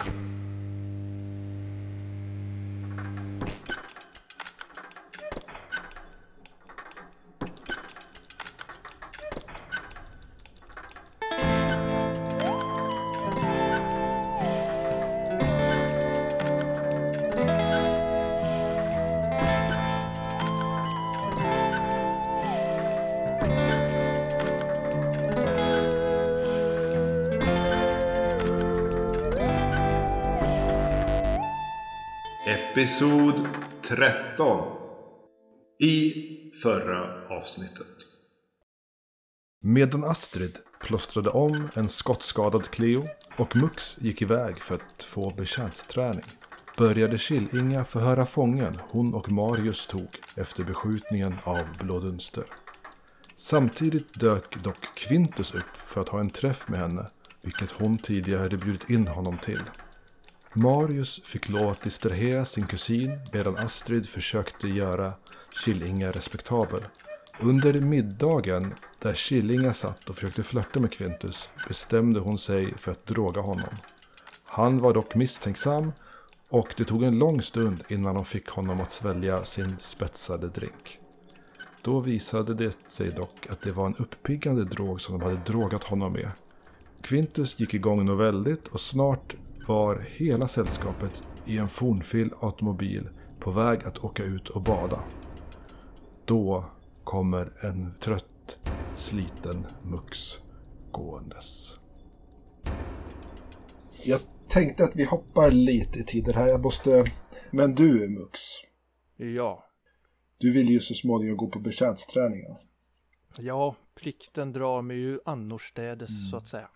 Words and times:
you 0.00 0.12
Episod 32.72 33.48
13 33.82 34.76
I 35.80 36.12
förra 36.62 37.28
avsnittet. 37.36 37.86
Medan 39.62 40.04
Astrid 40.04 40.58
plåstrade 40.82 41.30
om 41.30 41.68
en 41.76 41.88
skottskadad 41.88 42.70
Cleo 42.70 43.04
och 43.36 43.56
Mux 43.56 43.98
gick 44.00 44.22
iväg 44.22 44.62
för 44.62 44.74
att 44.74 45.04
få 45.04 45.30
betjäntsträning 45.30 46.24
började 46.78 47.18
Killinga 47.18 47.84
förhöra 47.84 48.26
fången 48.26 48.78
hon 48.88 49.14
och 49.14 49.30
Marius 49.30 49.86
tog 49.86 50.08
efter 50.36 50.64
beskjutningen 50.64 51.36
av 51.44 51.66
Blå 51.80 52.00
Dunster. 52.00 52.44
Samtidigt 53.36 54.20
dök 54.20 54.62
dock 54.64 54.94
Quintus 54.94 55.54
upp 55.54 55.76
för 55.76 56.00
att 56.00 56.08
ha 56.08 56.20
en 56.20 56.30
träff 56.30 56.68
med 56.68 56.80
henne, 56.80 57.06
vilket 57.42 57.70
hon 57.70 57.98
tidigare 57.98 58.42
hade 58.42 58.56
bjudit 58.56 58.90
in 58.90 59.08
honom 59.08 59.38
till. 59.38 59.60
Marius 60.54 61.20
fick 61.24 61.48
lov 61.48 61.68
att 61.68 61.82
distrahera 61.82 62.44
sin 62.44 62.66
kusin 62.66 63.18
medan 63.32 63.56
Astrid 63.56 64.08
försökte 64.08 64.68
göra 64.68 65.12
Killinga 65.64 66.10
respektabel. 66.10 66.84
Under 67.40 67.80
middagen, 67.80 68.74
där 68.98 69.14
Killinga 69.14 69.72
satt 69.72 70.08
och 70.08 70.14
försökte 70.14 70.42
flörta 70.42 70.80
med 70.80 70.92
Quintus, 70.92 71.50
bestämde 71.68 72.20
hon 72.20 72.38
sig 72.38 72.74
för 72.76 72.92
att 72.92 73.06
droga 73.06 73.40
honom. 73.40 73.74
Han 74.44 74.78
var 74.78 74.94
dock 74.94 75.14
misstänksam 75.14 75.92
och 76.48 76.74
det 76.76 76.84
tog 76.84 77.02
en 77.02 77.18
lång 77.18 77.42
stund 77.42 77.84
innan 77.88 78.14
de 78.14 78.24
fick 78.24 78.48
honom 78.48 78.80
att 78.80 78.92
svälja 78.92 79.44
sin 79.44 79.78
spetsade 79.78 80.48
drink. 80.48 80.98
Då 81.82 82.00
visade 82.00 82.54
det 82.54 82.90
sig 82.90 83.10
dock 83.10 83.46
att 83.50 83.62
det 83.62 83.72
var 83.72 83.86
en 83.86 83.96
uppiggande 83.96 84.64
drog 84.64 85.00
som 85.00 85.18
de 85.18 85.24
hade 85.24 85.40
drogat 85.46 85.84
honom 85.84 86.12
med. 86.12 86.30
Quintus 87.02 87.60
gick 87.60 87.74
igång 87.74 88.04
nog 88.04 88.18
väldigt 88.18 88.68
och 88.68 88.80
snart 88.80 89.34
var 89.66 89.98
hela 90.16 90.48
sällskapet 90.48 91.22
i 91.46 91.58
en 91.58 91.68
fornfil 91.68 92.30
automobil 92.40 93.08
på 93.40 93.50
väg 93.50 93.84
att 93.84 94.04
åka 94.04 94.22
ut 94.24 94.48
och 94.48 94.62
bada. 94.62 95.04
Då 96.24 96.64
kommer 97.04 97.64
en 97.66 97.94
trött, 97.98 98.58
sliten 98.96 99.66
Mux 99.82 100.18
gåendes. 100.90 101.78
Jag 104.04 104.20
tänkte 104.48 104.84
att 104.84 104.96
vi 104.96 105.04
hoppar 105.04 105.50
lite 105.50 105.98
i 105.98 106.02
tiden 106.04 106.34
här. 106.34 106.46
Jag 106.48 106.62
måste... 106.62 107.04
Men 107.50 107.74
du 107.74 108.08
Mux, 108.08 108.40
Ja. 109.16 109.64
du 110.38 110.52
vill 110.52 110.68
ju 110.68 110.80
så 110.80 110.94
småningom 110.94 111.36
gå 111.36 111.46
på 111.46 111.58
betjäntsträningen. 111.58 112.56
Ja, 113.38 113.76
plikten 113.94 114.52
drar 114.52 114.82
mig 114.82 114.98
ju 115.00 115.20
annorstädes 115.24 116.10
Mm. 116.10 116.30
så 116.30 116.36
att 116.36 116.46
säga. 116.46 116.68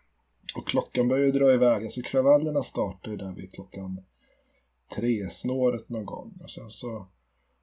Och 0.54 0.68
klockan 0.68 1.08
börjar 1.08 1.26
ju 1.26 1.32
dra 1.32 1.52
iväg. 1.52 1.84
Alltså 1.84 2.02
kravallerna 2.02 2.62
startar 2.62 3.10
ju 3.10 3.16
där 3.16 3.32
vid 3.32 3.52
klockan 3.52 4.04
tre 4.94 5.30
snåret 5.30 5.88
någon 5.88 6.06
gång. 6.06 6.38
Och 6.42 6.50
sen 6.50 6.70
så 6.70 7.06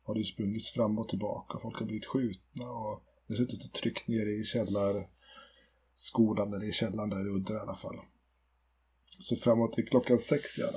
har 0.04 0.14
det 0.14 0.20
ju 0.20 0.26
sprungits 0.26 0.72
fram 0.72 1.00
och 1.00 1.10
tillbaka. 1.10 1.60
Folk 1.60 1.80
har 1.80 1.86
blivit 1.86 2.06
skjutna 2.06 2.72
och 2.72 3.04
det 3.28 3.34
har 3.34 3.38
suttit 3.38 3.66
och 3.66 3.74
tryckt 3.74 4.08
ner 4.08 4.26
i 4.26 4.46
källarskolan 4.46 6.54
eller 6.54 6.70
i 6.70 6.72
källaren 6.72 7.10
där 7.10 7.28
i 7.28 7.30
Udde 7.30 7.54
i 7.54 7.58
alla 7.58 7.76
fall. 7.76 8.00
Så 9.20 9.36
framåt 9.36 9.74
till 9.74 9.88
klockan 9.88 10.20
sex 10.20 10.58
ja, 10.58 10.68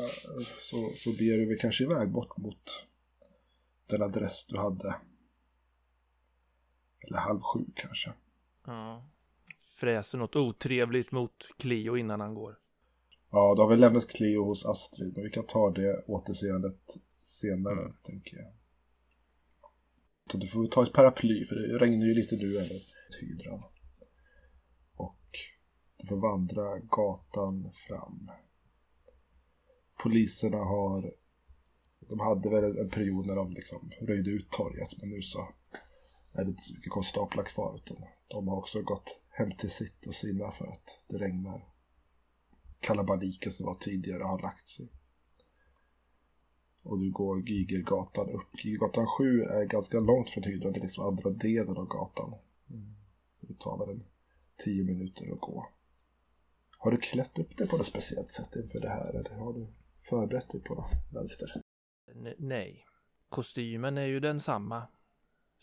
så, 0.60 0.91
så 0.97 1.10
beger 1.10 1.38
du 1.38 1.47
väl 1.47 1.58
kanske 1.58 1.84
iväg 1.84 2.10
bort 2.10 2.36
mot 2.36 2.86
den 3.86 4.02
adress 4.02 4.47
du 4.48 4.58
hade. 4.58 4.94
Eller 7.00 7.19
halv 7.19 7.41
sju 7.41 7.64
kanske. 7.75 8.12
Ja. 8.66 9.04
Fräser 9.76 10.19
något 10.19 10.37
otrevligt 10.37 11.12
mot 11.12 11.48
Cleo 11.56 11.97
innan 11.97 12.20
han 12.20 12.34
går. 12.34 12.59
Ja, 13.31 13.54
då 13.56 13.62
har 13.62 13.70
vi 13.70 13.76
lämnat 13.76 14.09
Cleo 14.09 14.44
hos 14.44 14.66
Astrid, 14.66 15.12
men 15.14 15.25
vi 15.25 15.31
kan 15.31 15.47
ta 15.47 15.70
det 15.70 16.04
återseendet 16.06 16.97
senare, 17.22 17.92
tänker 18.03 18.37
jag. 18.37 18.53
Så 20.32 20.38
du 20.38 20.47
får 20.47 20.66
ta 20.66 20.82
ett 20.82 20.92
paraply, 20.92 21.44
för 21.44 21.56
det 21.56 21.78
regnar 21.78 22.06
ju 22.06 22.14
lite 22.14 22.37
nu, 22.37 22.56
eller 22.56 22.81
hydran. 23.20 23.62
Och 24.97 25.28
du 25.97 26.06
får 26.06 26.16
vandra 26.16 26.78
gatan 26.78 27.70
fram. 27.88 28.31
Poliserna 30.03 30.58
har... 30.58 31.14
De 32.08 32.20
hade 32.20 32.50
väl 32.50 32.78
en 32.78 32.91
period 32.91 33.26
när 33.26 33.37
de 33.37 33.53
liksom 33.53 33.91
röjde 34.00 34.31
ut 34.31 34.50
torget, 34.50 34.98
men 34.98 35.10
nu 35.10 35.22
så 35.22 35.48
är 36.32 36.44
det 36.44 36.50
inte 36.50 36.62
så 36.62 36.75
mycket 36.75 36.93
konstaplar 36.93 37.44
kvar, 37.44 37.76
utan 37.76 37.97
de 38.28 38.48
har 38.48 38.56
också 38.56 38.82
gått 38.82 39.20
hem 39.28 39.56
till 39.56 39.70
sitt 39.70 40.06
och 40.06 40.14
sina 40.14 40.50
för 40.50 40.66
att 40.66 40.98
det 41.09 41.19
regnar 41.19 41.64
kalabaliken 42.81 43.53
som 43.53 43.66
var 43.66 43.75
tidigare 43.75 44.22
har 44.22 44.42
lagt 44.42 44.69
sig. 44.69 44.88
Och 46.82 46.98
du 46.98 47.10
går 47.10 47.48
Gigergatan 47.48 48.31
upp. 48.31 48.64
Gigergatan 48.64 49.06
7 49.06 49.42
är 49.42 49.64
ganska 49.64 50.00
långt 50.00 50.31
från 50.31 50.44
hydran. 50.44 50.72
Det 50.72 50.78
är 50.78 50.82
liksom 50.82 51.04
andra 51.06 51.31
delen 51.31 51.76
av 51.76 51.87
gatan. 51.87 52.34
Så 53.26 53.47
det 53.47 53.59
tar 53.59 53.78
väl 53.78 53.91
en 53.97 54.04
tio 54.64 54.84
minuter 54.84 55.32
att 55.32 55.41
gå. 55.41 55.69
Har 56.78 56.91
du 56.91 56.97
klätt 56.97 57.38
upp 57.38 57.56
dig 57.56 57.69
på 57.69 57.76
något 57.76 57.87
speciellt 57.87 58.32
sätt 58.32 58.56
inför 58.56 58.81
det 58.81 58.88
här? 58.88 59.10
Eller 59.10 59.38
har 59.38 59.53
du 59.53 59.66
förberett 60.00 60.50
dig 60.50 60.60
på 60.60 60.75
något 60.75 60.91
vänster? 61.12 61.62
N- 62.14 62.34
nej. 62.38 62.87
Kostymen 63.28 63.98
är 63.98 64.06
ju 64.06 64.20
densamma. 64.20 64.87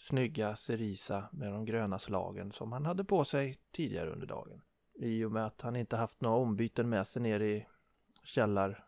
Snygga 0.07 0.55
Cerisa 0.55 1.29
med 1.31 1.51
de 1.51 1.65
gröna 1.65 1.99
slagen 1.99 2.51
som 2.51 2.71
han 2.71 2.85
hade 2.85 3.03
på 3.03 3.25
sig 3.25 3.57
tidigare 3.71 4.09
under 4.09 4.27
dagen. 4.27 4.61
I 4.93 5.23
och 5.23 5.31
med 5.31 5.45
att 5.45 5.61
han 5.61 5.75
inte 5.75 5.97
haft 5.97 6.21
några 6.21 6.37
ombyten 6.37 6.89
med 6.89 7.07
sig 7.07 7.21
ner 7.21 7.39
i 7.39 7.67
källar, 8.23 8.85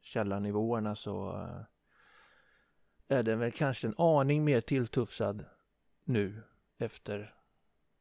källarnivåerna 0.00 0.96
så 0.96 1.42
eh, 1.42 1.60
är 3.16 3.22
den 3.22 3.38
väl 3.38 3.52
kanske 3.52 3.86
en 3.86 3.94
aning 3.98 4.44
mer 4.44 4.60
tilltufsad 4.60 5.44
nu 6.04 6.42
efter 6.78 7.34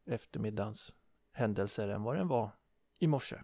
eftermiddagens 0.05 0.93
händelser 1.31 1.87
än 1.87 2.03
vad 2.03 2.17
den 2.17 2.27
var 2.27 2.51
i 2.99 3.07
morse. 3.07 3.35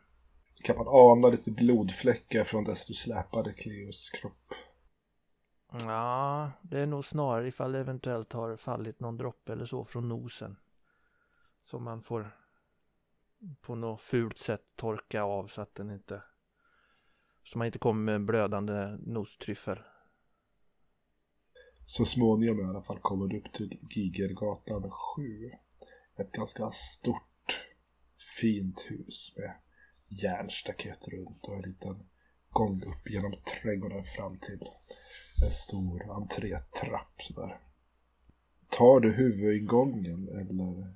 Kan 0.63 0.77
man 0.77 0.87
ana 0.87 1.27
lite 1.27 1.51
blodfläckar 1.51 2.43
från 2.43 2.63
dess 2.63 2.85
du 2.85 2.93
släpade 2.93 3.53
Cleos 3.53 4.09
kropp? 4.09 4.53
Ja, 5.71 6.51
det 6.61 6.79
är 6.79 6.85
nog 6.85 7.05
snarare 7.05 7.47
ifall 7.47 7.71
det 7.71 7.79
eventuellt 7.79 8.33
har 8.33 8.57
fallit 8.57 8.99
någon 8.99 9.17
droppe 9.17 9.53
eller 9.53 9.65
så 9.65 9.85
från 9.85 10.09
nosen. 10.09 10.57
Som 11.65 11.83
man 11.83 12.01
får 12.01 12.37
på 13.61 13.75
något 13.75 14.01
fult 14.01 14.37
sätt 14.37 14.65
torka 14.75 15.23
av 15.23 15.47
så 15.47 15.61
att 15.61 15.75
den 15.75 15.91
inte 15.91 16.23
så 17.43 17.57
man 17.57 17.67
inte 17.67 17.79
kommer 17.79 18.01
med 18.01 18.25
blödande 18.25 18.97
nostryffel. 18.99 19.79
Så 21.85 22.05
småningom 22.05 22.59
i 22.59 22.63
alla 22.63 22.81
fall 22.81 22.99
kommer 22.99 23.27
du 23.27 23.37
upp 23.37 23.53
till 23.53 23.79
Gigergatan 23.89 24.91
7. 24.91 25.51
Ett 26.17 26.31
ganska 26.31 26.65
stort, 26.65 27.67
fint 28.41 28.85
hus 28.89 29.33
med 29.37 29.55
järnstaket 30.07 31.07
runt 31.07 31.47
och 31.47 31.55
en 31.55 31.61
liten 31.61 32.09
gång 32.49 32.83
upp 32.83 33.09
genom 33.09 33.31
trädgården 33.31 34.03
fram 34.03 34.39
till 34.39 34.59
en 35.43 35.51
stor 35.51 36.11
entrétrapp 36.11 37.21
sådär. 37.21 37.59
Tar 38.69 38.99
du 38.99 39.13
huvudingången 39.13 40.27
eller? 40.27 40.95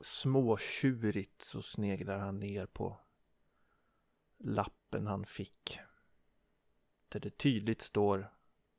Småtjurigt 0.00 1.42
så 1.42 1.62
sneglar 1.62 2.18
han 2.18 2.40
ner 2.40 2.66
på 2.66 3.00
lappen 4.38 5.06
han 5.06 5.26
fick. 5.26 5.78
Där 7.08 7.20
det 7.20 7.38
tydligt 7.38 7.82
står 7.82 8.32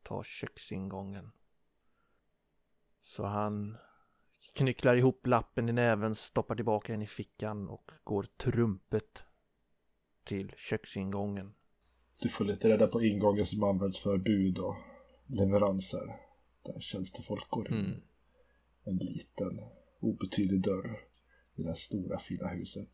ta 0.03 0.23
köksingången. 0.23 1.31
Så 3.03 3.25
han 3.25 3.77
knycklar 4.53 4.95
ihop 4.95 5.27
lappen 5.27 5.69
i 5.69 5.71
näven, 5.71 6.15
stoppar 6.15 6.55
tillbaka 6.55 6.93
den 6.93 7.01
i 7.01 7.07
fickan 7.07 7.69
och 7.69 7.91
går 8.03 8.23
trumpet 8.37 9.23
till 10.23 10.53
köksingången. 10.57 11.55
Du 12.21 12.29
får 12.29 12.45
lite 12.45 12.69
reda 12.69 12.87
på 12.87 13.03
ingången 13.03 13.45
som 13.45 13.63
används 13.63 13.99
för 13.99 14.17
bud 14.17 14.59
och 14.59 14.75
leveranser. 15.27 16.15
Där 16.65 16.79
tjänstefolk 16.79 17.49
går 17.49 17.67
in. 17.71 17.77
Mm. 17.77 18.01
En 18.83 18.97
liten 18.97 19.59
obetydlig 19.99 20.61
dörr 20.61 20.99
i 21.55 21.63
det 21.63 21.75
stora 21.75 22.19
fina 22.19 22.47
huset. 22.47 22.89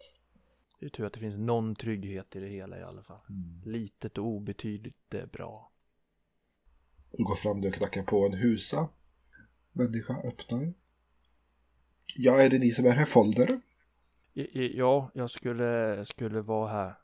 Det 0.80 0.86
är 0.86 0.90
tur 0.90 1.06
att 1.06 1.14
det 1.14 1.20
finns 1.20 1.38
någon 1.38 1.76
trygghet 1.76 2.36
i 2.36 2.40
det 2.40 2.48
hela 2.50 2.80
i 2.80 2.84
alla 2.84 3.04
fall. 3.04 3.20
Mm. 3.30 3.62
Litet 3.66 4.18
och 4.18 4.26
obetydligt, 4.26 4.98
det 5.10 5.20
är 5.20 5.28
bra. 5.28 5.72
Du 7.12 7.24
går 7.24 7.36
fram 7.36 7.64
och 7.64 7.74
knackar 7.74 8.04
på 8.04 8.26
en 8.26 8.34
husa. 8.34 8.90
Människa 9.72 10.14
öppnar. 10.14 10.74
Ja, 12.16 12.42
är 12.42 12.50
det 12.50 12.60
ni 12.60 12.72
som 12.72 12.86
är 12.86 12.92
här 12.92 13.06
Folder? 13.06 13.62
Ja, 14.34 15.12
jag 15.14 15.32
skulle, 15.32 16.06
skulle 16.06 16.42
vara 16.42 16.72
här 16.72 16.96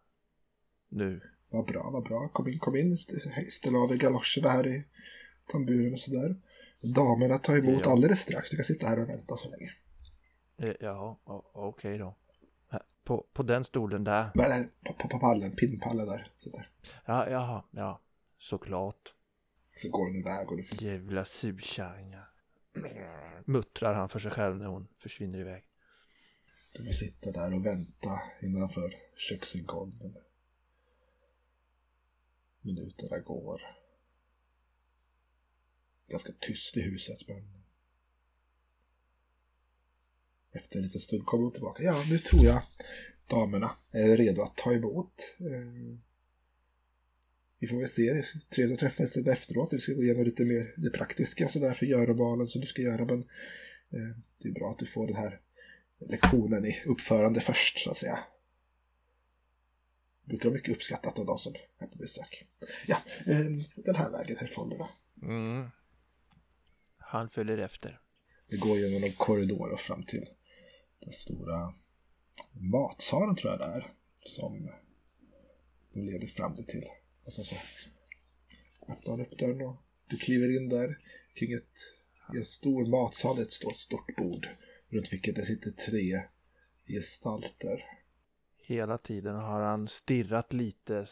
nu. 0.90 1.22
Vad 1.56 1.66
bra, 1.66 1.90
vad 1.90 2.04
bra. 2.04 2.28
Kom 2.28 2.48
in, 2.48 2.60
kom 2.60 2.76
in. 2.76 2.98
Ställ 2.98 3.76
av 3.76 3.92
er 3.92 3.98
galoscherna 3.98 4.50
här 4.50 4.68
i 4.68 4.84
tamburen 5.48 5.94
och 5.94 6.00
sådär. 6.00 6.36
Damerna 6.82 7.38
tar 7.38 7.58
emot 7.58 7.82
Ja. 7.86 7.92
alldeles 7.92 8.20
strax. 8.20 8.50
Du 8.50 8.56
kan 8.56 8.66
sitta 8.66 8.88
här 8.88 9.00
och 9.00 9.10
vänta 9.10 9.38
så 9.38 9.50
länge. 9.50 9.70
Eh, 10.58 10.76
Ja, 10.80 11.20
okej 11.54 11.98
då. 11.98 12.16
Här, 12.70 12.82
På, 13.04 13.26
på 13.34 13.44
den 13.44 13.64
stolen 13.64 14.04
där. 14.04 14.32
Nej, 14.36 14.50
nej, 14.50 14.68
på, 14.84 15.08
på, 15.08 15.20
pallen, 15.20 15.52
pinnpallen 15.52 16.08
där. 16.08 16.32
Så 16.38 16.50
där. 16.50 16.70
Ja, 17.06 17.30
jaha, 17.30 17.64
ja, 17.72 18.02
såklart. 18.38 19.14
Så 19.76 19.90
går 19.90 20.06
hon 20.06 20.16
iväg 20.16 20.52
och 20.52 20.58
du 20.58 20.86
Jävla 20.86 21.26
surkärringar. 21.26 22.24
Muttrar 23.46 23.94
han 23.94 24.10
för 24.10 24.20
sig 24.20 24.32
själv 24.32 24.56
när 24.58 24.66
hon 24.66 24.88
försvinner 25.00 25.40
iväg. 25.40 25.64
Du 26.74 26.86
får 26.86 26.94
sitta 26.94 27.32
där 27.32 27.54
och 27.54 27.66
vänta 27.66 28.20
innanför 28.42 28.96
köksingången. 29.18 30.16
Minuterna 32.66 33.20
går. 33.20 33.62
Ganska 36.08 36.34
tyst 36.40 36.78
i 36.78 36.82
huset 36.82 37.28
men... 37.28 37.66
Efter 40.52 40.78
en 40.78 40.86
liten 40.86 41.02
stund 41.02 41.26
kommer 41.26 41.44
hon 41.44 41.54
tillbaka. 41.54 41.84
Ja, 41.84 42.04
nu 42.10 42.20
tror 42.20 42.46
jag 42.46 42.62
damerna 43.28 43.72
är 43.92 44.18
redo 44.18 44.42
att 44.42 44.58
ta 44.58 44.74
emot. 44.74 45.34
Eh, 45.40 45.98
vi 47.60 47.68
får 47.68 47.78
väl 47.78 47.90
se. 47.90 48.24
Trevligt 48.50 48.74
att 48.74 48.80
träffas 48.80 49.16
lite 49.16 49.32
efteråt. 49.32 49.74
Vi 49.74 49.80
ska 49.80 49.94
gå 49.94 50.04
igenom 50.04 50.24
lite 50.24 50.46
mer 50.46 50.74
det 50.78 50.90
praktiska 50.90 51.50
sådär 51.50 51.74
för 51.74 51.86
göromålen 51.86 52.48
som 52.48 52.62
du 52.62 52.68
ska 52.68 52.82
göra. 52.82 53.06
Men 53.06 53.20
eh, 53.90 54.18
det 54.38 54.50
är 54.50 54.54
bra 54.54 54.70
att 54.70 54.80
du 54.80 54.86
får 54.86 55.08
den 55.08 55.16
här 55.16 55.40
lektionen 56.00 56.66
i 56.66 56.82
uppförande 56.86 57.42
först 57.42 57.80
så 57.80 57.92
att 57.92 57.98
säga. 57.98 58.20
Brukar 60.26 60.46
vara 60.46 60.54
mycket 60.54 60.76
uppskattat 60.76 61.20
av 61.20 61.26
de 61.26 61.40
som 61.40 61.56
är 61.78 61.88
på 61.88 61.98
besök. 61.98 62.48
Ja, 62.88 62.98
eh, 63.28 63.40
den 63.76 63.96
här 63.96 64.12
vägen 64.12 64.38
här 64.40 64.48
fonden 64.48 64.80
då. 64.80 64.90
Mm. 65.22 65.70
Han 66.98 67.30
följer 67.30 67.58
efter. 67.58 68.00
Det 68.50 68.58
går 68.58 68.78
genom 68.78 69.04
en 69.04 69.14
korridor 69.14 69.74
och 69.74 69.80
fram 69.80 70.04
till 70.04 70.30
den 71.00 71.14
stora 71.14 71.74
matsalen 72.52 73.36
tror 73.36 73.52
jag 73.52 73.60
det 73.60 73.66
är. 73.66 73.94
Som, 74.24 74.70
som 75.94 76.06
leder 76.06 76.28
fram 76.28 76.56
det 76.56 76.64
till. 76.64 76.86
Och 77.24 77.34
sen 77.34 77.46
så 77.46 77.56
öppnar 78.88 79.12
han 79.12 79.22
upp 79.22 79.38
dörren 79.38 79.62
och 79.62 79.76
du 80.08 80.18
kliver 80.18 80.58
in 80.58 80.70
där 80.70 80.98
kring 81.36 81.54
ett, 81.54 81.94
i 82.34 82.38
en 82.38 82.46
stor 82.46 82.86
matsal, 82.86 83.40
ett 83.40 83.52
stort, 83.52 83.78
stort 83.78 84.16
bord. 84.18 84.48
Runt 84.90 85.14
vilket 85.14 85.36
det 85.36 85.46
sitter 85.46 85.72
tre 85.72 86.22
gestalter. 86.88 87.84
Hela 88.68 88.98
tiden 88.98 89.36
har 89.36 89.62
han 89.62 89.88
stirrat 89.88 90.54
lite, 90.54 91.06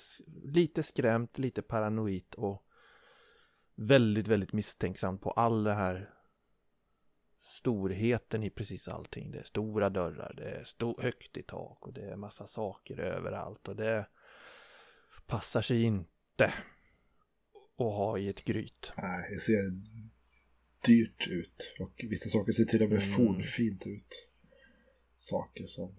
lite 0.44 0.84
skrämt, 0.84 1.38
lite 1.38 1.62
paranoid 1.62 2.34
och 2.38 2.64
väldigt, 3.76 4.28
väldigt 4.28 4.54
misstänksam 4.54 5.18
på 5.18 5.32
all 5.32 5.64
det 5.64 5.74
här 5.74 6.14
storheten 7.40 8.44
i 8.44 8.50
precis 8.50 8.88
allting. 8.88 9.32
Det 9.32 9.40
är 9.40 9.44
stora 9.44 9.90
dörrar, 9.90 10.34
det 10.38 10.50
är 10.52 10.64
sto- 10.64 11.02
högt 11.02 11.38
i 11.38 11.44
tak 11.44 11.88
och 11.88 11.94
det 11.94 12.10
är 12.10 12.16
massa 12.16 12.48
saker 12.48 13.00
överallt 13.00 13.68
och 13.68 13.76
det 13.76 14.08
passar 15.26 15.62
sig 15.62 15.84
inte 15.84 16.46
att 16.46 16.54
ha 17.78 18.18
i 18.18 18.30
ett 18.30 18.46
gryt. 18.46 18.92
Nej, 18.98 19.30
det 19.34 19.40
ser 19.40 19.72
dyrt 20.86 21.28
ut. 21.28 21.76
Och 21.80 21.92
vissa 22.10 22.30
saker 22.30 22.52
ser 22.52 22.66
till 22.66 22.84
och 22.84 22.90
med 22.90 23.04
Mm. 23.04 23.10
fornfint 23.16 23.88
ut. 23.88 24.30
Saker 25.16 25.66
som 25.68 25.96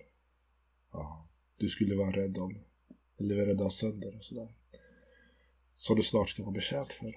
ja, 0.93 1.29
du 1.57 1.69
skulle 1.69 1.95
vara 1.95 2.17
rädd 2.17 2.39
om. 2.39 2.59
Eller 3.21 3.35
vara 3.35 3.47
rädd 3.47 3.61
av 3.61 3.69
sönder 3.69 4.17
och 4.17 4.25
sådär. 4.25 4.49
Som 5.75 5.97
du 5.97 6.03
snart 6.03 6.29
ska 6.29 6.43
vara 6.43 6.53
betjänt 6.53 6.93
för. 6.93 7.15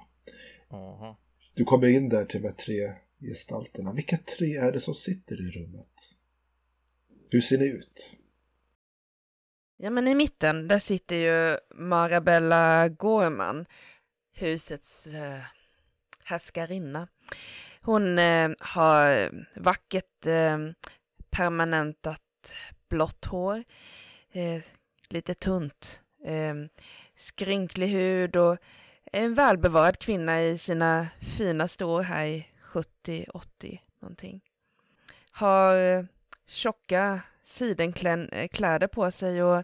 Du 1.53 1.63
kommer 1.63 1.87
in 1.87 2.09
där 2.09 2.25
till 2.25 2.41
de 2.41 2.47
här 2.47 2.55
tre 2.55 2.93
gestalterna. 3.19 3.93
Vilka 3.93 4.17
tre 4.17 4.55
är 4.55 4.71
det 4.71 4.79
som 4.79 4.93
sitter 4.93 5.47
i 5.47 5.51
rummet? 5.51 6.13
Hur 7.29 7.41
ser 7.41 7.57
ni 7.57 7.65
ut? 7.65 8.11
Ja, 9.77 9.89
men 9.89 10.07
i 10.07 10.15
mitten, 10.15 10.67
där 10.67 10.79
sitter 10.79 11.15
ju 11.15 11.57
Marabella 11.75 12.87
Gorman, 12.87 13.65
husets 14.33 15.07
eh, 15.07 15.39
härskarinna. 16.23 17.07
Hon 17.81 18.19
eh, 18.19 18.51
har 18.59 19.31
vackert 19.55 20.25
eh, 20.25 20.57
permanentat 21.29 22.21
blått 22.89 23.25
hår, 23.25 23.63
eh, 24.37 24.61
lite 25.09 25.33
tunt, 25.33 26.01
eh, 26.23 26.55
skrynklig 27.15 27.87
hud 27.87 28.35
och 28.35 28.57
en 29.11 29.33
välbevarad 29.33 29.99
kvinna 29.99 30.43
i 30.43 30.57
sina 30.57 31.07
finaste 31.37 31.85
år 31.85 32.01
här 32.01 32.25
i 32.25 32.47
70-80 32.63 33.79
någonting. 33.99 34.41
Har 35.31 35.77
eh, 35.77 36.03
tjocka 36.47 37.21
sidenkläder 37.43 38.83
eh, 38.83 38.87
på 38.87 39.11
sig 39.11 39.43
och 39.43 39.63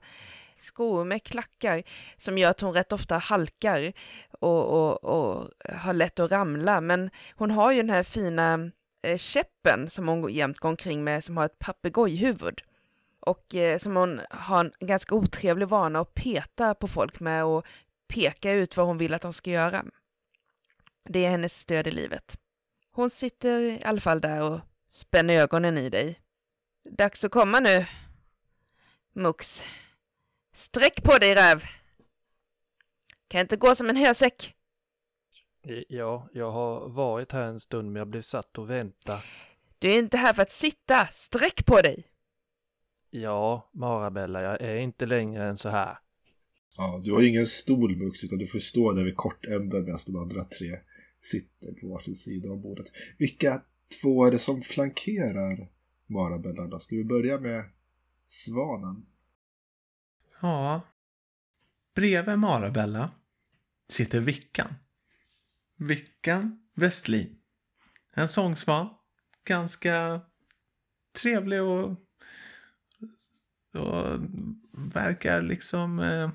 skor 0.60 1.06
med 1.06 1.24
klackar 1.24 1.84
som 2.18 2.38
gör 2.38 2.50
att 2.50 2.62
hon 2.62 2.74
rätt 2.74 2.92
ofta 2.92 3.18
halkar 3.18 3.94
och, 4.40 4.66
och, 4.66 5.04
och 5.04 5.50
har 5.76 5.94
lätt 5.94 6.20
att 6.20 6.32
ramla. 6.32 6.82
Men 6.82 7.10
hon 7.36 7.52
har 7.52 7.72
ju 7.72 7.82
den 7.82 7.90
här 7.90 8.04
fina 8.04 8.72
eh, 9.02 9.18
käppen 9.18 9.90
som 9.90 10.08
hon 10.08 10.34
jämt 10.34 10.60
går 10.60 10.70
omkring 10.70 11.04
med 11.04 11.24
som 11.24 11.38
har 11.38 11.46
ett 11.46 11.60
papegojhuvud. 11.60 12.62
Och 13.26 13.56
eh, 13.56 13.78
som 13.78 13.96
hon 13.96 14.22
har 14.30 14.66
en 14.66 14.88
ganska 14.88 15.16
otrevlig 15.16 15.68
vana 15.68 16.00
att 16.00 16.14
peta 16.14 16.76
på 16.76 16.88
folk 16.88 17.20
med 17.20 17.46
och 17.46 17.66
peka 18.08 18.52
ut 18.52 18.78
vad 18.78 18.86
hon 18.86 18.98
vill 18.98 19.14
att 19.14 19.22
de 19.22 19.34
ska 19.34 19.52
göra. 19.52 19.86
Det 21.10 21.26
är 21.26 21.30
hennes 21.30 21.60
stöd 21.60 21.88
i 21.88 21.92
livet. 21.92 22.38
Hon 22.92 23.10
sitter 23.10 23.60
i 23.62 23.82
alla 23.84 24.02
fall 24.02 24.22
där 24.22 24.42
och 24.42 24.60
spänner 24.88 25.34
ögonen 25.34 25.78
i 25.78 25.90
dig. 25.90 26.20
Dags 26.90 27.24
att 27.24 27.32
komma 27.32 27.60
nu, 27.60 27.86
Mux. 29.14 29.64
Sträck 30.54 31.04
på 31.04 31.18
dig, 31.18 31.36
räv! 31.36 31.64
Kan 33.28 33.42
inte 33.42 33.58
gå 33.58 33.76
som 33.76 33.90
en 33.90 33.98
hösäck. 33.98 34.56
Ja, 35.88 36.28
jag 36.34 36.52
har 36.52 36.90
varit 36.90 37.32
här 37.32 37.42
en 37.42 37.60
stund 37.60 37.92
men 37.92 38.00
jag 38.00 38.08
blev 38.08 38.22
satt 38.22 38.58
och 38.58 38.70
vänta. 38.70 39.22
Du 39.80 39.94
är 39.94 40.00
inte 40.00 40.18
här 40.18 40.34
för 40.34 40.42
att 40.42 40.52
sitta. 40.52 41.08
Sträck 41.08 41.66
på 41.66 41.82
dig! 41.82 42.13
Ja, 43.16 43.70
Marabella, 43.74 44.42
jag 44.42 44.62
är 44.62 44.76
inte 44.76 45.06
längre 45.06 45.50
än 45.50 45.58
så 45.58 45.70
här. 45.70 45.98
Ja, 46.78 47.02
du 47.04 47.12
har 47.12 47.22
ingen 47.22 47.48
stol 47.48 47.96
Mux 47.96 48.24
utan 48.24 48.40
du 48.40 48.48
får 48.48 48.60
stå 48.60 48.94
där 48.94 49.04
vid 49.04 49.16
kortänden 49.16 49.84
medan 49.86 50.00
de 50.06 50.16
andra 50.16 50.44
tre 50.44 50.80
sitter 51.22 51.74
på 51.74 51.88
varsin 51.88 52.16
sida 52.16 52.50
av 52.50 52.62
bordet. 52.62 52.86
Vilka 53.18 53.62
två 54.02 54.26
är 54.26 54.32
det 54.32 54.40
som 54.40 54.62
flankerar 54.62 55.70
Marabella 56.08 56.68
då? 56.68 56.80
Ska 56.80 56.96
vi 56.96 57.04
börja 57.04 57.40
med 57.40 57.66
Svanen? 58.28 59.06
Ja. 60.42 60.82
Bredvid 61.96 62.40
Marabella 62.40 63.12
sitter 63.88 64.20
Vickan. 64.20 64.74
Vickan 65.76 66.70
Westlin. 66.76 67.38
En 68.14 68.28
sångsvan. 68.28 68.90
Ganska 69.44 70.22
trevlig 71.22 71.62
och, 71.62 72.03
och 73.74 74.20
verkar 74.94 75.42
liksom 75.42 76.00
eh, 76.00 76.30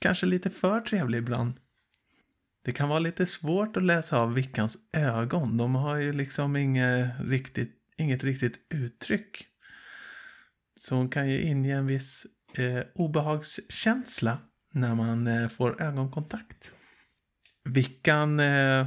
kanske 0.00 0.26
lite 0.26 0.50
för 0.50 0.80
trevlig 0.80 1.18
ibland. 1.18 1.52
Det 2.64 2.72
kan 2.72 2.88
vara 2.88 2.98
lite 2.98 3.26
svårt 3.26 3.76
att 3.76 3.82
läsa 3.82 4.18
av 4.18 4.34
Vickans 4.34 4.78
ögon. 4.92 5.56
De 5.56 5.74
har 5.74 5.96
ju 5.96 6.12
liksom 6.12 6.56
inget 6.56 7.20
riktigt, 7.20 7.72
inget 7.96 8.24
riktigt 8.24 8.58
uttryck. 8.70 9.46
Så 10.80 10.94
hon 10.94 11.08
kan 11.08 11.28
ju 11.30 11.42
inge 11.42 11.76
en 11.76 11.86
viss 11.86 12.26
eh, 12.54 12.84
obehagskänsla 12.94 14.38
när 14.72 14.94
man 14.94 15.26
eh, 15.26 15.48
får 15.48 15.82
ögonkontakt. 15.82 16.74
Vickan 17.64 18.40
eh, 18.40 18.86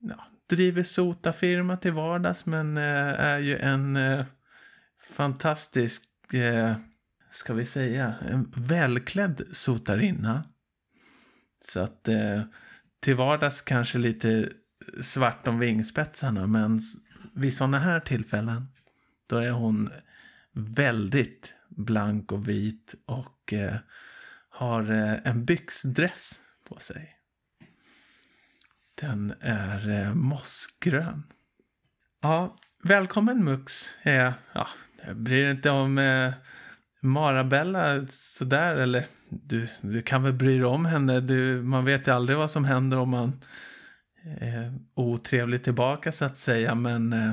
ja, 0.00 0.26
driver 0.48 0.82
sotafirma 0.82 1.76
till 1.76 1.92
vardags 1.92 2.46
men 2.46 2.76
eh, 2.76 3.20
är 3.20 3.38
ju 3.38 3.58
en 3.58 3.96
eh, 3.96 4.24
fantastisk, 5.10 6.34
eh, 6.34 6.76
ska 7.30 7.54
vi 7.54 7.66
säga, 7.66 8.14
en 8.28 8.52
välklädd 8.56 9.42
sotarinna. 9.52 10.44
Så 11.64 11.80
att 11.80 12.08
eh, 12.08 12.42
till 13.00 13.14
vardags 13.14 13.60
kanske 13.60 13.98
lite 13.98 14.52
svart 15.00 15.46
om 15.46 15.58
vingspetsarna 15.58 16.46
men 16.46 16.80
vid 17.34 17.56
sådana 17.56 17.78
här 17.78 18.00
tillfällen 18.00 18.66
då 19.26 19.36
är 19.36 19.50
hon 19.50 19.90
väldigt 20.52 21.54
blank 21.68 22.32
och 22.32 22.48
vit 22.48 22.94
och 23.06 23.52
eh, 23.52 23.76
har 24.48 24.92
eh, 24.92 25.14
en 25.24 25.44
byxdress 25.44 26.40
på 26.68 26.78
sig. 26.78 27.16
Den 28.94 29.34
är 29.40 29.90
eh, 29.90 30.14
mossgrön. 30.14 31.22
Ja, 32.20 32.58
välkommen 32.82 33.44
Mux. 33.44 33.98
Eh, 34.02 34.32
ja, 34.52 34.68
jag 35.06 35.16
bryr 35.16 35.50
inte 35.50 35.70
om 35.70 35.98
eh, 35.98 36.32
Marabella 37.00 38.06
sådär 38.08 38.76
eller 38.76 39.06
du, 39.28 39.68
du 39.80 40.02
kan 40.02 40.22
väl 40.22 40.32
bry 40.32 40.56
dig 40.56 40.64
om 40.64 40.84
henne. 40.84 41.20
Du, 41.20 41.62
man 41.62 41.84
vet 41.84 42.08
ju 42.08 42.14
aldrig 42.14 42.38
vad 42.38 42.50
som 42.50 42.64
händer 42.64 42.98
om 42.98 43.08
man 43.08 43.44
eh, 44.24 44.54
är 44.54 44.72
otrevlig 44.94 45.64
tillbaka 45.64 46.12
så 46.12 46.24
att 46.24 46.36
säga. 46.36 46.74
Men 46.74 47.12
eh, 47.12 47.32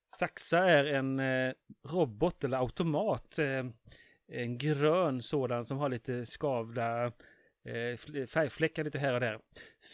Saxa 0.07 0.59
är 0.59 0.85
en 0.85 1.19
eh, 1.19 1.53
robot 1.89 2.43
eller 2.43 2.57
automat. 2.57 3.39
Eh, 3.39 3.65
en 4.27 4.57
grön 4.57 5.21
sådan 5.21 5.65
som 5.65 5.77
har 5.77 5.89
lite 5.89 6.25
skavda 6.25 7.05
eh, 7.05 7.97
färgfläckar 8.27 8.83
lite 8.83 8.99
här 8.99 9.13
och 9.13 9.19
där. 9.19 9.39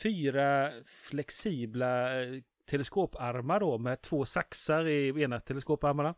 Fyra 0.04 0.72
flexibla 1.10 2.22
eh, 2.24 2.42
teleskoparmar 2.70 3.60
då 3.60 3.78
med 3.78 4.02
två 4.02 4.26
saxar 4.26 4.88
i 4.88 5.24
ena 5.24 5.40
teleskoparmarna. 5.40 6.16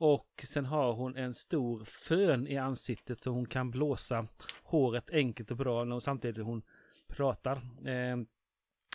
Och 0.00 0.44
sen 0.44 0.66
har 0.66 0.92
hon 0.92 1.16
en 1.16 1.34
stor 1.34 1.84
fön 1.84 2.46
i 2.46 2.56
ansiktet 2.56 3.22
så 3.22 3.30
hon 3.30 3.46
kan 3.46 3.70
blåsa 3.70 4.26
håret 4.62 5.10
enkelt 5.10 5.50
och 5.50 5.56
bra 5.56 6.00
samtidigt 6.00 6.44
hon 6.44 6.62
pratar. 7.18 7.60
Ehm, 7.86 8.26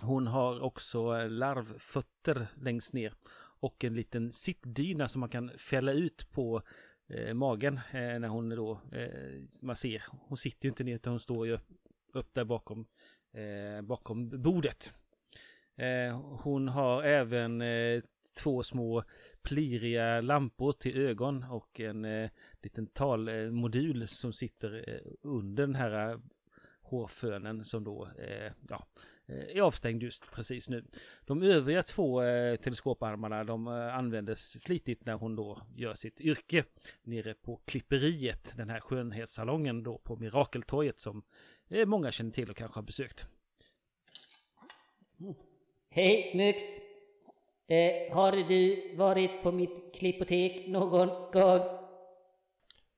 hon 0.01 0.27
har 0.27 0.61
också 0.61 1.17
eh, 1.17 1.29
larvfötter 1.29 2.47
längst 2.55 2.93
ner 2.93 3.13
och 3.59 3.83
en 3.83 3.95
liten 3.95 4.33
sittdyna 4.33 5.07
som 5.07 5.19
man 5.19 5.29
kan 5.29 5.51
fälla 5.57 5.91
ut 5.91 6.31
på 6.31 6.61
eh, 7.09 7.33
magen 7.33 7.77
eh, 7.91 8.19
när 8.19 8.27
hon 8.27 8.49
då, 8.49 8.81
eh, 8.91 9.41
man 9.63 9.75
ser, 9.75 10.03
hon 10.09 10.37
sitter 10.37 10.65
ju 10.65 10.69
inte 10.69 10.83
ner 10.83 10.95
utan 10.95 11.13
hon 11.13 11.19
står 11.19 11.47
ju 11.47 11.53
upp, 11.53 11.67
upp 12.13 12.33
där 12.33 12.45
bakom, 12.45 12.85
eh, 13.33 13.81
bakom 13.81 14.41
bordet. 14.41 14.93
Eh, 15.77 16.19
hon 16.19 16.67
har 16.67 17.03
även 17.03 17.61
eh, 17.61 18.01
två 18.43 18.63
små 18.63 19.03
pliriga 19.41 20.21
lampor 20.21 20.71
till 20.71 20.97
ögon 20.97 21.43
och 21.43 21.79
en 21.79 22.05
eh, 22.05 22.29
liten 22.61 22.87
talmodul 22.87 24.07
som 24.07 24.33
sitter 24.33 24.89
eh, 24.89 25.11
under 25.21 25.67
den 25.67 25.75
här 25.75 26.09
eh, 26.09 26.17
hårfönen 26.93 27.63
som 27.63 27.83
då 27.83 28.07
eh, 28.19 28.51
ja, 28.69 28.85
eh, 29.25 29.57
är 29.57 29.61
avstängd 29.61 30.03
just 30.03 30.31
precis 30.31 30.69
nu. 30.69 30.85
De 31.25 31.41
övriga 31.43 31.83
två 31.83 32.21
eh, 32.21 32.55
teleskoparmarna 32.55 33.43
de 33.43 33.67
eh, 33.67 33.95
användes 33.97 34.57
flitigt 34.63 35.05
när 35.05 35.13
hon 35.13 35.35
då 35.35 35.57
gör 35.75 35.93
sitt 35.93 36.21
yrke 36.21 36.63
nere 37.03 37.33
på 37.33 37.61
Klipperiet, 37.65 38.53
den 38.57 38.69
här 38.69 38.79
skönhetssalongen 38.79 39.83
då 39.83 39.97
på 39.97 40.15
Mirakeltorget 40.15 40.99
som 40.99 41.23
eh, 41.69 41.85
många 41.85 42.11
känner 42.11 42.31
till 42.31 42.49
och 42.49 42.57
kanske 42.57 42.77
har 42.77 42.83
besökt. 42.83 43.27
Hej 45.89 46.31
Mux! 46.35 46.63
Eh, 47.67 48.15
har 48.15 48.31
du 48.31 48.95
varit 48.95 49.43
på 49.43 49.51
mitt 49.51 49.95
klippotek 49.95 50.67
någon 50.67 50.89
gång? 50.89 51.09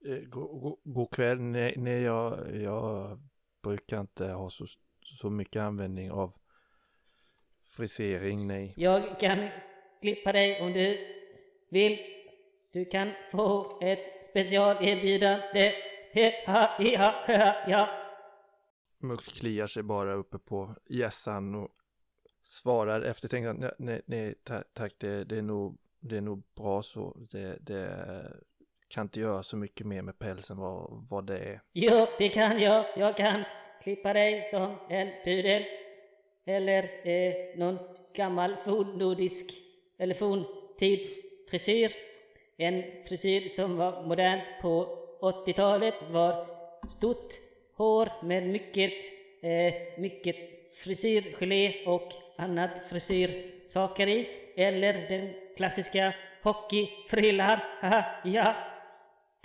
Eh, 0.07 0.19
go- 0.29 0.59
go- 0.59 0.79
God 0.83 1.11
kväll. 1.11 1.41
Nej, 1.41 1.73
nej 1.77 2.01
jag, 2.01 2.55
jag 2.61 3.19
brukar 3.65 4.01
inte 4.01 4.25
ha 4.27 4.49
så, 4.49 4.65
så 5.01 5.29
mycket 5.29 5.61
användning 5.61 6.11
av 6.11 6.33
frisering, 7.63 8.47
nej. 8.47 8.73
Jag 8.77 9.19
kan 9.19 9.47
klippa 10.01 10.31
dig 10.31 10.61
om 10.61 10.73
du 10.73 10.97
vill. 11.69 11.99
Du 12.73 12.85
kan 12.85 13.11
få 13.31 13.77
ett 13.81 14.25
specialerbjudande. 14.25 15.71
Ja. 17.67 17.89
Mux 18.97 19.23
kliar 19.25 19.67
sig 19.67 19.83
bara 19.83 20.13
uppe 20.13 20.39
på 20.39 20.75
gässan 20.89 21.55
och 21.55 21.69
svarar 22.43 23.01
eftertänkt 23.01 23.47
att 23.47 23.57
nej, 23.57 23.71
nej, 23.77 24.01
nej 24.05 24.33
ta- 24.43 24.63
tack, 24.73 24.93
det, 24.97 25.23
det, 25.23 25.37
är 25.37 25.41
nog, 25.41 25.77
det 25.99 26.17
är 26.17 26.21
nog 26.21 26.43
bra 26.55 26.83
så. 26.83 27.17
Det, 27.31 27.57
det 27.61 28.31
kan 28.87 29.01
inte 29.01 29.19
göra 29.19 29.43
så 29.43 29.57
mycket 29.57 29.87
mer 29.87 30.01
med 30.01 30.19
pälsen 30.19 30.57
vad, 30.57 31.05
vad 31.09 31.27
det 31.27 31.37
är. 31.37 31.61
Jo, 31.73 32.07
det 32.17 32.29
kan 32.29 32.59
jag. 32.59 32.85
Jag 32.95 33.17
kan 33.17 33.43
klippa 33.83 34.13
dig 34.13 34.47
som 34.51 34.75
en 34.89 35.09
pudel. 35.23 35.63
Eller 36.45 37.07
eh, 37.09 37.33
någon 37.57 37.79
gammal 38.13 38.55
fornnordisk 38.55 39.45
eller 39.99 40.13
forntidsfrisyr. 40.13 41.91
En 42.57 42.83
frisyr 43.05 43.49
som 43.49 43.77
var 43.77 44.03
modern 44.03 44.39
på 44.61 44.97
80-talet 45.21 45.95
var 46.09 46.47
stort 46.89 47.33
hår 47.77 48.09
med 48.23 48.47
mycket, 48.47 48.93
eh, 49.41 49.73
mycket 49.97 50.35
frisyrgelé 50.83 51.85
och 51.85 52.09
annat 52.37 52.89
frisyrsaker 52.89 54.07
i. 54.07 54.29
Eller 54.57 55.09
den 55.09 55.33
klassiska 55.57 56.13
hockeyfrillan. 56.43 57.59
Haha, 57.81 58.05
ja. 58.23 58.55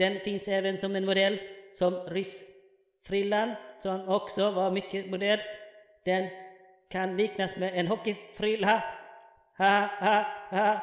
Den 0.01 0.21
finns 0.21 0.49
även 0.49 0.79
som 0.79 0.97
en 0.97 1.05
modell 1.05 1.41
som 1.73 1.95
ryssfrillan 1.95 3.55
som 3.79 4.09
också 4.09 4.51
var 4.51 4.71
mycket 4.71 5.11
modern. 5.11 5.41
Den 6.05 6.29
kan 6.91 7.17
liknas 7.17 7.57
med 7.57 7.75
en 7.75 7.87
hockeyfrilla. 7.87 8.83
Ha, 9.59 9.89
ha, 10.01 10.25
ha. 10.51 10.83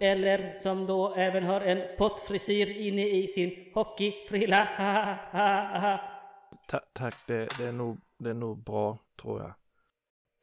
Eller 0.00 0.56
som 0.56 0.86
då 0.86 1.14
även 1.14 1.44
har 1.44 1.60
en 1.60 1.96
pottfrisyr 1.98 2.70
inne 2.70 3.08
i 3.08 3.28
sin 3.28 3.70
hockeyfrilla. 3.74 4.68
Ha, 4.76 5.16
ha, 5.30 5.78
ha. 5.78 6.00
Ta, 6.68 6.80
tack, 6.92 7.14
det, 7.26 7.48
det, 7.58 7.64
är 7.64 7.72
nog, 7.72 7.98
det 8.18 8.30
är 8.30 8.34
nog 8.34 8.64
bra 8.64 8.98
tror 9.22 9.40
jag. 9.40 9.54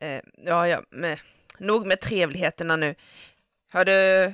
Eh, 0.09 0.21
ja, 0.37 0.67
ja, 0.67 0.83
med, 0.89 1.19
nog 1.57 1.87
med 1.87 2.01
trevligheterna 2.01 2.75
nu. 2.75 2.95
Har 3.69 3.85
du 3.85 4.33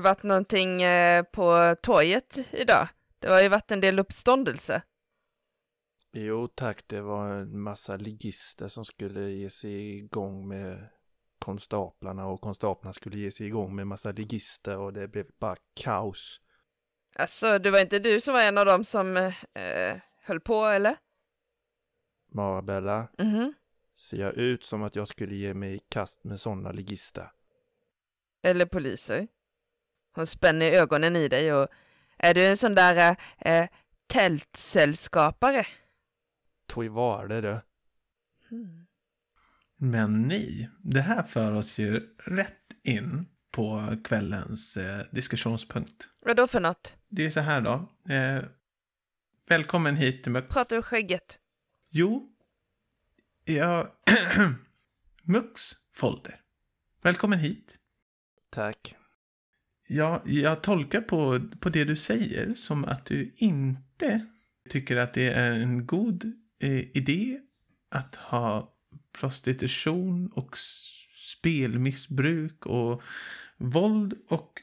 varit 0.00 0.22
någonting 0.22 0.82
eh, 0.82 1.22
på 1.22 1.76
torget 1.82 2.38
idag? 2.52 2.88
Det 3.18 3.28
har 3.28 3.42
ju 3.42 3.48
varit 3.48 3.70
en 3.70 3.80
del 3.80 3.98
uppståndelse. 3.98 4.82
Jo 6.12 6.48
tack, 6.48 6.88
det 6.88 7.00
var 7.00 7.28
en 7.28 7.60
massa 7.60 7.96
ligister 7.96 8.68
som 8.68 8.84
skulle 8.84 9.30
ge 9.30 9.50
sig 9.50 9.96
igång 9.98 10.48
med 10.48 10.88
konstaplarna 11.38 12.26
och 12.26 12.40
konstaplarna 12.40 12.92
skulle 12.92 13.18
ge 13.18 13.30
sig 13.30 13.46
igång 13.46 13.74
med 13.76 13.86
massa 13.86 14.12
ligister 14.12 14.76
och 14.76 14.92
det 14.92 15.08
blev 15.08 15.26
bara 15.38 15.56
kaos. 15.74 16.40
Alltså, 17.16 17.58
det 17.58 17.70
var 17.70 17.80
inte 17.80 17.98
du 17.98 18.20
som 18.20 18.34
var 18.34 18.42
en 18.42 18.58
av 18.58 18.66
dem 18.66 18.84
som 18.84 19.16
eh, 19.16 19.96
höll 20.22 20.40
på, 20.40 20.64
eller? 20.64 20.96
Marabella, 22.32 23.08
Mhm. 23.18 23.54
ser 23.96 24.16
jag 24.16 24.34
ut 24.34 24.62
som 24.64 24.82
att 24.82 24.96
jag 24.96 25.08
skulle 25.08 25.34
ge 25.34 25.54
mig 25.54 25.74
i 25.74 25.78
kast 25.88 26.24
med 26.24 26.40
sådana 26.40 26.72
ligister? 26.72 27.30
Eller 28.44 28.66
poliser. 28.66 29.28
Hon 30.14 30.26
spänner 30.26 30.70
ögonen 30.70 31.16
i 31.16 31.28
dig 31.28 31.52
och 31.52 31.68
är 32.18 32.34
du 32.34 32.46
en 32.46 32.56
sån 32.56 32.74
där 32.74 33.16
eh, 33.38 33.68
tältsällskapare? 34.06 35.66
Tog 36.66 36.88
var 36.88 37.28
det 37.28 37.40
du. 37.40 37.60
Hmm. 38.48 38.86
Men 39.76 40.22
ni, 40.22 40.68
det 40.78 41.00
här 41.00 41.22
för 41.22 41.52
oss 41.52 41.78
ju 41.78 42.14
rätt 42.24 42.72
in 42.82 43.26
på 43.50 43.96
kvällens 44.04 44.76
eh, 44.76 45.06
diskussionspunkt. 45.10 46.08
Vad 46.20 46.36
då 46.36 46.48
för 46.48 46.60
något? 46.60 46.94
Det 47.08 47.26
är 47.26 47.30
så 47.30 47.40
här 47.40 47.60
då. 47.60 47.72
Eh, 48.12 48.44
välkommen 49.48 49.96
hit 49.96 50.22
till 50.22 50.32
Mux. 50.32 50.54
Pratar 50.54 50.76
du 50.76 50.82
skägget? 50.82 51.40
Jo. 51.90 52.32
Ja. 53.44 53.94
Mux 55.22 55.62
folder. 55.92 56.40
Välkommen 57.02 57.38
hit. 57.38 57.78
Tack. 58.54 58.96
Ja, 59.86 60.22
jag 60.24 60.62
tolkar 60.62 61.00
på, 61.00 61.40
på 61.60 61.68
det 61.68 61.84
du 61.84 61.96
säger 61.96 62.54
som 62.54 62.84
att 62.84 63.06
du 63.06 63.34
inte 63.36 64.26
tycker 64.70 64.96
att 64.96 65.12
det 65.12 65.30
är 65.32 65.50
en 65.50 65.86
god 65.86 66.24
eh, 66.60 66.96
idé 66.96 67.40
att 67.88 68.16
ha 68.16 68.74
prostitution 69.20 70.32
och 70.32 70.56
spelmissbruk 71.38 72.66
och 72.66 73.02
våld 73.56 74.14
och 74.28 74.60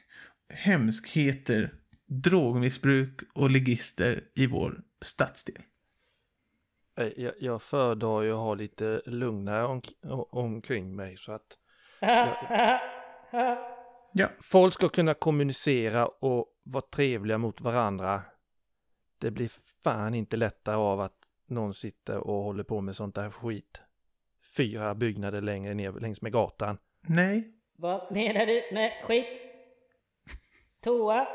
hemskheter, 0.48 1.74
drogmissbruk 2.06 3.20
och 3.34 3.50
ligister 3.50 4.24
i 4.34 4.46
vår 4.46 4.82
stadsdel. 5.00 5.62
Eh, 6.96 7.06
Jag, 7.16 7.32
jag 7.40 7.62
föredrar 7.62 8.22
ju 8.22 8.32
att 8.32 8.38
ha 8.38 8.54
lite 8.54 9.02
lugnare 9.06 9.64
om, 9.64 9.82
omkring 10.30 10.96
mig 10.96 11.16
så 11.16 11.32
att 11.32 11.58
Ja, 14.12 14.28
folk 14.40 14.74
ska 14.74 14.88
kunna 14.88 15.14
kommunicera 15.14 16.06
och 16.06 16.46
vara 16.62 16.84
trevliga 16.92 17.38
mot 17.38 17.60
varandra. 17.60 18.22
Det 19.18 19.30
blir 19.30 19.50
fan 19.84 20.14
inte 20.14 20.36
lättare 20.36 20.76
av 20.76 21.00
att 21.00 21.16
någon 21.46 21.74
sitter 21.74 22.18
och 22.18 22.44
håller 22.44 22.64
på 22.64 22.80
med 22.80 22.96
sånt 22.96 23.14
där 23.14 23.30
skit. 23.30 23.80
Fyra 24.56 24.94
byggnader 24.94 25.40
längre 25.40 25.74
ner 25.74 25.92
längs 25.92 26.22
med 26.22 26.32
gatan. 26.32 26.78
nej, 27.00 27.52
Vad 27.76 28.12
menar 28.12 28.46
du 28.46 28.62
med 28.72 28.92
skit? 29.04 29.42
Toa? 30.80 31.26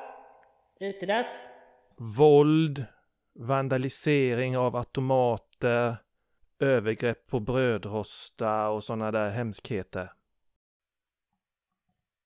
Utedass? 0.79 1.49
Våld, 1.97 2.85
vandalisering 3.33 4.57
av 4.57 4.75
automater, 4.75 5.97
övergrepp 6.59 7.27
på 7.27 7.39
brödrosta 7.39 8.69
och 8.69 8.83
sådana 8.83 9.11
där 9.11 9.29
hemskheter. 9.29 10.11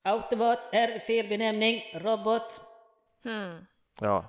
Automat 0.04 0.60
är 0.72 1.00
fel 1.00 1.28
benämning. 1.28 1.84
Robot 1.94 2.62
Hmm. 3.24 3.66
Ja, 4.00 4.26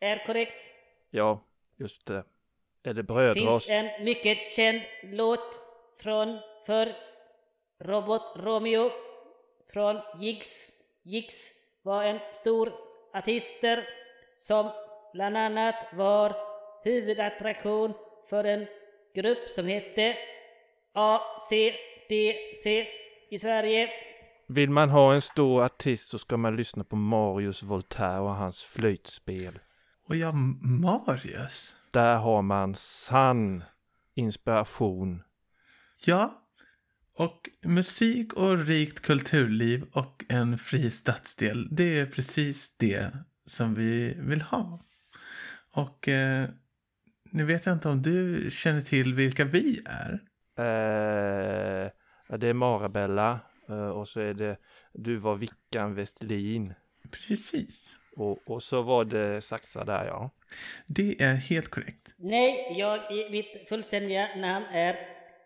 är 0.00 0.24
korrekt. 0.26 0.74
ja, 1.10 1.40
just 1.76 2.06
det. 2.06 2.24
Är 2.82 2.94
det 2.94 2.94
Finns 2.94 3.06
brödrost? 3.06 3.70
en 3.70 4.04
mycket 4.04 4.44
känd 4.44 4.80
låt 5.02 5.60
från 6.02 6.38
för 6.66 6.94
Robot 7.78 8.22
Romeo 8.36 8.90
från 9.72 10.00
Jigs. 10.18 10.72
Jigs 11.02 11.52
var 11.82 12.04
en 12.04 12.18
stor 12.32 12.72
artister 13.12 13.88
som 14.36 14.70
bland 15.12 15.36
annat 15.36 15.86
var 15.92 16.32
huvudattraktion 16.84 17.94
för 18.28 18.44
en 18.44 18.66
grupp 19.14 19.48
som 19.48 19.66
hette 19.66 20.16
ACDC 20.92 22.86
i 23.28 23.38
Sverige. 23.38 23.90
Vill 24.52 24.70
man 24.70 24.90
ha 24.90 25.14
en 25.14 25.22
stor 25.22 25.64
artist 25.64 26.08
så 26.08 26.18
ska 26.18 26.36
man 26.36 26.56
lyssna 26.56 26.84
på 26.84 26.96
Marius 26.96 27.62
Voltaire 27.62 28.20
och 28.20 28.34
hans 28.34 28.62
flöjtspel. 28.62 29.58
och 30.08 30.16
ja, 30.16 30.32
Marius. 30.62 31.76
Där 31.90 32.16
har 32.16 32.42
man 32.42 32.74
sann 32.74 33.64
inspiration. 34.14 35.22
Ja, 36.04 36.42
och 37.14 37.48
musik 37.62 38.32
och 38.32 38.66
rikt 38.66 39.00
kulturliv 39.00 39.84
och 39.92 40.24
en 40.28 40.58
fri 40.58 40.90
stadsdel, 40.90 41.68
det 41.70 41.98
är 41.98 42.06
precis 42.06 42.76
det 42.76 43.10
som 43.46 43.74
vi 43.74 44.14
vill 44.18 44.42
ha. 44.42 44.80
Och 45.72 46.08
eh, 46.08 46.48
nu 47.30 47.44
vet 47.44 47.66
jag 47.66 47.72
inte 47.72 47.88
om 47.88 48.02
du 48.02 48.48
känner 48.50 48.80
till 48.80 49.14
vilka 49.14 49.44
vi 49.44 49.82
är. 49.84 50.12
Eh, 50.58 51.90
det 52.38 52.48
är 52.48 52.54
Marabella 52.54 53.40
och 53.70 54.08
så 54.08 54.20
är 54.20 54.34
det 54.34 54.56
du 54.92 55.16
var 55.16 55.36
Vickan 55.36 55.94
Westlin 55.94 56.74
Precis. 57.10 57.96
och, 58.16 58.48
och 58.50 58.62
så 58.62 58.82
var 58.82 59.04
det 59.04 59.40
Saxa 59.40 59.84
där 59.84 60.04
ja. 60.06 60.30
Det 60.86 61.22
är 61.22 61.34
helt 61.34 61.68
korrekt. 61.68 62.14
Nej, 62.16 62.72
jag, 62.76 63.12
i- 63.12 63.30
mitt 63.30 63.68
fullständiga 63.68 64.28
namn 64.36 64.66
är 64.66 64.96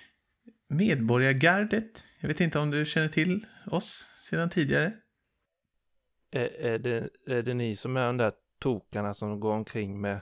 Medborgargardet. 0.68 2.04
Jag 2.20 2.28
vet 2.28 2.40
inte 2.40 2.58
om 2.58 2.70
du 2.70 2.84
känner 2.84 3.08
till 3.08 3.46
oss 3.66 4.08
sedan 4.30 4.50
tidigare. 4.50 4.92
Är, 6.30 6.60
är, 6.60 6.78
det, 6.78 7.08
är 7.26 7.42
det 7.42 7.54
ni 7.54 7.76
som 7.76 7.96
är 7.96 8.06
de 8.06 8.16
där 8.16 8.32
tokarna 8.58 9.14
som 9.14 9.40
går 9.40 9.52
omkring 9.52 10.00
med, 10.00 10.20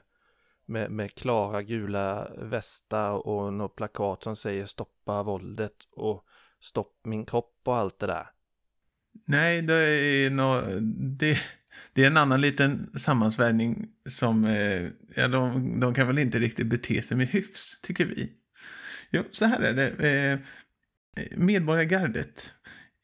med, 0.64 0.90
med 0.90 1.14
klara 1.14 1.62
gula 1.62 2.30
västar 2.38 3.26
och 3.26 3.52
något 3.52 3.76
plakat 3.76 4.22
som 4.22 4.36
säger 4.36 4.66
stoppa 4.66 5.22
våldet 5.22 5.76
och 5.90 6.26
stopp 6.60 7.00
min 7.04 7.26
kropp 7.26 7.60
och 7.64 7.76
allt 7.76 7.98
det 7.98 8.06
där? 8.06 8.30
Nej, 9.24 9.62
det 9.62 9.74
är, 9.74 10.30
nå 10.30 10.62
det, 11.18 11.38
det 11.92 12.02
är 12.02 12.06
en 12.06 12.16
annan 12.16 12.40
liten 12.40 12.90
sammansvärjning 12.98 13.88
som... 14.08 14.44
Eh, 14.44 14.88
ja, 15.14 15.28
de, 15.28 15.80
de 15.80 15.94
kan 15.94 16.06
väl 16.06 16.18
inte 16.18 16.38
riktigt 16.38 16.66
bete 16.66 17.02
sig 17.02 17.16
med 17.16 17.28
hyfs, 17.28 17.80
tycker 17.80 18.04
vi. 18.04 18.32
Jo, 19.10 19.24
så 19.30 19.46
här 19.46 19.60
är 19.60 19.72
det. 19.72 20.08
Eh, 20.08 20.38
medborgargardet. 21.36 22.54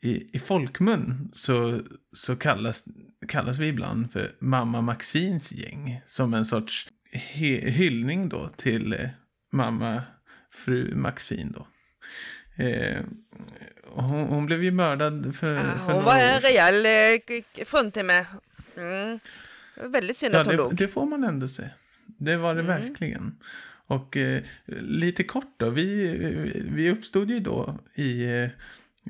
I, 0.03 0.37
I 0.37 0.39
folkmun 0.39 1.31
så, 1.33 1.81
så 2.13 2.37
kallas, 2.37 2.85
kallas 3.29 3.59
vi 3.59 3.67
ibland 3.69 4.13
för 4.13 4.37
Mamma 4.39 4.81
Maxins 4.81 5.53
gäng. 5.53 6.01
Som 6.07 6.35
en 6.35 6.45
sorts 6.45 6.89
he, 7.13 7.71
hyllning 7.71 8.29
då 8.29 8.49
till 8.49 8.93
eh, 8.93 9.09
mamma 9.53 10.03
fru 10.51 10.95
Maxin 10.95 11.53
då. 11.53 11.67
Eh, 12.65 13.03
hon, 13.85 14.27
hon 14.27 14.47
blev 14.47 14.65
ju 14.65 14.71
mördad 14.71 15.37
för, 15.37 15.57
Ah, 15.57 15.79
för 15.87 15.93
hon 15.93 16.05
var 16.05 16.19
en 16.19 16.41
rejäl 16.41 16.87
eh, 16.87 17.65
fruntimmer. 17.65 18.27
Mm. 18.77 19.19
Det 19.75 19.81
var 19.83 19.89
väldigt 19.89 20.17
synd 20.17 20.35
Ja, 20.35 20.41
att 20.41 20.47
hon 20.47 20.57
det, 20.57 20.63
dog. 20.63 20.77
det 20.77 20.89
får 20.89 21.07
man 21.07 21.25
ändå 21.25 21.49
se. 21.49 21.69
Det 22.07 22.37
var 22.37 22.55
det 22.55 22.61
Mm. 22.61 22.81
verkligen. 22.83 23.37
Och 23.87 24.17
eh, 24.17 24.43
lite 24.81 25.25
kort 25.25 25.55
då, 25.57 25.71
vi, 25.71 26.07
vi 26.71 26.91
uppstod 26.91 27.31
ju 27.31 27.41
då 27.41 27.79
i, 27.95 28.25
eh, 28.25 28.49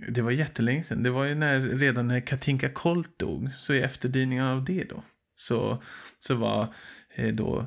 det 0.08 0.22
var 0.22 0.30
jättelänge 0.30 0.84
sedan, 0.84 1.02
det 1.02 1.10
var 1.10 1.24
ju 1.24 1.34
när, 1.34 1.60
redan 1.60 2.08
när 2.08 2.20
Katinka 2.20 2.68
Kolt 2.68 3.18
dog, 3.18 3.50
så 3.58 3.74
i 3.74 3.80
efterdyningarna 3.82 4.52
av 4.52 4.64
det 4.64 4.84
då, 4.84 5.02
så, 5.36 5.82
så 6.20 6.34
var 6.34 6.74
eh, 7.14 7.34
då 7.34 7.66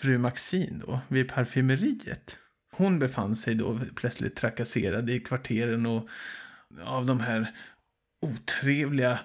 fru 0.00 0.18
Maxine 0.18 0.80
då 0.86 1.00
vid 1.08 1.28
parfymeriet. 1.28 2.38
Hon 2.72 2.98
befann 2.98 3.36
sig 3.36 3.54
då 3.54 3.80
plötsligt 3.94 4.36
trakasserad 4.36 5.10
i 5.10 5.20
kvarteren 5.20 5.86
och 5.86 6.08
av 6.84 7.06
de 7.06 7.20
här 7.20 7.50
otrevliga 8.20 9.18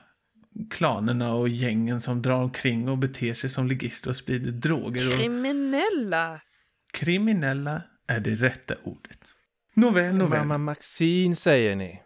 klanerna 0.70 1.34
och 1.34 1.50
gängen 1.50 2.02
som 2.02 2.22
drar 2.22 2.42
omkring 2.42 2.90
och 2.90 2.98
beter 2.98 3.34
sig 3.34 3.50
som 3.50 3.68
ligister 3.68 4.10
och 4.10 4.16
sprider 4.16 4.52
droger. 4.52 5.08
Och 5.08 5.20
Kriminella. 5.20 6.42
kriminella 6.94 7.82
är 8.08 8.20
det 8.20 8.36
rätta 8.36 8.76
ordet. 8.84 9.20
Nåväl, 9.74 10.16
nåväl. 10.16 10.40
Mamma 10.40 10.58
Maxine 10.58 11.36
säger 11.36 11.76
ni. 11.76 12.02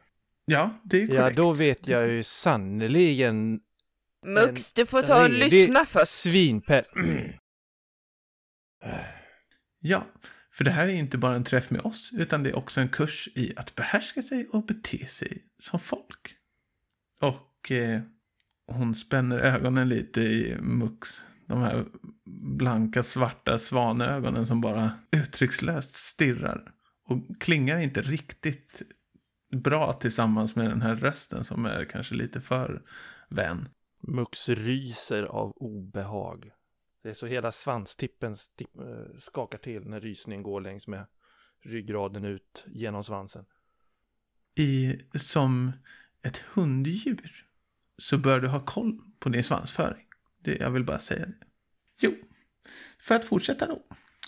Ja, 0.46 0.82
det 0.84 1.02
är 1.04 1.08
korrekt. 1.08 1.38
Ja, 1.38 1.44
då 1.44 1.54
vet 1.54 1.88
jag 1.88 2.08
ju 2.08 2.24
sannerligen 2.24 3.60
Mux, 4.26 4.74
du 4.74 4.86
får 4.86 5.02
ta 5.02 5.24
och 5.24 5.30
lyssna 5.30 5.86
först. 5.86 6.12
Svinpell. 6.12 6.86
Ja, 9.80 10.08
för 10.52 10.64
det 10.64 10.72
här 10.72 10.88
är 10.88 10.92
inte 10.92 11.18
bara 11.18 11.36
en 11.36 11.44
träff 11.44 11.70
med 11.70 11.82
oss, 11.82 12.12
utan 12.14 12.44
det 12.44 12.50
är 12.50 12.56
också 12.56 12.82
en 12.82 12.90
kurs 12.90 13.30
i 13.36 13.54
att 13.56 13.76
behärska 13.76 14.22
sig 14.22 14.48
och 14.48 14.66
bete 14.66 15.08
sig 15.08 15.44
som 15.60 15.80
folk. 15.80 16.36
Och 17.22 17.72
eh, 17.72 18.02
hon 18.68 18.96
spänner 18.96 19.38
ögonen 19.40 19.90
lite 19.90 20.22
i 20.22 20.58
Mux. 20.62 21.26
De 21.48 21.62
här 21.62 21.86
blanka 22.58 23.04
svarta 23.04 23.58
svanögonen 23.58 24.46
som 24.46 24.62
bara 24.62 24.92
uttryckslöst 25.12 25.96
stirrar. 25.96 26.72
Och 27.08 27.18
klingar 27.40 27.78
inte 27.78 28.02
riktigt 28.02 28.82
bra 29.52 29.94
tillsammans 29.94 30.56
med 30.56 30.70
den 30.70 30.82
här 30.82 30.96
rösten 30.96 31.44
som 31.44 31.66
är 31.66 31.86
kanske 31.86 32.16
lite 32.16 32.42
för 32.42 32.82
vän. 33.30 33.70
Mux 34.02 34.50
ryser 34.50 35.24
av 35.24 35.52
obehag. 35.56 36.52
Det 37.04 37.10
är 37.10 37.14
så 37.14 37.26
hela 37.26 37.52
svanstippen 37.52 38.38
stipp, 38.38 38.78
eh, 38.78 39.20
skakar 39.20 39.58
till 39.58 39.88
när 39.88 40.00
rysningen 40.00 40.44
går 40.44 40.62
längs 40.62 40.88
med 40.88 41.06
ryggraden 41.64 42.26
ut 42.26 42.66
genom 42.68 43.04
svansen. 43.04 43.46
i, 44.58 44.98
som 45.14 45.72
ett 46.22 46.38
hunddjur 46.38 47.46
så 47.98 48.18
bör 48.18 48.40
du 48.40 48.48
ha 48.48 48.66
koll 48.66 49.00
på 49.20 49.30
din 49.30 49.44
svansföring. 49.44 50.06
Det, 50.44 50.56
jag 50.56 50.72
vill 50.72 50.84
bara 50.84 51.00
säga 51.00 51.26
det. 51.26 51.34
Jo, 52.00 52.14
för 53.00 53.16
att 53.16 53.26
fortsätta 53.26 53.68
då. 53.68 53.86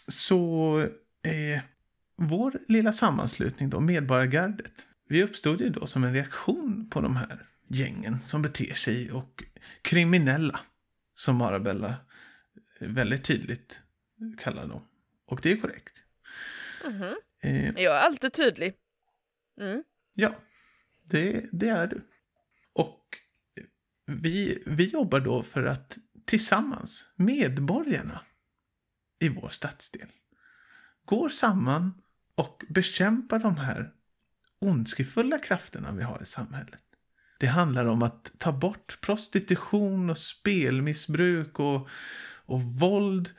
Så 0.08 0.80
eh, 1.24 1.62
vår 2.16 2.60
lilla 2.68 2.94
sammanslutning 2.94 3.70
då, 3.70 3.80
Medborgargardet, 3.80 4.86
vi 5.10 5.24
uppstod 5.24 5.62
ju 5.62 5.70
då 5.70 5.88
som 5.88 6.04
en 6.04 6.14
reaktion 6.14 6.90
på 6.90 7.02
de 7.02 7.16
här 7.16 7.46
gängen 7.68 8.20
som 8.20 8.42
beter 8.42 8.74
sig 8.74 9.12
och 9.12 9.44
kriminella, 9.82 10.60
som 11.16 11.36
Marabella 11.36 11.96
väldigt 12.80 13.24
tydligt 13.24 13.82
kallar 14.38 14.68
dem. 14.68 14.82
Och 15.26 15.40
det 15.44 15.52
är 15.52 15.58
korrekt. 15.58 16.04
Mhm. 16.86 17.16
Eh, 17.42 17.70
Jag 17.82 17.96
är 17.96 18.00
alltid 18.00 18.34
tydlig. 18.34 18.74
Mm. 19.62 19.84
Ja, 20.14 20.36
det, 21.04 21.46
det 21.52 21.70
är 21.70 21.88
du. 21.88 22.02
Och 22.74 23.18
vi, 24.08 24.64
vi 24.66 24.86
jobbar 24.86 25.20
då 25.20 25.44
för 25.44 25.64
att 25.64 25.98
tillsammans, 26.26 27.12
medborgarna 27.16 28.22
i 29.20 29.30
vår 29.30 29.50
stadsdel, 29.50 30.08
går 31.06 31.30
samman 31.30 32.02
och 32.36 32.64
bekämpar 32.70 33.40
de 33.40 33.58
här 33.58 33.92
ondskefulla 34.60 35.38
krafterna 35.40 35.92
vi 35.92 36.04
har 36.04 36.22
i 36.22 36.26
samhället. 36.26 36.80
Det 37.40 37.48
handlar 37.48 37.86
om 37.86 38.02
att 38.02 38.32
ta 38.38 38.52
bort 38.52 39.02
prostitution 39.02 40.10
och 40.10 40.18
spelmissbruk 40.18 41.60
och, 41.60 41.90
och 42.46 42.62
våld 42.62 43.30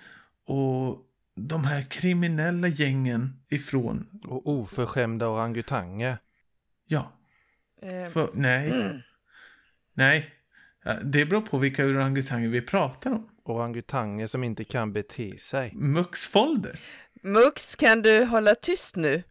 och 0.45 1.05
de 1.35 1.65
här 1.65 1.83
kriminella 1.83 2.69
gängen 2.69 3.41
ifrån, 3.49 4.21
Och 4.25 4.47
oförskämda 4.47 5.29
orangutanger. 5.29 6.19
ja, 6.87 7.19
Eh, 7.83 8.11
för, 8.11 8.31
nej, 8.35 8.71
mm. 8.71 9.01
nej. 9.93 10.35
Det 11.03 11.25
beror 11.25 11.41
på 11.41 11.59
vilka 11.59 11.85
orangutanger 11.85 12.49
vi 12.49 12.61
pratar 12.61 13.11
om. 13.11 13.29
Orangutanger 13.45 14.27
som 14.27 14.45
inte 14.45 14.65
kan 14.65 14.93
bete 14.93 15.39
sig. 15.39 15.73
Muxfolder. 15.75 16.81
Mux, 17.23 17.77
kan 17.77 18.03
du 18.03 18.25
hålla 18.25 18.55
tyst 18.55 18.97
nu? 18.97 19.23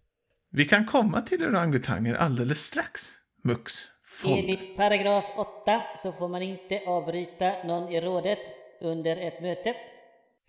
Vi 0.52 0.66
kan 0.66 0.86
komma 0.86 1.22
till 1.22 1.44
orangutanger 1.44 2.16
alldeles 2.16 2.66
strax. 2.66 3.02
Mux. 3.44 3.74
Folder. 4.06 4.40
Enligt 4.40 4.78
paragraf 4.78 5.26
8 5.38 5.82
så 6.04 6.12
får 6.12 6.28
man 6.28 6.42
inte 6.42 6.82
avbryta 6.88 7.64
någon 7.64 7.92
i 7.92 8.02
rådet 8.02 8.40
under 8.82 9.18
ett 9.18 9.42
möte. 9.42 9.76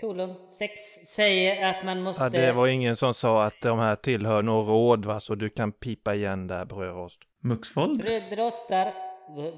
Kolon 0.01 0.35
6 0.47 0.73
säger 1.07 1.71
att 1.71 1.85
man 1.85 2.03
måste... 2.03 2.25
Ja, 2.25 2.31
det 2.31 2.53
var 2.53 2.67
ingen 2.67 2.97
som 2.97 3.15
sa 3.15 3.45
att 3.45 3.61
de 3.63 3.79
här 3.79 3.97
tillhör 3.97 4.43
något 4.43 4.69
råd 4.69 5.05
va, 5.05 5.21
så 5.21 5.35
du 5.35 5.49
kan 5.49 5.73
pipa 5.73 6.15
igen 6.15 6.47
där 6.47 6.65
brödrost. 6.65 7.21
Muxfolder. 7.43 8.03
Brödrostar 8.03 8.93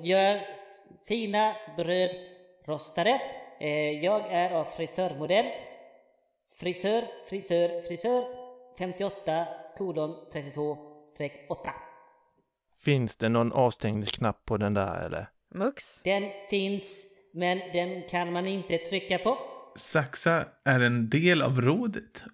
gör 0.02 0.40
fina 1.08 1.56
brödrostare. 1.76 3.20
Eh, 3.60 4.04
Jag 4.04 4.32
är 4.32 4.50
av 4.50 4.64
frisörmodell. 4.64 5.46
Frisör, 6.60 7.04
frisör, 7.28 7.82
frisör. 7.82 8.24
58 8.78 9.46
kolon 9.76 10.14
32 10.32 10.78
streck 11.06 11.46
8. 11.48 11.70
Finns 12.84 13.16
det 13.16 13.28
någon 13.28 13.52
avstängningsknapp 13.52 14.44
på 14.44 14.56
den 14.56 14.74
där 14.74 15.06
eller? 15.06 15.28
Mux? 15.54 16.02
Den 16.02 16.30
finns, 16.50 17.06
men 17.32 17.58
den 17.58 18.02
kan 18.08 18.32
man 18.32 18.46
inte 18.46 18.78
trycka 18.78 19.18
på. 19.18 19.38
Saxa 19.76 20.46
är 20.64 20.80
en 20.80 21.10
del 21.10 21.42
av 21.42 21.60
rådet. 21.60 22.24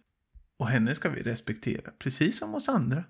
Och 0.59 0.69
henne 0.69 0.95
ska 0.95 1.09
vi 1.09 1.23
respektera, 1.23 1.91
precis 1.99 2.39
som 2.39 2.55
oss 2.55 2.69
andra. 2.69 3.05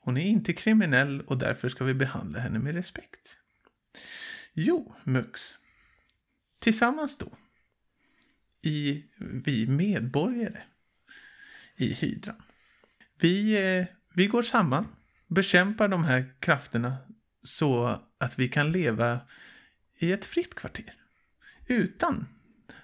Hon 0.00 0.16
är 0.16 0.24
inte 0.24 0.52
kriminell 0.52 1.20
och 1.20 1.38
därför 1.38 1.68
ska 1.68 1.84
vi 1.84 1.94
behandla 1.94 2.38
henne 2.38 2.58
med 2.58 2.74
respekt. 2.74 3.38
Jo, 4.52 4.94
Mux. 5.04 5.58
Tillsammans 6.58 7.18
då. 7.18 7.36
I 8.62 9.04
vi 9.44 9.66
medborgare. 9.66 10.62
I 11.76 11.92
hydran. 11.92 12.42
Vi, 13.20 13.52
eh, 13.52 13.86
vi 14.14 14.26
går 14.26 14.42
samman. 14.42 14.86
Bekämpar 15.26 15.88
de 15.88 16.04
här 16.04 16.34
krafterna 16.40 16.96
så 17.42 18.00
att 18.18 18.38
vi 18.38 18.48
kan 18.48 18.72
leva 18.72 19.20
i 19.98 20.12
ett 20.12 20.24
fritt 20.24 20.54
kvarter. 20.54 20.94
Utan 21.66 22.26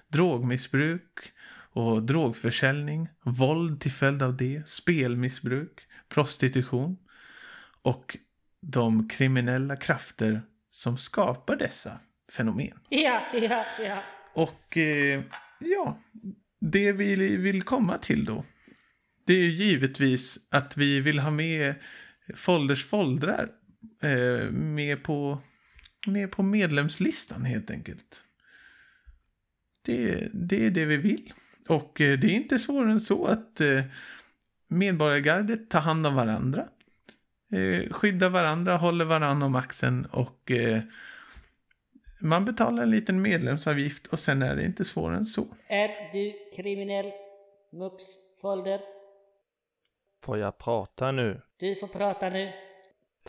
drogmissbruk 0.07 1.33
och 1.71 2.03
drogförsäljning, 2.03 3.09
våld 3.23 3.81
till 3.81 3.91
följd 3.91 4.21
av 4.21 4.37
det, 4.37 4.67
spelmissbruk, 4.67 5.87
prostitution 6.09 6.97
och 7.81 8.17
de 8.61 9.09
kriminella 9.09 9.75
krafter 9.75 10.41
som 10.75 10.97
skapar 10.97 11.55
dessa 11.55 11.99
fenomen. 12.31 12.79
Ja, 12.89 13.23
ja, 13.33 13.65
ja. 13.83 14.03
Och 14.33 14.77
eh, 14.77 15.23
ja, 15.59 15.99
det 16.59 16.91
vi 16.91 17.37
vill 17.37 17.63
komma 17.63 17.97
till 17.97 18.25
då, 18.25 18.45
det 19.25 19.33
är 19.33 19.37
ju 19.37 19.51
givetvis 19.51 20.47
att 20.51 20.77
vi 20.77 20.99
vill 20.99 21.19
ha 21.19 21.31
med 21.31 21.75
Folders 22.35 22.85
foldrar 22.85 23.49
eh, 24.01 24.51
med, 24.51 25.03
på, 25.03 25.41
med 26.07 26.31
på 26.31 26.43
medlemslistan 26.43 27.45
helt 27.45 27.71
enkelt. 27.71 28.23
Det, 29.81 30.29
det 30.33 30.65
är 30.65 30.71
det 30.71 30.85
vi 30.85 30.97
vill. 30.97 31.33
Och 31.67 32.01
eh, 32.01 32.19
det 32.19 32.27
är 32.27 32.35
inte 32.35 32.59
svårare 32.59 32.91
än 32.91 33.01
så 33.01 33.25
att 33.25 33.61
eh, 33.61 33.83
medborgargardet 34.67 35.69
tar 35.69 35.81
hand 35.81 36.07
om 36.07 36.15
varandra. 36.15 36.67
Eh, 37.55 37.91
skyddar 37.91 38.29
varandra, 38.29 38.77
håller 38.77 39.05
varandra 39.05 39.45
om 39.45 39.55
axeln 39.55 40.05
och 40.05 40.51
eh, 40.51 40.79
man 42.19 42.45
betalar 42.45 42.83
en 42.83 42.91
liten 42.91 43.21
medlemsavgift 43.21 44.07
och 44.07 44.19
sen 44.19 44.41
är 44.41 44.55
det 44.55 44.65
inte 44.65 44.85
svårare 44.85 45.17
än 45.17 45.25
så. 45.25 45.47
Är 45.67 46.11
du 46.13 46.33
kriminell? 46.55 47.11
Mux 47.71 48.03
Folder. 48.41 48.81
Får 50.23 50.37
jag 50.37 50.57
prata 50.57 51.11
nu? 51.11 51.41
Du 51.59 51.75
får 51.75 51.87
prata 51.87 52.29
nu. 52.29 52.51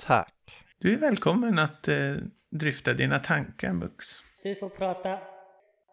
Tack. 0.07 0.65
Du 0.79 0.93
är 0.93 0.99
välkommen 0.99 1.59
att 1.59 1.89
eh, 1.89 2.15
dryfta 2.51 2.93
dina 2.93 3.19
tankar, 3.19 3.73
Mux. 3.73 4.07
Du 4.43 4.55
får 4.55 4.69
prata 4.69 5.19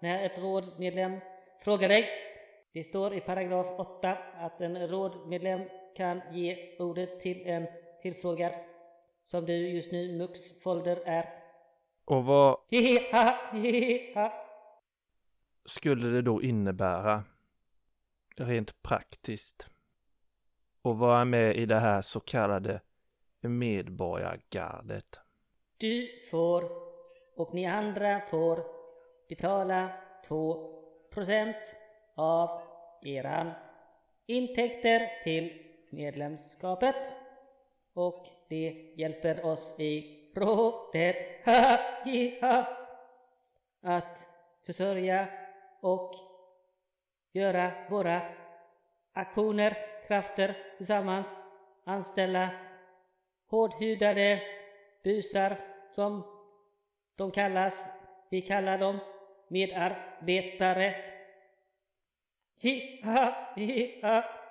när 0.01 0.25
ett 0.25 0.37
rådmedlem 0.37 1.19
frågar 1.63 1.89
dig. 1.89 2.09
Det 2.73 2.83
står 2.83 3.13
i 3.13 3.19
paragraf 3.19 3.67
8 3.79 4.17
att 4.37 4.61
en 4.61 4.87
rådmedlem 4.87 5.61
kan 5.97 6.21
ge 6.31 6.75
ordet 6.79 7.19
till 7.19 7.41
en 7.45 7.67
tillfrågad 8.03 8.53
som 9.21 9.45
du 9.45 9.69
just 9.69 9.91
nu, 9.91 10.17
Mux 10.17 10.61
Folder, 10.61 11.01
är. 11.05 11.29
Och 12.05 12.25
vad 12.25 12.57
skulle 15.65 16.07
det 16.07 16.21
då 16.21 16.41
innebära 16.41 17.23
rent 18.35 18.81
praktiskt 18.81 19.69
att 20.83 20.97
vara 20.97 21.25
med 21.25 21.55
i 21.55 21.65
det 21.65 21.79
här 21.79 22.01
så 22.01 22.19
kallade 22.19 22.81
medborgargardet? 23.41 25.19
Du 25.77 26.19
får 26.31 26.71
och 27.35 27.53
ni 27.53 27.65
andra 27.65 28.19
får 28.19 28.63
betala 29.29 29.91
2% 30.29 31.53
av 32.15 32.61
eran 33.03 33.51
intäkter 34.25 35.23
till 35.23 35.63
medlemskapet. 35.89 37.22
Och 37.93 38.27
det 38.49 38.93
hjälper 38.95 39.45
oss 39.45 39.79
i 39.79 40.19
rådet 40.35 41.47
att 43.81 44.27
försörja 44.65 45.27
och 45.81 46.13
göra 47.31 47.71
våra 47.89 48.21
aktioner, 49.13 49.77
krafter 50.07 50.57
tillsammans, 50.77 51.37
anställa 51.83 52.49
hårdhudade 53.49 54.41
busar 55.03 55.57
som 55.91 56.23
de 57.15 57.31
kallas. 57.31 57.89
Vi 58.29 58.41
kallar 58.41 58.77
dem 58.77 58.99
medarbetare. 59.47 60.95
Hi, 62.59 63.01
ha, 63.03 63.53
hi, 63.55 64.01
ha. 64.01 64.42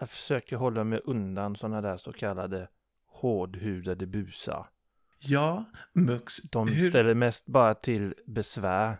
Jag 0.00 0.10
försöker 0.10 0.56
hålla 0.56 0.84
mig 0.84 1.00
undan 1.04 1.56
sådana 1.56 1.80
där 1.80 1.96
så 1.96 2.12
kallade 2.12 2.68
hårdhudade 3.06 4.06
busar. 4.06 4.66
Ja, 5.18 5.64
Mux. 5.92 6.36
De 6.42 6.68
hur, 6.68 6.88
ställer 6.88 7.14
mest 7.14 7.46
bara 7.46 7.74
till 7.74 8.14
besvär. 8.26 8.96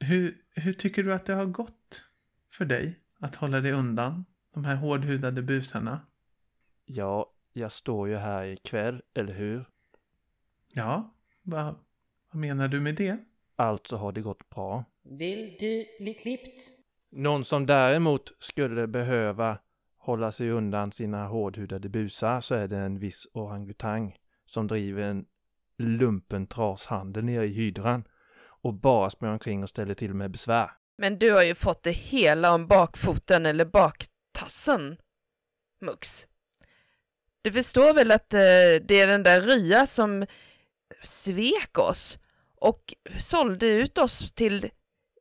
hur, 0.00 0.42
hur 0.50 0.72
tycker 0.72 1.02
du 1.02 1.14
att 1.14 1.26
det 1.26 1.34
har 1.34 1.46
gått 1.46 2.10
för 2.52 2.64
dig 2.64 3.00
att 3.18 3.36
hålla 3.36 3.60
dig 3.60 3.72
undan 3.72 4.24
de 4.54 4.64
här 4.64 4.76
hårdhudade 4.76 5.42
busarna? 5.42 6.00
Ja, 6.84 7.32
jag 7.52 7.72
står 7.72 8.08
ju 8.08 8.16
här 8.16 8.44
ikväll, 8.44 9.02
eller 9.14 9.32
hur? 9.32 9.64
Ja, 10.68 11.14
vad, 11.42 11.64
vad 12.30 12.40
menar 12.40 12.68
du 12.68 12.80
med 12.80 12.94
det? 12.94 13.18
Alltså 13.56 13.96
har 13.96 14.12
det 14.12 14.20
gått 14.20 14.50
bra. 14.50 14.84
Vill 15.02 15.56
du 15.60 15.86
bli 16.00 16.14
klippt? 16.14 16.58
Någon 17.10 17.44
som 17.44 17.66
däremot 17.66 18.32
skulle 18.38 18.86
behöva 18.86 19.58
hålla 20.08 20.32
sig 20.32 20.50
undan 20.50 20.92
sina 20.92 21.26
hårdhudade 21.26 21.88
busar 21.88 22.40
så 22.40 22.54
är 22.54 22.68
det 22.68 22.76
en 22.76 22.98
viss 22.98 23.26
orangutang 23.32 24.16
som 24.46 24.66
driver 24.66 25.02
en 25.02 25.26
lumpen 25.78 26.46
trashandel 26.46 27.24
nere 27.24 27.46
i 27.46 27.52
hydran 27.52 28.04
och 28.62 28.74
bara 28.74 29.10
springer 29.10 29.32
omkring 29.32 29.62
och 29.62 29.68
ställer 29.68 29.94
till 29.94 30.14
med 30.14 30.30
besvär. 30.30 30.70
Men 30.98 31.18
du 31.18 31.32
har 31.32 31.42
ju 31.42 31.54
fått 31.54 31.82
det 31.82 31.90
hela 31.90 32.54
om 32.54 32.66
bakfoten 32.66 33.46
eller 33.46 33.64
baktassen, 33.64 34.96
Mux. 35.80 36.26
Du 37.42 37.52
förstår 37.52 37.94
väl 37.94 38.10
att 38.10 38.34
eh, 38.34 38.38
det 38.88 39.00
är 39.00 39.06
den 39.06 39.22
där 39.22 39.40
Rya 39.40 39.86
som 39.86 40.26
svek 41.02 41.78
oss 41.78 42.18
och 42.54 42.94
sålde 43.18 43.66
ut 43.66 43.98
oss 43.98 44.32
till 44.32 44.70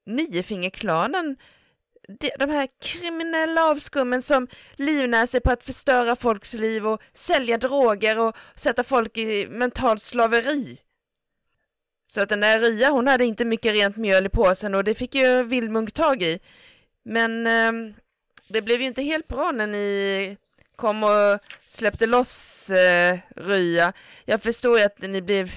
Niofingerklanen. 0.05 1.37
De, 2.39 2.49
här 2.49 2.67
kriminella 2.81 3.63
avskummen 3.63 4.21
som 4.21 4.47
livnär 4.75 5.25
sig 5.25 5.41
på 5.41 5.51
att 5.51 5.63
förstöra 5.63 6.15
folks 6.15 6.53
liv 6.53 6.87
och 6.87 7.01
sälja 7.13 7.57
droger 7.57 8.19
och 8.19 8.35
sätta 8.55 8.83
folk 8.83 9.17
i 9.17 9.47
mentalt 9.47 10.01
slaveri. 10.01 10.79
Så 12.07 12.21
att 12.21 12.29
den 12.29 12.41
där 12.41 12.59
Rya, 12.59 12.89
hon 12.89 13.07
hade 13.07 13.25
inte 13.25 13.45
mycket 13.45 13.73
rent 13.73 13.97
mjöl 13.97 14.25
i 14.25 14.29
påsen 14.29 14.75
och 14.75 14.83
det 14.83 14.95
fick 14.95 15.15
ju 15.15 15.43
Vildmunk 15.43 15.91
tag 15.91 16.23
i. 16.23 16.39
Men 17.03 17.47
eh, 17.47 17.93
det 18.47 18.61
blev 18.61 18.81
ju 18.81 18.87
inte 18.87 19.01
helt 19.01 19.27
bra 19.27 19.51
när 19.51 19.67
ni 19.67 20.37
kom 20.75 21.03
och 21.03 21.39
släppte 21.67 22.05
loss 22.05 22.69
eh, 22.69 23.17
Rya. 23.35 23.93
Jag 24.25 24.41
förstår 24.41 24.79
ju 24.79 24.85
att 24.85 25.01
ni 25.01 25.21
blev 25.21 25.51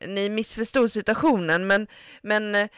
ni 0.00 0.28
missförstod 0.30 0.92
situationen 0.92 1.66
men, 1.66 1.86
men 2.22 2.54
eh, 2.54 2.68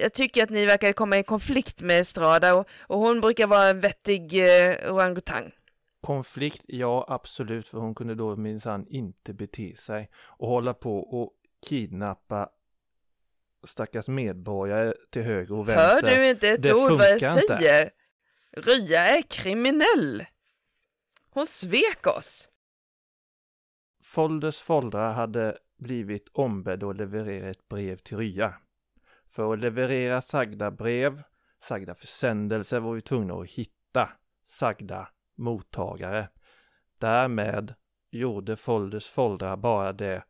jag 0.00 0.12
tycker 0.12 0.44
att 0.44 0.50
ni 0.50 0.66
verkar 0.66 0.92
komma 0.92 1.18
i 1.18 1.22
konflikt 1.22 1.80
med 1.80 2.00
Estrada 2.00 2.54
och, 2.54 2.68
och 2.80 2.98
hon 2.98 3.20
brukar 3.20 3.46
vara 3.46 3.68
en 3.68 3.80
vettig 3.80 4.34
eh, 4.34 4.94
orangutang. 4.94 5.52
Konflikt, 6.00 6.62
ja 6.66 7.04
absolut, 7.08 7.68
för 7.68 7.78
hon 7.78 7.94
kunde 7.94 8.14
då 8.14 8.36
minsann 8.36 8.86
inte 8.88 9.34
bete 9.34 9.76
sig 9.76 10.10
och 10.16 10.48
hålla 10.48 10.74
på 10.74 10.98
och 10.98 11.32
kidnappa 11.68 12.48
stackars 13.66 14.08
medborgare 14.08 14.94
till 15.10 15.22
höger 15.22 15.54
och 15.54 15.68
vänster. 15.68 16.08
Hör 16.10 16.16
du 16.22 16.28
inte 16.28 16.48
ett 16.48 16.62
Det 16.62 16.74
ord 16.74 16.90
vad 16.92 17.10
jag 17.10 17.20
funkar 17.20 17.40
inte. 17.42 17.56
säger? 17.58 17.90
Rya 18.56 19.00
är 19.00 19.22
kriminell. 19.22 20.24
Hon 21.30 21.46
svek 21.46 22.06
oss. 22.06 22.48
Folders 24.02 24.58
foldrar 24.58 25.12
hade 25.12 25.58
blivit 25.76 26.28
ombedd 26.32 26.82
att 26.82 26.96
leverera 26.96 27.50
ett 27.50 27.68
brev 27.68 27.96
till 27.96 28.16
Rya. 28.16 28.54
För 29.30 29.52
att 29.52 29.58
leverera 29.58 30.20
sagda 30.20 30.70
brev, 30.70 31.22
sagda 31.60 31.94
försändelser 31.94 32.80
var 32.80 32.94
vi 32.94 33.00
tvungna 33.00 33.34
att 33.34 33.50
hitta 33.50 34.08
sagda 34.46 35.08
mottagare. 35.34 36.28
Därmed 36.98 37.74
gjorde 38.10 38.56
Folders 38.56 39.08
foldrar 39.08 39.56
bara 39.56 39.92
det 39.92 40.24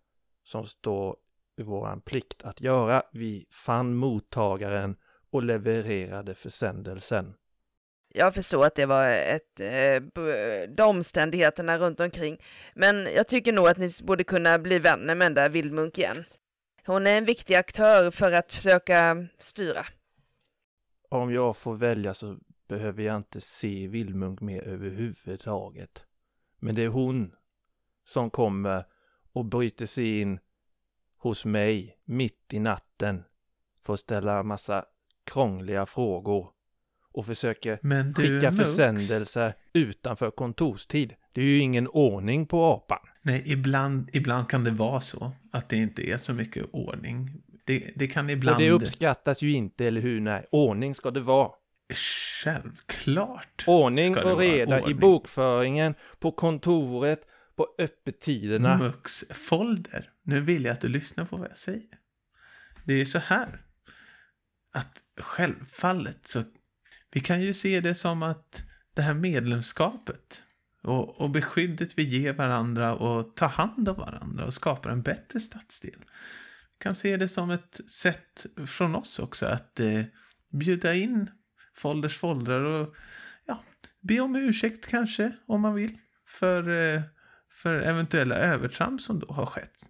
som 0.44 0.66
står 0.66 1.16
i 1.56 1.62
våran 1.62 2.00
plikt 2.00 2.42
att 2.42 2.60
göra. 2.60 3.02
Vi 3.12 3.46
fann 3.50 3.94
mottagaren 3.94 4.96
och 5.30 5.42
levererade 5.42 6.34
försändelsen. 6.34 7.34
Jag 8.16 8.34
förstår 8.34 8.66
att 8.66 8.74
det 8.74 8.86
var 8.86 9.08
ett, 9.08 9.60
eh, 9.60 10.02
de 10.68 10.82
omständigheterna 10.82 11.78
runt 11.78 12.00
omkring. 12.00 12.38
Men 12.74 13.08
jag 13.14 13.28
tycker 13.28 13.52
nog 13.52 13.68
att 13.68 13.78
ni 13.78 13.90
borde 14.02 14.24
kunna 14.24 14.58
bli 14.58 14.78
vänner 14.78 15.14
med 15.14 15.26
den 15.26 15.34
där 15.34 15.48
Vildmunk 15.48 15.98
igen. 15.98 16.24
Hon 16.86 17.06
är 17.06 17.18
en 17.18 17.24
viktig 17.24 17.54
aktör 17.54 18.10
för 18.10 18.32
att 18.32 18.52
försöka 18.52 19.26
styra. 19.38 19.86
Om 21.08 21.32
jag 21.32 21.56
får 21.56 21.74
välja 21.74 22.14
så 22.14 22.38
behöver 22.68 23.02
jag 23.02 23.16
inte 23.16 23.40
se 23.40 23.86
Vildmunk 23.86 24.40
mer 24.40 24.62
överhuvudtaget. 24.62 26.04
Men 26.58 26.74
det 26.74 26.82
är 26.82 26.88
hon 26.88 27.34
som 28.04 28.30
kommer 28.30 28.84
och 29.32 29.44
bryter 29.44 29.86
sig 29.86 30.20
in 30.20 30.38
hos 31.18 31.44
mig 31.44 31.98
mitt 32.04 32.54
i 32.54 32.58
natten 32.58 33.24
för 33.82 33.94
att 33.94 34.00
ställa 34.00 34.42
massa 34.42 34.84
krångliga 35.24 35.86
frågor 35.86 36.53
och 37.14 37.26
försöker 37.26 37.78
Men 37.82 38.14
skicka 38.14 38.50
Mux, 38.50 38.70
försändelser 38.70 39.54
utanför 39.72 40.30
kontorstid. 40.30 41.14
Det 41.32 41.40
är 41.40 41.44
ju 41.44 41.58
ingen 41.58 41.88
ordning 41.88 42.46
på 42.46 42.64
apan. 42.64 42.98
Nej, 43.22 43.42
ibland, 43.46 44.10
ibland 44.12 44.48
kan 44.48 44.64
det 44.64 44.70
vara 44.70 45.00
så 45.00 45.32
att 45.52 45.68
det 45.68 45.76
inte 45.76 46.10
är 46.10 46.16
så 46.16 46.32
mycket 46.32 46.66
ordning. 46.72 47.30
Det, 47.64 47.92
det 47.96 48.06
kan 48.06 48.30
ibland... 48.30 48.56
Och 48.56 48.62
det 48.62 48.70
uppskattas 48.70 49.42
ju 49.42 49.52
inte, 49.52 49.86
eller 49.86 50.00
hur? 50.00 50.20
Nej, 50.20 50.46
ordning 50.50 50.94
ska 50.94 51.10
det 51.10 51.20
vara. 51.20 51.50
Självklart. 52.44 53.64
Ordning 53.66 54.18
och 54.18 54.38
reda 54.38 54.78
i 54.78 54.82
ordning. 54.82 54.98
bokföringen, 54.98 55.94
på 56.18 56.32
kontoret, 56.32 57.20
på 57.56 57.68
öppettiderna. 57.78 58.78
Mux 58.78 59.24
folder. 59.30 60.10
Nu 60.22 60.40
vill 60.40 60.64
jag 60.64 60.72
att 60.72 60.80
du 60.80 60.88
lyssnar 60.88 61.24
på 61.24 61.36
vad 61.36 61.50
jag 61.50 61.58
säger. 61.58 61.98
Det 62.84 63.00
är 63.00 63.04
så 63.04 63.18
här. 63.18 63.60
Att 64.72 64.98
självfallet 65.20 66.26
så. 66.26 66.42
Vi 67.14 67.20
kan 67.20 67.42
ju 67.42 67.54
se 67.54 67.80
det 67.80 67.94
som 67.94 68.22
att 68.22 68.64
det 68.94 69.02
här 69.02 69.14
medlemskapet 69.14 70.42
och, 70.82 71.20
och 71.20 71.30
beskyddet 71.30 71.98
vi 71.98 72.02
ger 72.02 72.32
varandra 72.32 72.94
och 72.94 73.36
tar 73.36 73.48
hand 73.48 73.88
om 73.88 73.96
varandra 73.96 74.44
och 74.44 74.54
skapar 74.54 74.90
en 74.90 75.02
bättre 75.02 75.40
stadsdel. 75.40 75.98
Vi 75.98 76.82
kan 76.82 76.94
se 76.94 77.16
det 77.16 77.28
som 77.28 77.50
ett 77.50 77.80
sätt 77.90 78.46
från 78.66 78.94
oss 78.94 79.18
också 79.18 79.46
att 79.46 79.80
eh, 79.80 80.02
bjuda 80.52 80.94
in 80.94 81.30
folders 81.74 82.18
foldrar 82.18 82.60
och 82.60 82.94
ja, 83.46 83.64
be 84.00 84.20
om 84.20 84.36
ursäkt 84.36 84.86
kanske 84.86 85.32
om 85.46 85.60
man 85.60 85.74
vill 85.74 85.98
för 86.26 86.68
eh, 86.68 87.02
för 87.50 87.80
eventuella 87.80 88.36
övertramp 88.36 89.00
som 89.00 89.18
då 89.18 89.32
har 89.32 89.46
skett. 89.46 89.88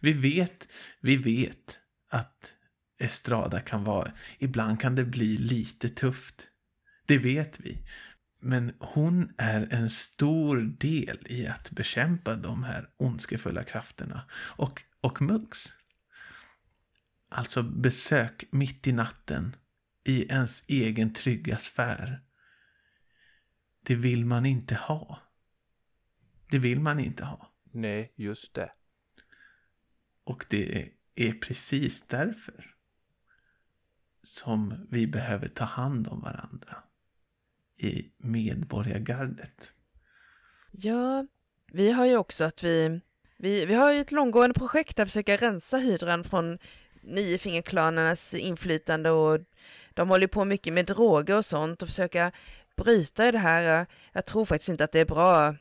Vi 0.00 0.12
vet, 0.12 0.68
vi 1.00 1.16
vet 1.16 1.78
att 2.10 2.54
Estrada 2.98 3.60
kan 3.60 3.84
vara, 3.84 4.12
ibland 4.38 4.80
kan 4.80 4.94
det 4.94 5.04
bli 5.04 5.36
lite 5.36 5.88
tufft. 5.88 6.48
Det 7.06 7.18
vet 7.18 7.60
vi. 7.60 7.86
Men 8.40 8.76
hon 8.80 9.34
är 9.38 9.68
en 9.70 9.90
stor 9.90 10.56
del 10.56 11.26
i 11.26 11.46
att 11.46 11.70
bekämpa 11.70 12.36
de 12.36 12.64
här 12.64 12.90
ondskefulla 12.96 13.64
krafterna. 13.64 14.24
Och, 14.32 14.82
och 15.00 15.22
Muggs. 15.22 15.74
Alltså 17.28 17.62
besök 17.62 18.44
mitt 18.50 18.86
i 18.86 18.92
natten 18.92 19.56
i 20.04 20.26
ens 20.26 20.68
egen 20.68 21.12
trygga 21.12 21.58
sfär. 21.58 22.22
Det 23.82 23.94
vill 23.94 24.24
man 24.24 24.46
inte 24.46 24.74
ha. 24.74 25.22
Det 26.50 26.58
vill 26.58 26.80
man 26.80 27.00
inte 27.00 27.24
ha. 27.24 27.52
Nej, 27.72 28.14
just 28.16 28.54
det. 28.54 28.72
Och 30.24 30.46
det 30.48 30.92
är 31.14 31.32
precis 31.32 32.08
därför 32.08 32.74
som 34.22 34.86
vi 34.90 35.06
behöver 35.06 35.48
ta 35.48 35.64
hand 35.64 36.08
om 36.08 36.20
varandra 36.20 36.85
i 37.76 38.10
medborgargardet. 38.16 39.72
Ja, 40.70 41.26
vi 41.72 41.90
har 41.90 42.06
ju 42.06 42.16
också 42.16 42.44
att 42.44 42.62
vi, 42.62 43.00
vi, 43.36 43.66
vi 43.66 43.74
har 43.74 43.92
ju 43.92 44.00
ett 44.00 44.12
långgående 44.12 44.54
projekt 44.54 44.98
att 44.98 45.08
försöka 45.08 45.36
rensa 45.36 45.76
hydran 45.76 46.24
från 46.24 46.58
niofingerklanernas 47.02 48.34
inflytande 48.34 49.10
och 49.10 49.40
de 49.94 50.08
håller 50.08 50.26
på 50.26 50.44
mycket 50.44 50.72
med 50.72 50.86
droger 50.86 51.34
och 51.34 51.44
sånt 51.44 51.82
och 51.82 51.88
försöka 51.88 52.32
bryta 52.76 53.28
i 53.28 53.32
det 53.32 53.38
här. 53.38 53.86
Jag 54.12 54.24
tror 54.24 54.44
faktiskt 54.44 54.68
inte 54.68 54.84
att 54.84 54.92
det 54.92 55.00
är 55.00 55.04
bra. 55.04 55.54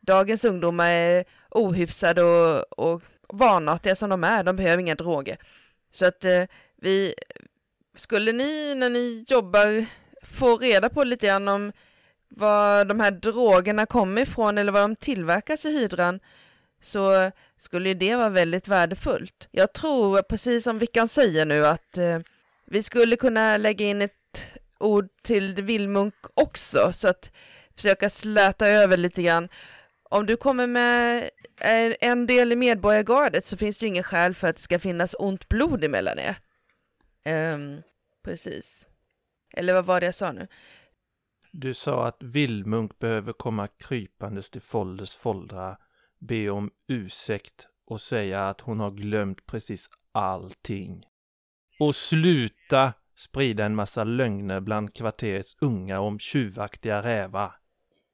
Dagens 0.00 0.44
ungdomar 0.44 0.88
är 0.88 1.24
ohyfsade 1.50 2.22
och, 2.22 2.78
och 2.78 3.02
vanartiga 3.28 3.96
som 3.96 4.10
de 4.10 4.24
är. 4.24 4.44
De 4.44 4.56
behöver 4.56 4.82
inga 4.82 4.94
droger. 4.94 5.36
Så 5.90 6.06
att 6.06 6.24
eh, 6.24 6.44
vi, 6.76 7.14
skulle 7.96 8.32
ni 8.32 8.74
när 8.74 8.90
ni 8.90 9.24
jobbar 9.28 9.86
få 10.36 10.56
reda 10.56 10.88
på 10.88 11.04
lite 11.04 11.26
grann 11.26 11.48
om 11.48 11.72
var 12.28 12.84
de 12.84 13.00
här 13.00 13.10
drogerna 13.10 13.86
kommer 13.86 14.22
ifrån 14.22 14.58
eller 14.58 14.72
var 14.72 14.80
de 14.80 14.96
tillverkas 14.96 15.64
i 15.64 15.70
hydran 15.70 16.20
så 16.80 17.30
skulle 17.58 17.88
ju 17.88 17.94
det 17.94 18.16
vara 18.16 18.28
väldigt 18.28 18.68
värdefullt. 18.68 19.48
Jag 19.50 19.72
tror, 19.72 20.22
precis 20.22 20.64
som 20.64 20.78
Vickan 20.78 21.08
säger 21.08 21.46
nu, 21.46 21.66
att 21.66 21.98
eh, 21.98 22.18
vi 22.66 22.82
skulle 22.82 23.16
kunna 23.16 23.56
lägga 23.56 23.86
in 23.86 24.02
ett 24.02 24.12
ord 24.78 25.08
till 25.22 25.62
Vildmunk 25.62 26.14
också, 26.34 26.92
så 26.92 27.08
att 27.08 27.30
försöka 27.76 28.10
släta 28.10 28.68
över 28.68 28.96
lite 28.96 29.22
grann. 29.22 29.48
Om 30.02 30.26
du 30.26 30.36
kommer 30.36 30.66
med 30.66 31.30
eh, 31.60 31.94
en 32.00 32.26
del 32.26 32.52
i 32.52 32.56
medborgargardet 32.56 33.44
så 33.44 33.56
finns 33.56 33.78
det 33.78 33.86
ju 33.86 33.88
ingen 33.88 34.04
skäl 34.04 34.34
för 34.34 34.48
att 34.48 34.56
det 34.56 34.62
ska 34.62 34.78
finnas 34.78 35.14
ont 35.18 35.48
blod 35.48 35.84
emellan 35.84 36.18
er. 36.18 36.36
Um, 37.54 37.82
precis. 38.24 38.85
Eller 39.56 39.74
vad 39.74 39.84
var 39.84 40.00
det 40.00 40.06
jag 40.06 40.14
sa 40.14 40.32
nu? 40.32 40.46
Du 41.52 41.74
sa 41.74 42.06
att 42.06 42.22
Vildmunk 42.22 42.98
behöver 42.98 43.32
komma 43.32 43.68
krypandes 43.68 44.50
till 44.50 44.60
Folders 44.60 45.12
foldrar, 45.12 45.76
be 46.18 46.50
om 46.50 46.70
ursäkt 46.88 47.66
och 47.86 48.00
säga 48.00 48.48
att 48.48 48.60
hon 48.60 48.80
har 48.80 48.90
glömt 48.90 49.46
precis 49.46 49.88
allting. 50.12 51.04
Och 51.78 51.96
sluta 51.96 52.92
sprida 53.16 53.64
en 53.64 53.74
massa 53.74 54.04
lögner 54.04 54.60
bland 54.60 54.94
kvarterets 54.94 55.56
unga 55.60 56.00
om 56.00 56.18
tjuvaktiga 56.18 57.02
rävar. 57.02 57.52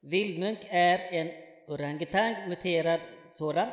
Vildmunk 0.01 0.59
är 0.69 0.99
en 1.11 1.31
orangutang, 1.67 2.49
muterad 2.49 2.99
sådan. 3.31 3.67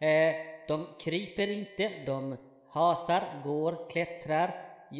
Eh, 0.00 0.34
de 0.68 0.86
kryper 1.04 1.50
inte, 1.50 1.90
de 2.06 2.36
hasar, 2.70 3.40
går, 3.44 3.90
klättrar, 3.90 4.48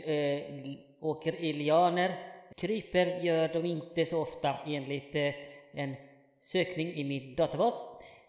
eh, 0.04 0.76
åker 1.02 1.34
i 1.34 1.52
lianer. 1.52 2.14
Kryper 2.56 3.06
gör 3.20 3.48
de 3.48 3.64
inte 3.64 4.06
så 4.06 4.22
ofta 4.22 4.58
enligt 4.66 5.14
eh, 5.14 5.34
en 5.72 5.96
sökning 6.40 6.94
i 6.94 7.04
min 7.04 7.34
databas. 7.34 7.84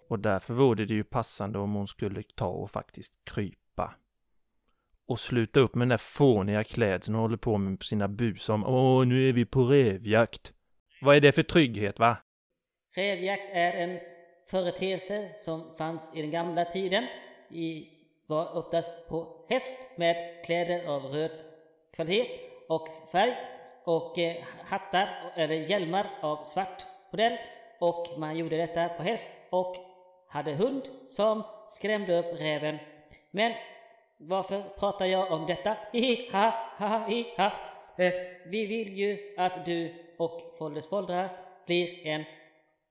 Och 0.08 0.20
därför 0.20 0.54
vore 0.54 0.86
det 0.86 0.94
ju 0.94 1.04
passande 1.04 1.60
om 1.60 1.74
hon 1.74 1.88
skulle 1.88 2.24
ta 2.24 2.48
och 2.48 2.72
faktiskt 2.72 3.14
krypa. 3.24 3.96
Och 5.06 5.20
sluta 5.20 5.60
upp 5.60 5.76
med 5.76 5.82
den 5.82 5.90
där 5.90 5.98
fåniga 5.98 6.64
klädseln 6.64 7.16
hon 7.16 7.22
håller 7.22 7.38
på 7.38 7.58
med 7.58 7.84
sina 7.84 8.08
bus 8.08 8.50
om 8.50 8.66
Åh, 8.66 9.06
nu 9.06 9.30
är 9.30 9.34
vi 9.34 9.46
på 9.46 9.64
revjakt. 9.64 10.54
Vad 11.02 11.16
är 11.16 11.22
det 11.22 11.32
för 11.32 11.44
trygghet 11.44 12.00
va? 12.00 12.18
Rävjakt 12.96 13.50
är 13.52 13.72
en 13.72 14.00
företeelse 14.50 15.32
som 15.34 15.76
fanns 15.78 16.12
i 16.16 16.22
den 16.22 16.32
gamla 16.32 16.66
tiden 16.66 17.04
i 17.50 17.90
var 18.28 18.58
oftast 18.58 19.10
på 19.10 19.46
häst 19.50 19.98
med 19.98 20.16
kläder 20.46 20.88
av 20.88 21.04
röd 21.04 21.44
kvalitet 21.94 22.53
och 22.76 22.88
färg 23.12 23.36
och 23.84 24.20
eh, 24.20 24.36
hattar 24.66 25.32
eller 25.36 25.56
hjälmar 25.56 26.10
av 26.22 26.44
svart 26.44 26.86
modell 27.12 27.38
och 27.80 28.08
man 28.18 28.38
gjorde 28.38 28.58
detta 28.58 28.90
på 28.90 29.04
häst 29.04 29.32
och 29.50 29.76
hade 30.28 30.54
hund 30.54 30.84
som 31.08 31.44
skrämde 31.68 32.20
upp 32.20 32.40
räven. 32.40 32.78
Men 33.32 33.54
varför 34.18 34.64
pratar 34.80 35.06
jag 35.06 35.32
om 35.32 35.46
detta? 35.46 35.78
Hihi, 35.92 36.30
ha, 36.32 36.54
ha, 36.78 36.88
ha, 36.88 37.08
hi, 37.08 37.26
ha. 37.38 37.52
Eh, 37.98 38.14
vi 38.46 38.66
vill 38.66 38.98
ju 38.98 39.36
att 39.38 39.66
du 39.66 39.94
och 40.18 40.42
Folders 40.58 40.88
Foldrar 40.88 41.30
blir 41.66 42.08
en 42.08 42.24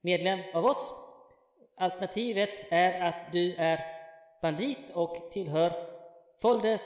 medlem 0.01 0.41
av 0.55 0.65
oss. 0.65 0.93
Alternativet 1.77 2.65
är 2.71 3.01
att 3.01 3.33
du 3.33 3.55
är 3.55 3.81
bandit 4.43 4.91
och 4.95 5.31
tillhör 5.31 5.73
Folders, 6.43 6.81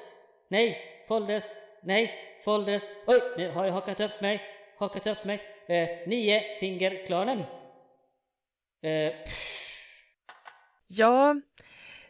nej, 0.49 0.79
Folders, 1.09 1.45
nej, 1.81 2.26
Folders, 2.45 2.83
oj, 3.07 3.21
nu 3.37 3.51
har 3.51 3.65
jag 3.65 3.73
hakat 3.73 4.01
upp 4.01 4.21
mig, 4.21 4.43
hakat 4.79 5.07
upp 5.07 5.25
mig, 5.25 5.43
eh, 5.69 5.89
nio 6.09 6.57
fingerklanen. 6.61 7.39
Eh, 8.83 9.13
Ja, 10.89 11.41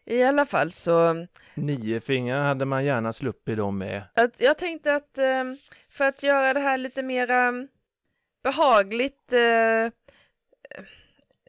i 0.04 0.22
alla 0.22 0.46
fall 0.46 0.72
så 0.72 1.26
Nio 1.54 2.00
fingrar 2.00 2.42
hade 2.42 2.64
man 2.64 2.84
gärna 2.84 3.12
sluppit 3.12 3.56
dem 3.56 3.78
med. 3.78 4.02
att 4.14 4.34
jag 4.40 4.58
tänkte 4.58 4.94
att 4.94 5.18
eh, 5.18 5.44
för 5.88 6.04
att 6.04 6.22
göra 6.22 6.54
det 6.54 6.60
här 6.60 6.78
lite 6.78 7.02
mera 7.02 7.52
behagligt 8.42 9.32
eh, 9.32 9.90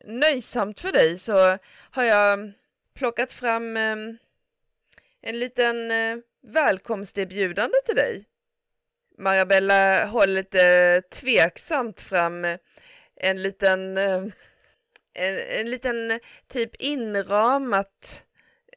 nöjsamt 0.05 0.79
för 0.79 0.91
dig 0.91 1.19
så 1.19 1.57
har 1.91 2.03
jag 2.03 2.51
plockat 2.93 3.31
fram 3.31 3.77
eh, 3.77 3.95
en 5.21 5.39
liten 5.39 5.91
eh, 5.91 6.17
välkomsterbjudande 6.41 7.77
till 7.85 7.95
dig. 7.95 8.25
Marabella 9.17 10.05
håller 10.05 10.33
lite 10.33 11.01
tveksamt 11.01 12.01
fram 12.01 12.45
eh, 12.45 12.59
en 13.15 13.41
liten 13.43 13.97
eh, 13.97 14.23
en, 15.13 15.39
en 15.39 15.69
liten 15.69 16.19
typ 16.47 16.75
inramat 16.75 18.23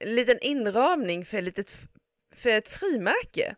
en 0.00 0.14
liten 0.14 0.38
inramning 0.40 1.24
för, 1.24 1.38
ett 1.38 1.44
litet, 1.44 1.70
för 2.34 2.50
ett 2.50 2.68
frimärke 2.68 3.56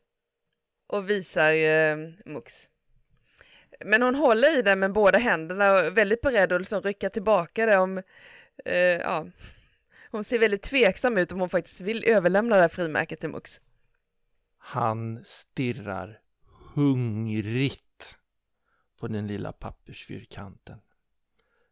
och 0.86 1.10
visar 1.10 1.52
eh, 1.52 1.96
Mux. 2.24 2.68
Men 3.84 4.02
hon 4.02 4.14
håller 4.14 4.58
i 4.58 4.62
den 4.62 4.78
med 4.78 4.92
båda 4.92 5.18
händerna 5.18 5.72
och 5.72 5.78
är 5.78 5.90
väldigt 5.90 6.20
beredd 6.20 6.52
att 6.52 6.60
liksom 6.60 6.82
rycka 6.82 7.10
tillbaka 7.10 7.66
det 7.66 7.78
om, 7.78 8.02
eh, 8.64 8.76
ja, 8.76 9.26
hon 10.10 10.24
ser 10.24 10.38
väldigt 10.38 10.62
tveksam 10.62 11.18
ut 11.18 11.32
om 11.32 11.40
hon 11.40 11.48
faktiskt 11.48 11.80
vill 11.80 12.04
överlämna 12.04 12.56
det 12.56 12.62
här 12.62 12.68
frimärket 12.68 13.20
till 13.20 13.28
Mux. 13.28 13.60
Han 14.58 15.24
stirrar 15.24 16.21
hungrigt 16.74 18.18
på 19.00 19.08
den 19.08 19.26
lilla 19.26 19.52
pappersfyrkanten. 19.52 20.80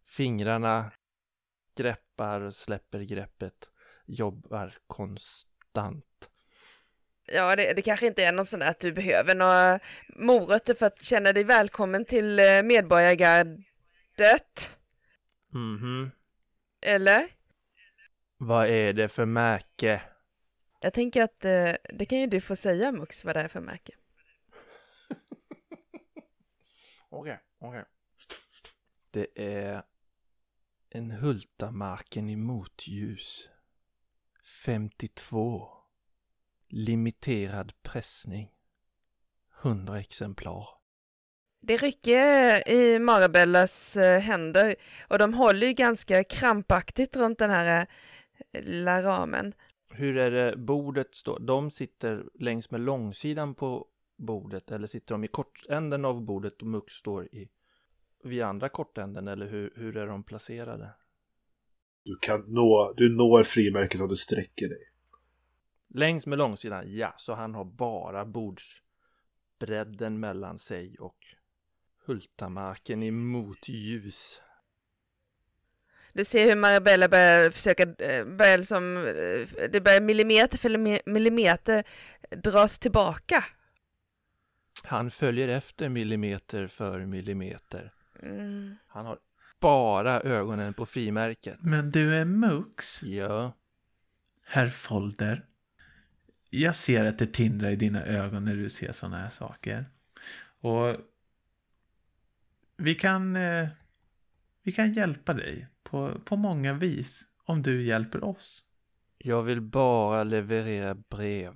Fingrarna 0.04 0.90
greppar 1.76 2.40
och 2.40 2.54
släpper 2.54 3.00
greppet, 3.00 3.70
jobbar 4.06 4.78
konstant. 4.86 6.30
Ja, 7.26 7.56
det, 7.56 7.72
det 7.72 7.82
kanske 7.82 8.06
inte 8.06 8.24
är 8.24 8.32
någon 8.32 8.46
sån 8.46 8.60
där 8.60 8.70
att 8.70 8.80
du 8.80 8.92
behöver 8.92 9.34
några 9.34 9.80
morötter 10.16 10.74
för 10.74 10.86
att 10.86 11.02
känna 11.02 11.32
dig 11.32 11.44
välkommen 11.44 12.04
till 12.04 12.38
eh, 12.38 12.62
Medborgargardet, 12.62 14.78
Mhm. 15.52 16.10
eller? 16.80 17.26
Vad 18.36 18.68
är 18.68 18.92
det 18.92 19.08
för 19.08 19.24
märke? 19.24 20.02
Jag 20.80 20.92
tänker 20.92 21.22
att 21.22 21.44
eh, 21.44 21.72
det 21.94 22.06
kan 22.06 22.20
ju 22.20 22.26
du 22.26 22.40
få 22.40 22.56
säga 22.56 22.92
Mux 22.92 23.24
vad 23.24 23.36
det 23.36 23.40
är 23.40 23.48
för 23.48 23.60
märke. 23.60 23.92
Okej, 27.10 27.38
okej. 27.58 27.84
Det 29.10 29.26
är 29.34 29.82
en 30.90 31.10
Hultamarken 31.10 32.28
i 32.28 32.36
motljus. 32.36 33.48
52. 34.64 35.68
Limiterad 36.68 37.72
pressning. 37.82 38.50
100 39.62 40.00
exemplar. 40.00 40.68
Det 41.60 41.76
rycker 41.76 42.68
i 42.68 42.98
Marabellas 42.98 43.96
eh, 43.96 44.20
händer 44.20 44.76
och 45.08 45.18
de 45.18 45.34
håller 45.34 45.66
ju 45.66 45.72
ganska 45.72 46.24
krampaktigt 46.24 47.16
runt 47.16 47.38
den 47.38 47.50
här 47.50 47.86
eh, 48.52 48.62
lilla 48.62 49.02
ramen. 49.02 49.54
Hur 49.90 50.16
är 50.16 50.30
det 50.30 50.56
bordet 50.56 51.14
står? 51.14 51.38
De 51.40 51.70
sitter 51.70 52.24
längs 52.34 52.70
med 52.70 52.80
långsidan 52.80 53.54
på 53.54 53.86
bordet 54.20 54.70
eller 54.70 54.86
sitter 54.86 55.14
de 55.14 55.24
i 55.24 55.28
kortänden 55.28 56.04
av 56.04 56.22
bordet 56.22 56.62
och 56.62 56.68
Mux 56.68 56.92
står 56.92 57.24
i 57.26 57.48
vid 58.24 58.42
andra 58.42 58.68
kortänden 58.68 59.28
eller 59.28 59.46
hur, 59.46 59.72
hur 59.76 59.96
är 59.96 60.06
de 60.06 60.22
placerade? 60.22 60.90
Du 62.04 62.16
kan 62.20 62.44
nå, 62.48 62.94
du 62.96 63.16
når 63.16 63.42
frimärket 63.42 64.00
om 64.00 64.08
du 64.08 64.16
sträcker 64.16 64.68
dig. 64.68 64.90
Längs 65.94 66.26
med 66.26 66.38
långsidan, 66.38 66.84
ja, 66.86 67.14
så 67.16 67.34
han 67.34 67.54
har 67.54 67.64
bara 67.64 68.24
bordsbredden 68.24 70.20
mellan 70.20 70.58
sig 70.58 70.96
och 70.98 71.16
Hultamarken 72.06 73.02
i 73.02 73.10
motljus. 73.10 74.42
Du 76.12 76.24
ser 76.24 76.46
hur 76.46 76.56
Marabella 76.56 77.08
börjar 77.08 77.50
försöka, 77.50 77.82
eh, 77.82 78.24
börjar 78.24 78.58
liksom, 78.58 78.96
eh, 78.96 79.70
det 79.72 79.80
börjar 79.80 80.00
millimeter 80.00 80.58
för 80.58 80.70
mi- 80.70 81.02
millimeter 81.06 81.84
dras 82.30 82.78
tillbaka. 82.78 83.44
Han 84.82 85.10
följer 85.10 85.48
efter 85.48 85.88
millimeter 85.88 86.66
för 86.66 87.06
millimeter. 87.06 87.92
Mm. 88.22 88.76
Han 88.86 89.06
har 89.06 89.18
bara 89.60 90.20
ögonen 90.20 90.74
på 90.74 90.86
frimärket. 90.86 91.58
Men 91.60 91.90
du 91.90 92.16
är 92.16 92.24
Mux, 92.24 93.02
Ja, 93.02 93.52
herr 94.44 94.68
Folder. 94.68 95.44
Jag 96.50 96.74
ser 96.74 97.04
att 97.04 97.18
det 97.18 97.32
tindrar 97.32 97.70
i 97.70 97.76
dina 97.76 98.04
ögon 98.04 98.44
när 98.44 98.56
du 98.56 98.68
ser 98.68 98.92
sådana 98.92 99.18
här 99.18 99.28
saker. 99.28 99.84
Och 100.60 100.96
vi 102.76 102.94
kan, 102.94 103.36
eh, 103.36 103.68
vi 104.62 104.72
kan 104.72 104.92
hjälpa 104.92 105.34
dig 105.34 105.66
på, 105.82 106.20
på 106.24 106.36
många 106.36 106.72
vis 106.72 107.24
om 107.44 107.62
du 107.62 107.82
hjälper 107.82 108.24
oss. 108.24 108.64
jag 109.18 109.42
vill 109.42 109.60
bara 109.60 110.24
leverera 110.24 110.94
brev. 110.94 111.54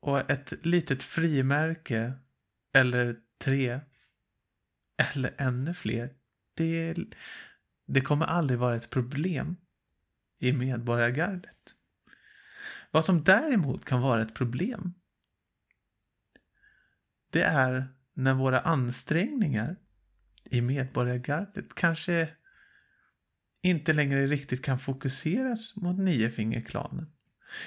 Och 0.00 0.30
ett 0.30 0.66
litet 0.66 1.02
frimärke, 1.02 2.12
eller 2.76 3.16
tre, 3.38 3.80
eller 4.96 5.34
ännu 5.38 5.74
fler, 5.74 6.14
det, 6.54 6.96
det 7.86 8.00
kommer 8.00 8.26
aldrig 8.26 8.58
vara 8.58 8.76
ett 8.76 8.90
problem 8.90 9.56
i 10.38 10.52
medborgargardet. 10.52 11.74
Vad 12.90 13.04
som 13.04 13.24
däremot 13.24 13.84
kan 13.84 14.00
vara 14.00 14.22
ett 14.22 14.34
problem, 14.34 14.94
det 17.30 17.42
är 17.42 17.88
när 18.14 18.34
våra 18.34 18.60
ansträngningar 18.60 19.76
i 20.44 20.60
medborgargardet 20.60 21.74
kanske 21.74 22.28
inte 23.62 23.92
längre 23.92 24.26
riktigt 24.26 24.64
kan 24.64 24.78
fokuseras 24.78 25.76
mot 25.76 25.98
niofingerklanen. 25.98 27.12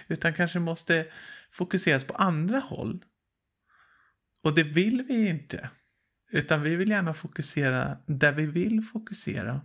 Utan 0.08 0.34
kanske 0.34 0.60
måste 0.60 1.08
fokuseras 1.52 2.04
på 2.04 2.14
andra 2.14 2.60
håll. 2.60 3.06
Och 4.42 4.56
det 4.56 4.64
vill 4.64 5.04
vi 5.04 5.28
inte. 5.28 5.70
Utan 6.32 6.62
vi 6.62 6.76
vill 6.76 6.90
gärna 6.90 7.14
fokusera 7.14 7.98
där 8.06 8.32
vi 8.32 8.46
vill 8.46 8.82
fokusera. 8.82 9.62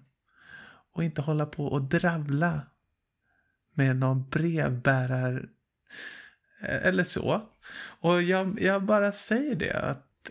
Och 0.92 1.04
inte 1.04 1.22
hålla 1.22 1.46
på 1.46 1.66
och 1.66 1.82
dravla 1.82 2.62
med 3.74 3.96
någon 3.96 4.28
brevbärare 4.28 5.48
eller 6.60 7.04
så. 7.04 7.48
Och 8.00 8.22
jag, 8.22 8.60
jag 8.60 8.84
bara 8.84 9.12
säger 9.12 9.56
det 9.56 9.72
att 9.72 10.30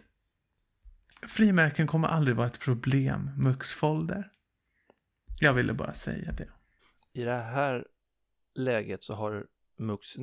frimärken 1.27 1.87
kommer 1.87 2.07
aldrig 2.07 2.35
vara 2.35 2.47
ett 2.47 2.59
problem, 2.59 3.29
Mux-folder. 3.37 4.31
Jag 5.39 5.53
ville 5.53 5.73
bara 5.73 5.93
säga 5.93 6.31
det. 6.31 6.49
I 7.13 7.23
det 7.23 7.41
här 7.41 7.87
läget 8.55 9.03
så 9.03 9.13
har 9.13 9.45
Mux 9.77 10.17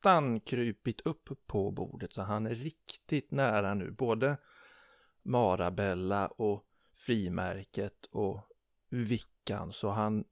nästan 0.00 0.40
krypit 0.40 1.00
upp 1.00 1.30
på 1.46 1.70
bordet 1.70 2.12
så 2.12 2.22
han 2.22 2.46
är 2.46 2.54
riktigt 2.54 3.30
nära 3.30 3.74
nu. 3.74 3.90
Både 3.90 4.36
Marabella 5.22 6.28
och 6.28 6.66
frimärket 6.94 8.04
och 8.04 8.48
vickan 8.88 9.72
så 9.72 9.90
han 9.90 10.24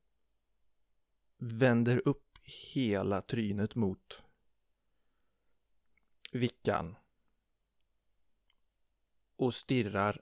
vänder 1.38 2.08
upp 2.08 2.38
hela 2.74 3.22
trynet 3.22 3.74
mot 3.74 4.22
vickan 6.32 6.96
och 9.36 9.54
stirrar 9.54 10.20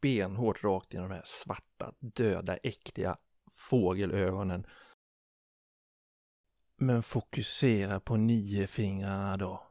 benhårt 0.00 0.64
rakt 0.64 0.94
i 0.94 0.96
de 0.96 1.10
här 1.10 1.22
svarta, 1.24 1.94
döda, 1.98 2.56
äckliga 2.56 3.16
fågelögonen. 3.52 4.66
Men 6.82 7.02
fokusera 7.02 8.00
på 8.00 8.16
niofingrarna 8.16 9.36
då. 9.36 9.62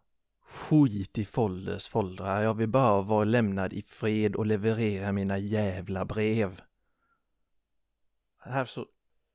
Skit 0.41 1.18
i 1.18 1.26
Folders 1.26 1.88
foldrar. 1.88 2.41
Jag 2.41 2.53
vill 2.53 2.68
bara 2.68 3.01
vara 3.01 3.24
lämnad 3.24 3.74
i 3.74 3.82
fred 3.82 4.36
och 4.36 4.45
leverera 4.45 5.12
mina 5.12 5.38
jävla 5.38 6.05
brev. 6.05 6.62
Här 8.39 8.66
så 8.66 8.86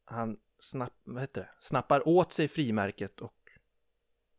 han 0.04 0.38
snapp, 0.58 0.92
vad 1.04 1.20
heter 1.20 1.40
det? 1.40 1.48
snappar 1.60 2.08
åt 2.08 2.32
sig 2.32 2.48
frimärket 2.48 3.20
och 3.20 3.50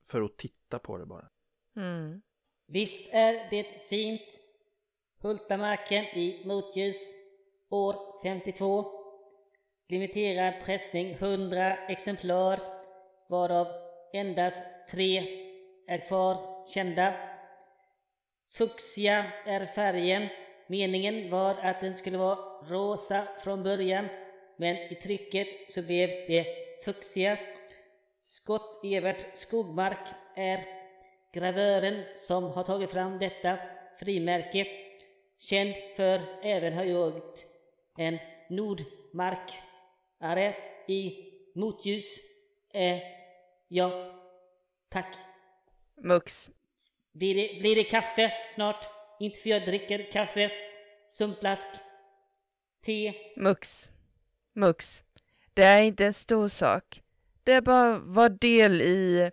för 0.06 0.22
att 0.22 0.38
titta 0.38 0.80
på 0.80 0.98
det 0.98 1.06
bara. 1.06 1.30
Mm. 1.76 2.22
Visst 2.68 3.10
är 3.12 3.50
det 3.50 3.88
fint. 3.90 4.40
Hultamarken 5.22 6.06
i 6.06 6.44
motljus. 6.46 7.14
År 7.70 7.96
52. 8.24 8.86
Limiterad 9.90 10.54
pressning 10.66 11.12
100 11.12 11.78
exemplar. 11.78 12.77
Varav 13.30 13.68
endast 14.14 14.64
tre 14.92 15.24
är 15.88 15.98
kvar 15.98 16.38
kända. 16.74 17.14
Fuchsia 18.54 19.26
är 19.46 19.66
färgen. 19.66 20.28
Meningen 20.68 21.30
var 21.30 21.56
att 21.56 21.82
den 21.82 21.96
skulle 21.96 22.18
vara 22.18 22.38
rosa 22.70 23.28
från 23.44 23.64
början. 23.64 24.08
Men 24.58 24.76
i 24.76 24.96
trycket 24.96 25.48
så 25.70 25.82
blev 25.82 26.10
det 26.10 26.46
fuchsia. 26.86 27.38
Scott-Evert 28.22 29.26
Skogmark 29.34 30.08
är 30.36 30.60
gravören 31.34 32.04
som 32.16 32.44
har 32.44 32.64
tagit 32.64 32.92
fram 32.92 33.20
detta 33.20 33.58
frimärke. 34.00 34.68
Känd 35.40 35.76
för 35.96 36.22
även 36.44 36.74
ha 36.74 36.84
gjort 36.84 37.40
en 37.98 38.20
Nordmarkare 38.50 40.56
i 40.88 41.16
motljus. 41.56 42.20
Eh, 42.74 43.17
ja, 43.68 44.16
tack. 44.90 45.16
Mux. 46.02 46.50
Blir 47.14 47.36
det, 47.36 47.60
blir 47.60 47.76
det 47.76 47.84
kaffe 47.84 48.34
snart? 48.52 48.86
Inte 49.20 49.40
för 49.40 49.50
jag 49.50 49.66
dricker 49.66 50.12
kaffe. 50.12 50.52
Sumplask. 51.10 51.68
Te. 52.86 53.14
Mux. 53.36 53.90
Mux. 54.54 55.04
Det 55.54 55.64
är 55.64 55.82
inte 55.82 56.06
en 56.06 56.14
stor 56.14 56.48
sak. 56.48 57.02
Det 57.44 57.52
är 57.52 57.62
bara 57.62 58.00
var 58.00 58.30
del 58.30 58.82
i, 58.82 59.32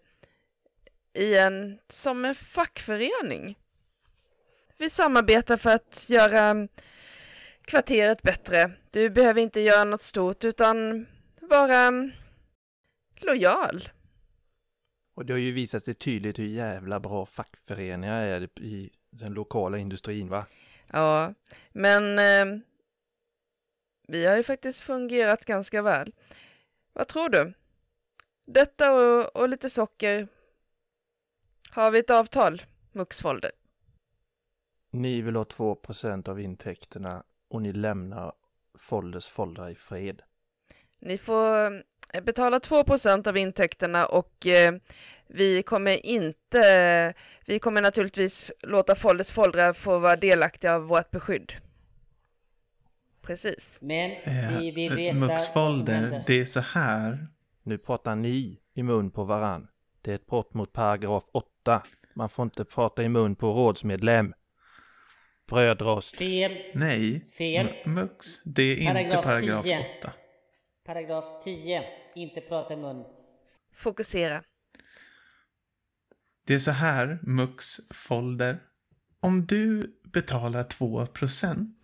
i 1.14 1.36
en, 1.36 1.78
som 1.88 2.24
en 2.24 2.34
fackförening. 2.34 3.58
Vi 4.78 4.90
samarbetar 4.90 5.56
för 5.56 5.70
att 5.70 6.04
göra 6.08 6.68
kvarteret 7.64 8.22
bättre. 8.22 8.70
Du 8.90 9.10
behöver 9.10 9.40
inte 9.40 9.60
göra 9.60 9.84
något 9.84 10.02
stort 10.02 10.44
utan 10.44 11.06
vara 11.40 12.10
lojal. 13.16 13.88
Och 15.14 15.26
det 15.26 15.32
har 15.32 15.38
ju 15.38 15.52
visat 15.52 15.84
sig 15.84 15.94
tydligt 15.94 16.38
hur 16.38 16.46
jävla 16.46 17.00
bra 17.00 17.26
fackföreningar 17.26 18.22
är 18.22 18.60
i 18.60 18.90
den 19.10 19.32
lokala 19.32 19.78
industrin 19.78 20.28
va? 20.28 20.46
Ja, 20.92 21.34
men 21.72 22.18
eh, 22.18 22.60
vi 24.08 24.26
har 24.26 24.36
ju 24.36 24.42
faktiskt 24.42 24.80
fungerat 24.80 25.44
ganska 25.44 25.82
väl. 25.82 26.12
Vad 26.92 27.08
tror 27.08 27.28
du? 27.28 27.52
Detta 28.46 28.92
och, 28.92 29.36
och 29.36 29.48
lite 29.48 29.70
socker. 29.70 30.28
Har 31.70 31.90
vi 31.90 31.98
ett 31.98 32.10
avtal, 32.10 32.62
Muxfolder? 32.92 33.50
Ni 34.90 35.20
vill 35.20 35.36
ha 35.36 35.44
2 35.44 35.78
av 36.26 36.40
intäkterna 36.40 37.24
och 37.48 37.62
ni 37.62 37.72
lämnar 37.72 38.32
Folders 38.78 39.26
foldrar 39.26 39.70
i 39.70 39.74
fred. 39.74 40.22
Ni 40.98 41.18
får 41.18 41.82
betala 42.22 42.58
2% 42.58 43.28
av 43.28 43.36
intäkterna 43.36 44.06
och 44.06 44.46
eh, 44.46 44.74
vi 45.28 45.62
kommer 45.62 46.06
inte, 46.06 47.14
vi 47.46 47.58
kommer 47.58 47.82
naturligtvis 47.82 48.50
låta 48.60 48.94
Folders 48.94 49.30
foldrar 49.30 49.72
få 49.72 49.98
vara 49.98 50.16
delaktiga 50.16 50.74
av 50.74 50.82
vårt 50.82 51.10
beskydd. 51.10 51.52
Precis. 53.22 53.78
Men 53.82 54.10
Eh, 54.10 54.58
vi 54.58 54.70
vill 54.70 54.94
veta 54.94 55.16
Muxfolder, 55.16 55.94
händer. 55.94 56.24
det 56.26 56.40
är 56.40 56.44
så 56.44 56.60
här. 56.60 57.26
Nu 57.62 57.78
pratar 57.78 58.14
ni 58.14 58.60
i 58.74 58.82
mun 58.82 59.10
på 59.10 59.24
varann. 59.24 59.68
Det 60.02 60.10
är 60.10 60.14
ett 60.14 60.26
brott 60.26 60.54
mot 60.54 60.72
paragraf 60.72 61.24
8. 61.32 61.82
Man 62.14 62.28
får 62.28 62.42
inte 62.42 62.64
prata 62.64 63.02
i 63.02 63.08
mun 63.08 63.36
på 63.36 63.46
rådsmedlem. 63.52 64.34
Brödrost. 65.48 66.16
Fel. 66.18 66.52
Nej, 66.74 67.26
Fel. 67.38 67.68
Mux, 67.84 68.26
det 68.44 68.62
är 68.62 68.76
inte 68.76 68.92
Paragraf 68.92 69.24
paragraf 69.24 69.64
10. 69.64 69.86
8. 70.00 70.12
Paragraf 70.84 71.44
10. 71.44 71.84
Inte 72.14 72.40
prata 72.40 72.74
i 72.74 72.76
mun. 72.76 73.04
Fokusera. 73.72 74.42
Det 76.46 76.54
är 76.54 76.58
så 76.58 76.70
här, 76.70 77.18
Mux 77.22 77.80
Folder. 77.90 78.62
Om 79.20 79.46
du 79.46 79.96
betalar 80.02 80.62
2% 80.64 81.74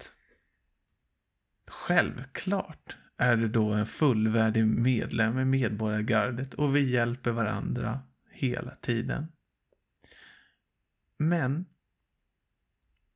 självklart 1.66 2.96
är 3.16 3.36
du 3.36 3.48
då 3.48 3.72
en 3.72 3.86
fullvärdig 3.86 4.66
medlem 4.66 5.38
i 5.38 5.44
Medborgargardet 5.44 6.54
och 6.54 6.76
vi 6.76 6.90
hjälper 6.90 7.30
varandra 7.30 8.00
hela 8.30 8.74
tiden. 8.74 9.26
Men 11.16 11.66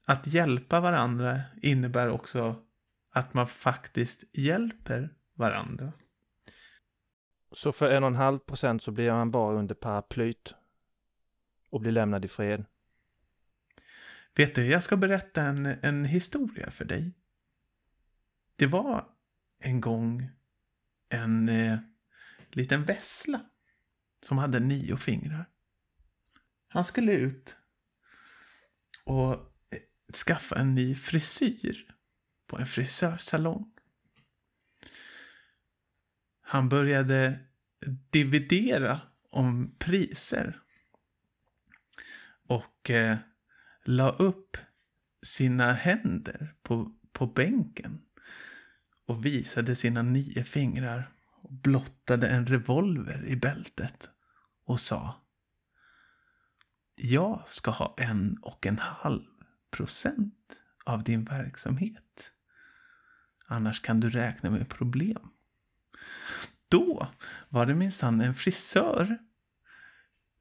att 0.05 0.27
hjälpa 0.27 0.81
varandra 0.81 1.41
innebär 1.63 2.09
också 2.09 2.63
att 3.11 3.35
man 3.35 3.47
faktiskt 3.47 4.25
hjälper 4.33 5.11
varandra. 5.35 5.93
Så 7.53 7.73
för 7.73 7.91
en 7.91 8.03
och 8.05 8.09
en 8.09 8.15
halv 8.15 8.39
procent 8.39 8.83
så 8.83 8.91
blir 8.91 9.13
man 9.13 9.31
bara 9.31 9.59
under 9.59 9.75
paraplyt. 9.75 10.55
Och 11.71 11.81
blir 11.81 11.93
lämnad 11.93 12.25
i 12.25 12.29
fred. 12.29 12.65
Vet 14.35 14.55
du, 14.55 14.67
jag 14.67 14.83
ska 14.83 14.97
berätta 14.97 15.43
en, 15.43 15.67
en 15.67 16.05
historia 16.05 16.71
för 16.71 16.85
dig. 16.85 17.13
Det 18.57 18.67
var 18.67 19.09
en 19.59 19.81
gång 19.81 20.31
en 21.09 21.49
eh, 21.49 21.79
liten 22.51 22.85
vessla 22.85 23.41
som 24.21 24.39
hade 24.39 24.61
nio 24.61 24.97
fingrar. 24.97 25.45
Han 26.69 26.85
skulle 26.85 27.13
ut 27.13 27.57
och 29.05 29.33
eh, 29.35 30.13
skaffa 30.27 30.59
en 30.59 30.75
ny 30.75 30.95
frisyr 30.95 31.95
på 32.47 32.59
en 32.59 32.67
frisörsalong. 32.67 33.74
Han 36.45 36.69
började 36.69 37.41
dividera 38.11 39.01
om 39.31 39.75
priser 39.79 40.61
och 42.47 42.91
eh, 42.91 43.17
la 43.85 44.11
upp 44.11 44.57
sina 45.23 45.73
händer 45.73 46.55
på, 46.63 46.93
på 47.13 47.27
bänken 47.27 48.01
och 49.07 49.25
visade 49.25 49.77
sina 49.77 50.03
nio 50.03 50.45
fingrar 50.45 51.13
och 51.43 51.53
blottade 51.53 52.29
en 52.29 52.47
revolver 52.47 53.25
i 53.27 53.37
bältet 53.37 54.11
och 54.65 54.81
sa 54.81 55.21
Jag 56.95 57.43
ska 57.47 57.71
ha 57.71 57.95
en 57.99 58.39
och 58.43 58.67
en 58.67 58.79
halv 58.79 59.25
procent 59.71 60.59
av 60.85 61.05
din 61.05 61.25
verksamhet. 61.25 62.33
Annars 63.47 63.83
kan 63.83 64.01
du 64.01 64.11
räkna 64.11 64.51
med 64.51 64.69
problem. 64.69 65.34
Då 66.69 67.09
var 67.49 67.67
det 67.67 67.75
minsann 67.75 68.21
en 68.21 68.35
frisör 68.35 69.19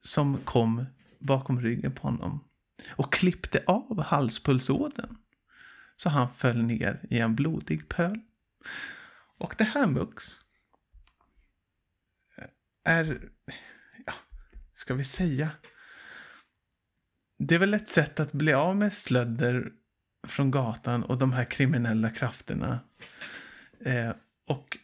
som 0.00 0.38
kom 0.38 0.86
bakom 1.18 1.60
ryggen 1.60 1.92
på 1.92 2.02
honom 2.02 2.44
och 2.88 3.12
klippte 3.12 3.62
av 3.66 4.02
halspulsådern 4.02 5.16
så 5.96 6.08
han 6.08 6.34
föll 6.34 6.62
ner 6.62 7.00
i 7.10 7.18
en 7.18 7.34
blodig 7.34 7.88
pöl. 7.88 8.20
Och 9.38 9.54
det 9.58 9.64
här 9.64 9.86
Mux 9.86 10.38
är, 12.84 13.28
ja, 14.06 14.12
ska 14.74 14.94
vi 14.94 15.04
säga, 15.04 15.50
det 17.38 17.54
är 17.54 17.58
väl 17.58 17.74
ett 17.74 17.88
sätt 17.88 18.20
att 18.20 18.32
bli 18.32 18.52
av 18.52 18.76
med 18.76 18.92
slödder 18.92 19.72
från 20.26 20.50
gatan 20.50 21.04
och 21.04 21.18
de 21.18 21.32
här 21.32 21.44
kriminella 21.44 22.10
krafterna. 22.10 22.80
Eh, 23.80 24.12
och 24.46 24.78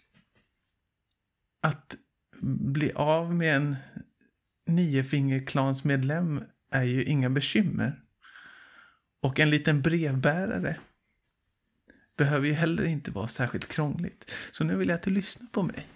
att 1.61 1.97
bli 2.43 2.93
av 2.93 3.35
med 3.35 3.57
en 3.57 3.77
niofingerklansmedlem 4.67 6.45
är 6.71 6.83
ju 6.83 7.05
inga 7.05 7.31
bekymmer. 7.31 8.01
Och 9.21 9.41
en 9.41 9.51
liten 9.51 9.83
brevbärare 9.83 10.81
behöver 12.17 12.47
ju 12.47 12.53
heller 12.53 12.85
inte 12.85 13.11
vara 13.11 13.29
särskilt 13.29 13.69
krångligt. 13.69 14.31
Så 14.51 14.65
nu 14.65 14.77
vill 14.77 14.89
jag 14.89 14.97
att 14.97 15.03
du 15.03 15.11
lyssnar 15.11 15.47
på 15.47 15.63
mig. 15.63 15.87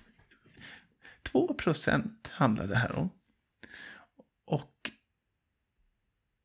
2% 1.22 2.30
handlar 2.30 2.66
det 2.66 2.76
här 2.76 2.92
om. 2.92 3.10
Och 4.44 4.90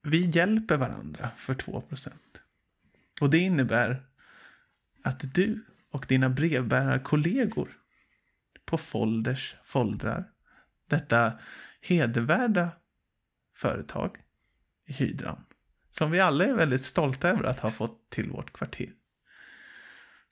vi 0.04 0.30
hjälper 0.30 0.78
varandra 0.78 1.30
för 1.38 1.54
2% 1.54 2.12
Och 3.22 3.30
det 3.30 3.38
innebär 3.38 4.04
att 5.04 5.36
du 5.36 5.66
och 5.92 6.06
dina 6.10 6.30
brevbärarkollegor 6.30 7.79
på 8.70 8.78
folders 8.78 9.56
foldrar 9.64 10.32
detta 10.88 11.40
hedervärda 11.82 12.72
företag 13.56 14.18
i 14.86 14.94
Hydran. 14.94 15.46
Som 15.90 16.12
vi 16.12 16.20
alla 16.20 16.46
är 16.46 16.54
väldigt 16.54 16.84
stolta 16.84 17.30
över 17.30 17.44
att 17.44 17.60
ha 17.60 17.72
fått 17.72 18.10
till 18.10 18.30
vårt 18.30 18.54
kvarter. 18.54 18.94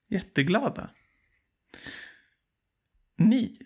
Jätteglada. 0.08 0.90
Ni 3.16 3.60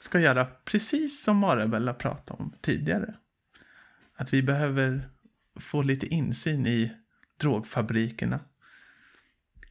ska 0.00 0.20
göra 0.20 0.44
precis 0.44 1.24
som 1.24 1.36
Marabella 1.36 1.94
pratade 1.94 2.42
om 2.42 2.54
tidigare. 2.60 3.14
Att 4.14 4.32
vi 4.32 4.42
behöver 4.42 5.10
få 5.60 5.82
lite 5.82 6.06
insyn 6.06 6.66
i 6.66 6.92
drogfabrikerna. 7.40 8.40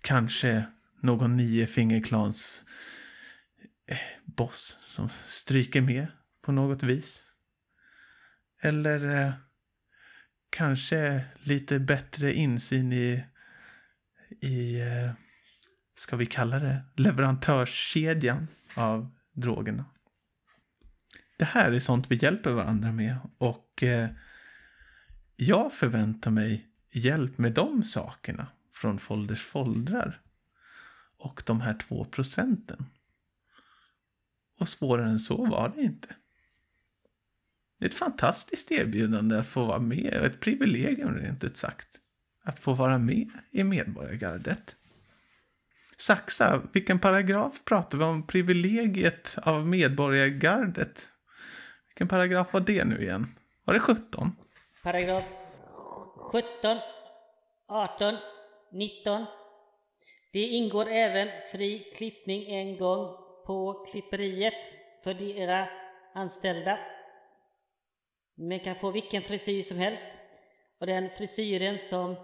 Kanske 0.02 0.66
någon 1.02 1.38
niofingerklans 1.38 2.66
boss 4.26 4.78
som 4.82 5.10
stryker 5.10 5.82
med 5.82 6.08
på 6.42 6.52
något 6.52 6.84
vis. 6.84 7.26
Eller 8.62 9.26
eh, 9.26 9.34
kanske 10.50 11.26
lite 11.44 11.80
bättre 11.80 12.34
insyn 12.34 12.94
i, 12.94 13.24
i 14.42 14.82
eh, 14.82 15.12
ska 15.96 16.16
vi 16.16 16.26
kalla 16.26 16.60
det, 16.60 16.84
leverantörskedjan 16.96 18.48
av 18.76 19.12
drogerna. 19.34 19.86
Det 21.38 21.46
här 21.46 21.72
är 21.72 21.80
sånt 21.80 22.12
vi 22.12 22.16
hjälper 22.16 22.52
varandra 22.52 22.92
med 22.92 23.18
och 23.38 23.84
eh, 23.84 24.10
jag 25.36 25.74
förväntar 25.74 26.32
mig 26.32 26.68
hjälp 26.92 27.38
med 27.38 27.52
de 27.54 27.84
sakerna 27.84 28.48
från 28.74 29.00
Folders 29.00 29.44
foldrar 29.44 30.22
och 31.18 31.44
de 31.46 31.62
här 31.62 31.74
två 31.74 32.06
procenten. 32.06 32.86
Och 34.60 34.70
svårare 34.70 35.10
än 35.10 35.20
så 35.20 35.46
var 35.46 35.72
det 35.76 35.82
inte. 35.82 36.16
Det 37.80 37.86
är 37.86 37.90
ett 37.90 37.96
fantastiskt 37.96 38.72
erbjudande 38.72 39.38
att 39.38 39.48
få 39.48 39.66
vara 39.66 39.80
med, 39.80 40.14
ett 40.14 40.40
privilegium 40.40 41.16
rent 41.16 41.44
ut 41.44 41.58
sagt. 41.58 41.88
Att 42.44 42.60
få 42.60 42.74
vara 42.74 42.98
med 42.98 43.30
i 43.52 43.64
Medborgargardet. 43.64 44.76
Saxa, 45.98 46.62
vilken 46.74 47.00
paragraf 47.00 47.62
pratar 47.66 47.98
vi 47.98 48.04
om 48.04 48.28
privilegiet 48.28 49.38
av 49.44 49.68
Medborgargardet? 49.68 51.10
Vilken 51.88 52.08
paragraf 52.08 52.54
var 52.54 52.62
det 52.62 52.86
nu 52.86 53.02
igen? 53.02 53.28
Var 53.64 53.74
det 53.74 53.80
17? 53.80 54.32
Paragraf 54.84 55.24
17, 56.32 56.78
18, 57.68 58.16
19. 58.72 59.26
Det 60.34 60.40
ingår 60.40 60.88
även 60.88 61.28
fri 61.52 61.92
klippning 61.96 62.46
en 62.46 62.78
gång 62.78 63.25
på 63.46 63.86
klipperiet 63.92 64.74
för 65.04 65.22
era 65.22 65.68
anställda. 66.14 66.80
Man 68.36 68.60
kan 68.60 68.76
få 68.76 68.92
vilken 68.92 69.22
frisyr 69.22 69.64
som 69.64 69.78
helst. 69.78 70.18
Och 70.80 70.88
den 70.88 71.10
frisyren 71.10 71.80
som 71.80 72.16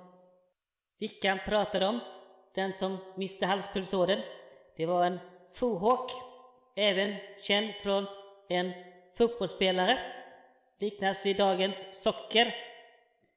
Vickan 1.00 1.40
pratade 1.46 1.88
om, 1.88 2.00
den 2.56 2.78
som 2.78 2.98
miste 3.16 3.46
halspulsådern, 3.46 4.20
det 4.78 4.86
var 4.86 5.06
en 5.06 5.20
fohawk, 5.54 6.12
även 6.76 7.16
känd 7.44 7.76
från 7.76 8.06
en 8.50 8.72
fotbollsspelare, 9.18 10.00
liknas 10.80 11.26
vid 11.26 11.38
dagens 11.38 12.04
socker. 12.04 12.56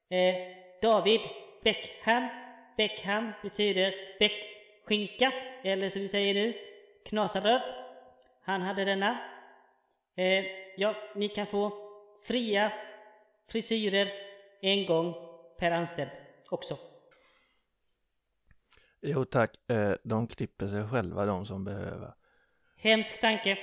Eh, 0.08 0.34
David 0.82 1.20
Beckham. 1.62 2.28
Beckham 2.76 3.32
betyder 3.42 3.94
bäckskinka, 4.18 5.32
eller 5.62 5.88
som 5.88 6.02
vi 6.02 6.08
säger 6.08 6.34
nu, 6.34 6.54
knasaröv. 7.04 7.60
Han 8.42 8.62
hade 8.62 8.84
denna. 8.84 9.18
Eh, 10.14 10.44
ja, 10.76 10.94
ni 11.14 11.28
kan 11.28 11.46
få 11.46 11.72
fria 12.28 12.72
frisyrer 13.48 14.08
en 14.60 14.86
gång 14.86 15.14
per 15.58 15.70
anställd 15.70 16.10
också. 16.50 16.78
Jo 19.00 19.24
tack, 19.24 19.70
eh, 19.70 19.94
de 20.04 20.26
klipper 20.26 20.66
sig 20.66 20.88
själva 20.88 21.26
de 21.26 21.46
som 21.46 21.64
behöver. 21.64 22.14
Hemsk 22.76 23.20
tanke. 23.20 23.58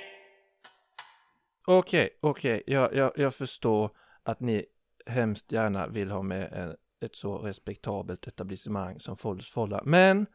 Okej, 1.67 2.09
okej, 2.21 2.63
jag, 2.67 2.95
jag, 2.95 3.11
jag 3.15 3.35
förstår 3.35 3.91
att 4.23 4.39
ni 4.39 4.65
hemskt 5.05 5.51
gärna 5.51 5.87
vill 5.87 6.11
ha 6.11 6.21
med 6.21 6.53
en, 6.53 6.75
ett 7.05 7.15
så 7.15 7.37
respektabelt 7.37 8.27
etablissemang 8.27 8.99
som 8.99 9.17
Folders 9.17 9.51
Folla. 9.51 9.81
Men 9.85 10.25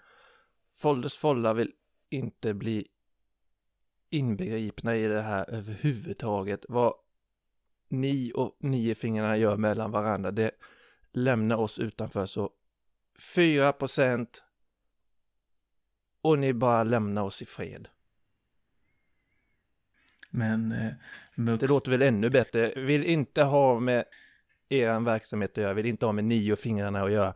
Folders 0.78 1.18
Folla 1.18 1.52
vill 1.54 1.72
inte 2.10 2.54
bli 2.54 2.88
inbegripna 4.10 4.96
i 4.96 5.06
det 5.06 5.22
här 5.22 5.50
överhuvudtaget. 5.50 6.64
Vad 6.68 6.94
ni 7.88 8.32
och 8.34 8.56
niofingrarna 8.60 9.36
gör 9.36 9.56
mellan 9.56 9.90
varandra, 9.90 10.30
det 10.30 10.50
lämnar 11.12 11.56
oss 11.56 11.78
utanför. 11.78 12.26
Så 12.26 12.50
4 13.34 13.72
procent 13.72 14.42
och 16.20 16.38
ni 16.38 16.52
bara 16.52 16.84
lämnar 16.84 17.22
oss 17.22 17.42
i 17.42 17.44
fred. 17.44 17.88
Men 20.30 20.72
eh, 20.72 20.92
Mux... 21.34 21.60
Det 21.60 21.66
låter 21.66 21.90
väl 21.90 22.02
ännu 22.02 22.30
bättre. 22.30 22.72
Vill 22.76 23.04
inte 23.04 23.42
ha 23.42 23.80
med 23.80 24.04
er 24.68 25.00
verksamhet 25.00 25.50
att 25.50 25.56
göra, 25.56 25.74
vill 25.74 25.86
inte 25.86 26.06
ha 26.06 26.12
med 26.12 26.24
nio 26.24 26.56
fingrarna 26.56 27.02
att 27.02 27.12
göra. 27.12 27.34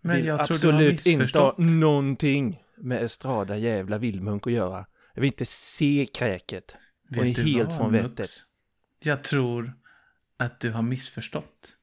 Men 0.00 0.16
vill 0.16 0.26
jag 0.26 0.40
absolut 0.40 1.06
inte 1.06 1.38
ha 1.38 1.54
någonting 1.58 2.62
med 2.76 3.02
Estrada 3.02 3.56
jävla 3.56 3.98
vildmunk 3.98 4.46
att 4.46 4.52
göra. 4.52 4.86
Jag 5.14 5.20
vill 5.20 5.28
inte 5.28 5.46
se 5.46 6.06
kräket. 6.14 6.76
Ni 7.08 7.30
är 7.30 7.34
helt 7.34 7.76
från 7.76 7.92
Mux? 7.92 8.04
vettet. 8.04 8.30
Jag 8.98 9.24
tror 9.24 9.72
att 10.36 10.60
du 10.60 10.70
har 10.70 10.82
missförstått. 10.82 11.76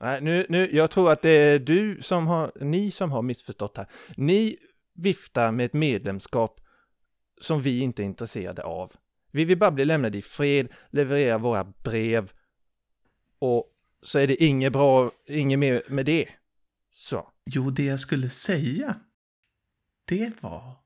Nej, 0.00 0.20
nu, 0.20 0.46
nu, 0.48 0.76
jag 0.76 0.90
tror 0.90 1.12
att 1.12 1.22
det 1.22 1.30
är 1.30 1.58
du 1.58 2.02
som 2.02 2.26
har, 2.26 2.52
ni 2.60 2.90
som 2.90 3.12
har 3.12 3.22
missförstått 3.22 3.76
här. 3.76 3.86
Ni 4.16 4.56
viftar 4.94 5.52
med 5.52 5.66
ett 5.66 5.72
medlemskap 5.72 6.60
som 7.40 7.62
vi 7.62 7.80
inte 7.80 8.02
är 8.02 8.04
intresserade 8.04 8.62
av. 8.62 8.92
Vi 9.30 9.44
vill 9.44 9.58
bara 9.58 9.70
bli 9.70 9.84
lämnade 9.84 10.18
i 10.18 10.22
fred, 10.22 10.68
leverera 10.90 11.38
våra 11.38 11.64
brev 11.64 12.32
och 13.38 13.74
så 14.02 14.18
är 14.18 14.26
det 14.26 14.44
inget 14.44 14.72
bra, 14.72 15.12
inget 15.26 15.58
mer 15.58 15.82
med 15.88 16.06
det. 16.06 16.28
Så. 16.90 17.30
Jo, 17.44 17.70
det 17.70 17.84
jag 17.84 18.00
skulle 18.00 18.30
säga, 18.30 19.00
det 20.04 20.32
var 20.40 20.76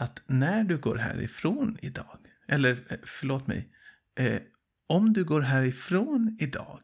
att 0.00 0.22
när 0.26 0.64
du 0.64 0.78
går 0.78 0.96
härifrån 0.96 1.78
idag, 1.82 2.18
eller 2.48 2.86
eh, 2.88 2.98
förlåt 3.02 3.46
mig, 3.46 3.72
eh, 4.14 4.42
om 4.86 5.12
du 5.12 5.24
går 5.24 5.40
härifrån 5.40 6.36
idag 6.40 6.80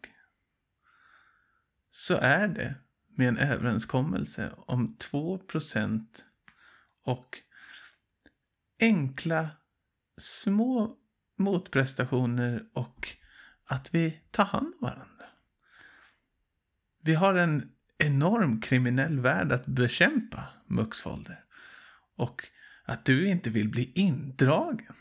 så 1.91 2.17
är 2.17 2.49
det 2.49 2.75
med 3.07 3.29
en 3.29 3.39
överenskommelse 3.39 4.53
om 4.57 4.97
2% 4.99 6.07
och 7.03 7.39
enkla 8.81 9.49
små 10.17 10.97
motprestationer 11.39 12.67
och 12.73 13.09
att 13.64 13.95
vi 13.95 14.21
tar 14.31 14.45
hand 14.45 14.75
om 14.75 14.81
varandra. 14.81 15.27
Vi 17.03 17.14
har 17.14 17.35
en 17.35 17.73
enorm 17.99 18.61
kriminell 18.61 19.21
värld 19.21 19.53
att 19.53 19.67
bekämpa, 19.67 20.45
Muxfolder. 20.67 21.45
Och 22.17 22.51
att 22.87 23.05
du 23.05 23.28
inte 23.28 23.51
vill 23.51 23.68
bli 23.68 23.93
indragen 23.95 24.95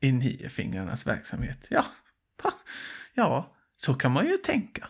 i 0.00 0.12
Niofingrarnas 0.12 1.06
verksamhet. 1.06 1.66
Ja, 1.70 1.84
ja, 3.14 3.56
så 3.76 3.94
kan 3.94 4.12
man 4.12 4.26
ju 4.26 4.36
tänka. 4.36 4.88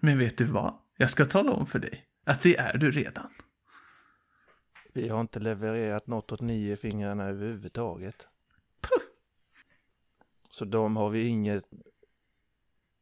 Men 0.00 0.18
vet 0.18 0.38
du 0.38 0.44
vad? 0.44 0.78
Jag 0.96 1.10
ska 1.10 1.24
tala 1.24 1.52
om 1.52 1.66
för 1.66 1.78
dig 1.78 2.04
att 2.24 2.42
det 2.42 2.56
är 2.56 2.78
du 2.78 2.90
redan. 2.90 3.30
Vi 4.92 5.08
har 5.08 5.20
inte 5.20 5.40
levererat 5.40 6.06
något 6.06 6.32
åt 6.32 6.40
nio 6.40 6.76
fingrarna 6.76 7.24
överhuvudtaget. 7.24 8.26
Så 10.50 10.64
de 10.64 10.96
har 10.96 11.10
vi 11.10 11.26
inget, 11.26 11.64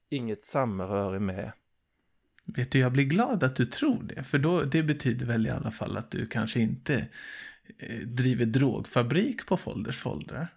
inget 0.09 0.43
samröre 0.43 1.21
med. 1.21 1.53
Vet 2.45 2.71
du, 2.71 2.79
jag 2.79 2.93
blir 2.93 3.05
glad 3.05 3.43
att 3.43 3.57
du 3.57 3.67
tror 3.67 4.03
det. 4.03 4.23
För 4.23 4.39
då, 4.39 4.63
det 4.63 4.83
betyder 4.83 5.27
väl 5.27 5.47
i 5.47 5.51
alla 5.51 5.71
fall 5.71 5.97
att 5.97 6.11
du 6.11 6.27
kanske 6.27 6.61
inte 6.61 7.09
driver 8.05 8.47
drogfabrik 8.47 9.47
på 9.47 9.57
Folders 9.57 10.01
foldrar. 10.01 10.57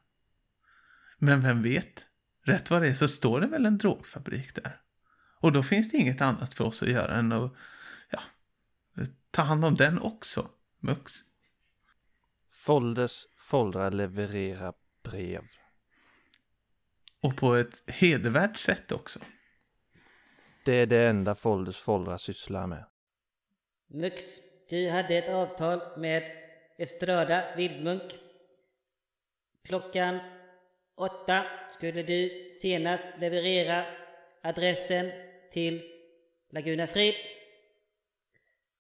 Men 1.18 1.42
vem 1.42 1.62
vet? 1.62 2.06
Rätt 2.44 2.72
vad 2.72 2.82
det 2.82 2.88
är 2.88 2.94
så 2.94 3.08
står 3.08 3.42
det 3.42 3.48
väl 3.48 3.66
en 3.66 3.78
drogfabrik 3.78 4.56
där. 4.56 4.82
Och 5.40 5.52
då 5.52 5.64
finns 5.64 5.92
det 5.92 5.98
inget 5.98 6.22
annat 6.22 6.54
för 6.54 6.64
oss 6.64 6.84
att 6.84 6.90
göra 6.90 7.16
än 7.16 7.32
att 7.32 7.54
ja, 8.10 8.20
ta 9.32 9.42
hand 9.42 9.66
om 9.66 9.76
den 9.76 10.00
också, 10.00 10.50
Mux. 10.80 11.14
Folders 12.52 13.26
foldrar 13.36 13.92
levererar 13.92 14.74
brev. 15.04 15.42
Och 17.20 17.38
på 17.38 17.56
ett 17.56 17.84
hedervärt 17.88 18.58
sätt 18.58 18.92
också. 18.92 19.20
Det 20.66 20.76
är 20.76 20.86
det 20.86 21.08
enda 21.08 21.36
Folders 21.36 21.78
foldrar 21.78 22.18
sysslar 22.18 22.68
med. 22.68 22.86
Mux, 23.88 24.24
du 24.70 24.90
hade 24.90 25.16
ett 25.16 25.30
avtal 25.30 26.00
med 26.00 26.47
Estrada 26.78 27.56
Vildmunk. 27.56 28.20
Klockan 29.64 30.20
åtta 30.96 31.46
skulle 31.72 32.04
du 32.04 32.50
senast 32.52 33.06
leverera 33.20 33.86
adressen 34.42 35.12
till 35.52 35.82
Laguna 36.50 36.88
Frid. 36.88 37.14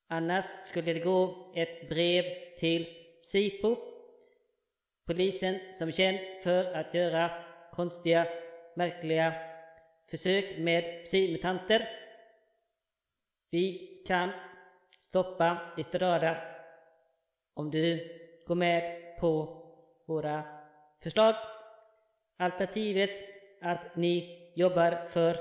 Annars 0.08 0.45
skulle 0.45 0.93
det 0.93 1.00
gå 1.00 1.54
ett 1.56 1.89
brev 1.89 2.24
till 2.60 2.88
SIPO, 3.22 3.78
polisen 5.06 5.60
som 5.74 5.88
är 5.88 5.91
känd 5.91 6.20
för 6.43 6.74
att 6.74 6.93
göra 6.93 7.43
konstiga, 7.72 8.28
märkliga 8.76 9.34
försök 10.10 10.58
med 10.58 11.06
psimutanter. 11.06 11.89
Vi 13.50 13.95
kan 14.08 14.30
stoppa 15.00 15.74
Estrada 15.78 16.57
om 17.58 17.72
du 17.72 18.10
går 18.45 18.55
med 18.55 18.84
på 19.20 19.64
våra 20.05 20.43
förslag. 21.03 21.36
Alternativet 22.38 23.26
att 23.62 23.95
ni 23.95 24.38
jobbar 24.55 25.03
för 25.03 25.38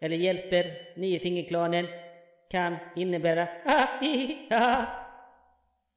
eller 0.00 0.16
hjälper 0.16 0.92
Niofingerklanen 0.96 1.86
kan 2.50 2.76
innebära 2.96 3.48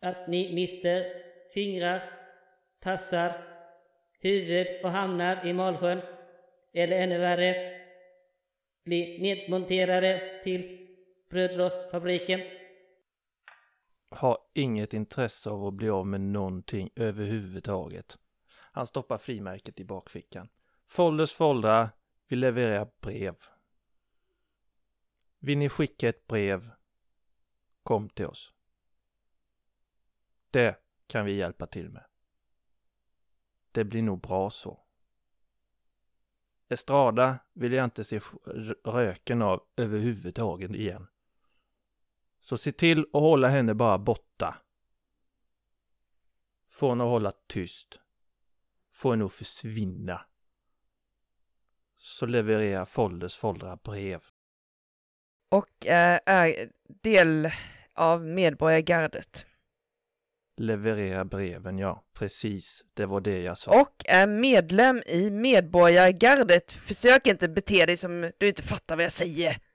att 0.02 0.28
ni 0.28 0.54
mister 0.54 1.06
fingrar, 1.54 2.04
tassar, 2.80 3.32
huvud 4.22 4.68
och 4.84 4.92
hamnar 4.92 5.46
i 5.48 5.54
Malsjön. 5.54 6.02
Eller 6.74 7.00
ännu 7.00 7.18
värre, 7.18 7.82
blir 8.86 9.20
nedmonterade 9.20 10.42
till 10.44 10.88
brödrostfabriken. 11.30 12.42
Har 14.10 14.38
inget 14.54 14.94
intresse 14.94 15.50
av 15.50 15.66
att 15.66 15.74
bli 15.74 15.90
av 15.90 16.08
med 16.08 16.22
någonting 16.22 16.90
överhuvudtaget. 16.96 18.18
Han 18.50 18.88
stoppar 18.88 19.18
frimärket 19.18 19.80
i 19.80 19.86
bakfickan. 19.86 20.50
Folders 20.88 21.34
foldrar, 21.34 21.90
vi 22.28 22.36
levererar 22.36 22.92
brev. 23.02 23.36
Vill 25.40 25.58
ni 25.58 25.70
skicka 25.70 26.10
ett 26.10 26.28
brev? 26.28 26.72
Kom 27.84 28.10
till 28.10 28.26
oss. 28.26 28.54
Det 30.52 30.76
kan 31.08 31.26
vi 31.26 31.34
hjälpa 31.34 31.68
till 31.68 31.90
med. 31.90 32.06
Det 33.72 33.84
blir 33.84 34.02
nog 34.02 34.22
bra 34.22 34.50
så. 34.50 34.84
Estrada 36.70 37.40
vill 37.54 37.74
jag 37.74 37.84
inte 37.84 38.04
se 38.04 38.20
röken 38.84 39.42
av 39.42 39.64
överhuvudtaget 39.76 40.72
igen. 40.72 41.08
Så 42.50 42.58
se 42.58 42.72
till 42.72 43.00
att 43.00 43.22
hålla 43.22 43.48
henne 43.48 43.74
bara 43.74 43.98
borta. 43.98 44.56
Få 46.70 46.90
henne 46.90 47.04
att 47.04 47.10
hålla 47.10 47.34
tyst. 47.48 48.00
Få 48.94 49.12
henne 49.12 49.26
att 49.26 49.34
försvinna. 49.34 50.22
Så 51.98 52.26
levererar 52.26 52.86
Folders 52.86 53.36
foldrar 53.36 53.80
brev. 53.84 54.24
Och 55.50 55.88
eh, 55.88 56.20
är 56.26 56.72
del 56.88 57.52
av 57.94 58.26
medborgargardet. 58.26 59.46
Leverera 60.58 61.26
breven, 61.26 61.78
ja. 61.78 62.04
Precis, 62.14 62.84
det 62.94 63.06
var 63.06 63.22
det 63.22 63.42
jag 63.42 63.58
sa. 63.58 63.82
Och 63.82 64.04
är 64.06 64.28
medlem 64.28 65.04
i 65.06 65.30
medborgargardet. 65.30 66.72
Försök 66.72 67.28
inte 67.28 67.50
bete 67.50 67.86
dig 67.86 67.98
som 67.98 68.32
du 68.38 68.48
inte 68.48 68.64
fattar 68.64 68.96
vad 68.96 69.06
jag 69.06 69.12
säger. 69.12 69.67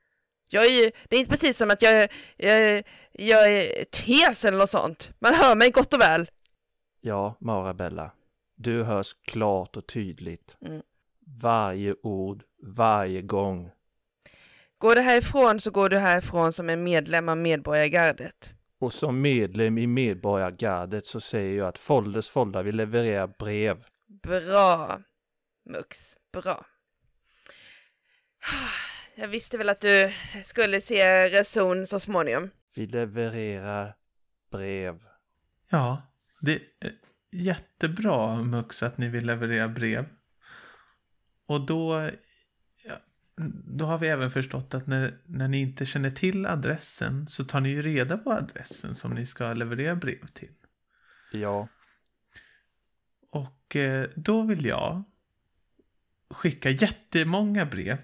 Jag 0.52 0.66
är 0.66 0.84
ju, 0.84 0.90
det 1.08 1.16
är 1.16 1.20
inte 1.20 1.30
precis 1.30 1.56
som 1.56 1.70
att 1.70 1.82
jag, 1.82 2.08
jag, 2.36 2.82
jag 3.12 3.52
är 3.52 3.84
tes 3.84 4.44
eller 4.44 4.58
något 4.58 4.70
sånt. 4.70 5.10
Man 5.18 5.34
hör 5.34 5.56
mig 5.56 5.70
gott 5.70 5.94
och 5.94 6.00
väl. 6.00 6.30
Ja, 7.00 7.36
Marabella. 7.40 8.10
Du 8.54 8.82
hörs 8.82 9.14
klart 9.24 9.76
och 9.76 9.86
tydligt. 9.86 10.56
Mm. 10.66 10.82
Varje 11.40 11.94
ord, 12.02 12.42
varje 12.62 13.22
gång. 13.22 13.70
Går 14.78 14.94
du 14.94 15.00
härifrån 15.00 15.60
så 15.60 15.70
går 15.70 15.88
du 15.88 15.98
härifrån 15.98 16.52
som 16.52 16.70
en 16.70 16.84
medlem 16.84 17.28
av 17.28 17.36
medborgargardet. 17.36 18.50
Och 18.78 18.92
som 18.92 19.20
medlem 19.20 19.78
i 19.78 19.86
medborgargardet 19.86 21.06
så 21.06 21.20
säger 21.20 21.58
jag 21.58 21.68
att 21.68 21.78
Folders 21.78 22.28
Foldar 22.28 22.62
vill 22.62 22.76
leverera 22.76 23.26
brev. 23.26 23.84
Bra, 24.06 25.00
Mux. 25.64 26.16
Bra. 26.32 26.66
Jag 29.14 29.28
visste 29.28 29.58
väl 29.58 29.68
att 29.68 29.80
du 29.80 30.12
skulle 30.44 30.80
se 30.80 31.28
reson 31.28 31.86
så 31.86 32.00
småningom. 32.00 32.50
Vi 32.74 32.86
levererar 32.86 33.96
brev. 34.50 35.00
Ja, 35.68 36.02
det 36.40 36.54
är 36.54 36.92
jättebra 37.30 38.42
Mux 38.42 38.82
att 38.82 38.98
ni 38.98 39.08
vill 39.08 39.26
leverera 39.26 39.68
brev. 39.68 40.08
Och 41.46 41.66
då, 41.66 42.10
ja, 42.84 42.94
då 43.64 43.84
har 43.84 43.98
vi 43.98 44.08
även 44.08 44.30
förstått 44.30 44.74
att 44.74 44.86
när, 44.86 45.18
när 45.24 45.48
ni 45.48 45.60
inte 45.60 45.86
känner 45.86 46.10
till 46.10 46.46
adressen 46.46 47.28
så 47.28 47.44
tar 47.44 47.60
ni 47.60 47.68
ju 47.68 47.82
reda 47.82 48.18
på 48.18 48.32
adressen 48.32 48.94
som 48.94 49.14
ni 49.14 49.26
ska 49.26 49.52
leverera 49.52 49.96
brev 49.96 50.26
till. 50.26 50.54
Ja. 51.32 51.68
Och 53.30 53.76
eh, 53.76 54.08
då 54.16 54.42
vill 54.42 54.66
jag 54.66 55.02
skicka 56.30 56.70
jättemånga 56.70 57.66
brev 57.66 57.98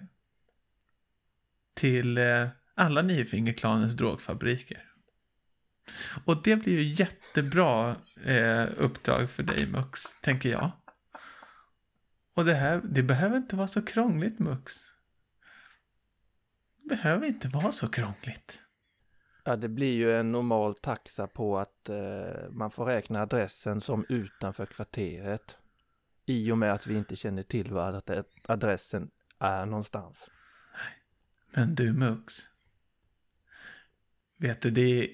till 1.78 2.18
eh, 2.18 2.48
alla 2.74 3.02
Niofingerklanens 3.02 3.96
drogfabriker. 3.96 4.84
Och 6.24 6.42
det 6.42 6.56
blir 6.56 6.72
ju 6.72 6.94
jättebra 6.94 7.96
eh, 8.24 8.66
uppdrag 8.76 9.30
för 9.30 9.42
dig 9.42 9.66
Mux, 9.66 10.20
tänker 10.20 10.48
jag. 10.48 10.70
Och 12.34 12.44
det 12.44 12.54
här, 12.54 12.80
det 12.84 13.02
behöver 13.02 13.36
inte 13.36 13.56
vara 13.56 13.68
så 13.68 13.82
krångligt 13.82 14.38
Mux. 14.38 14.72
Det 16.82 16.88
behöver 16.88 17.26
inte 17.26 17.48
vara 17.48 17.72
så 17.72 17.88
krångligt. 17.88 18.62
Ja, 19.44 19.56
det 19.56 19.68
blir 19.68 19.92
ju 19.92 20.16
en 20.16 20.32
normal 20.32 20.74
taxa 20.74 21.26
på 21.26 21.58
att 21.58 21.88
eh, 21.88 22.50
man 22.50 22.70
får 22.70 22.86
räkna 22.86 23.22
adressen 23.22 23.80
som 23.80 24.04
utanför 24.08 24.66
kvarteret. 24.66 25.56
I 26.26 26.50
och 26.52 26.58
med 26.58 26.72
att 26.72 26.86
vi 26.86 26.96
inte 26.96 27.16
känner 27.16 27.42
till 27.42 27.72
var 27.72 28.02
adressen 28.48 29.10
är 29.38 29.66
någonstans. 29.66 30.28
Men 31.54 31.74
du 31.74 31.92
Mux. 31.92 32.48
Vet 34.36 34.60
du, 34.60 34.70
det 34.70 34.80
är, 34.80 35.08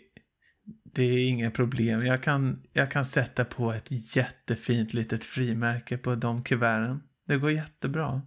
det 0.85 1.03
är 1.03 1.28
inga 1.28 1.51
problem. 1.51 2.07
Jag 2.07 2.22
kan, 2.22 2.66
jag 2.72 2.91
kan 2.91 3.05
sätta 3.05 3.45
på 3.45 3.72
ett 3.72 4.16
jättefint 4.16 4.95
litet 4.95 5.24
frimärke 5.24 5.99
på 5.99 6.14
de 6.14 6.45
kuverten. 6.45 7.03
Det 7.24 7.37
går 7.37 7.51
jättebra. 7.51 8.22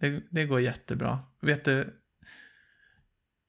Det, 0.00 0.22
det 0.30 0.46
går 0.46 0.60
jättebra. 0.60 1.18
Vet 1.40 1.64
du, 1.64 2.00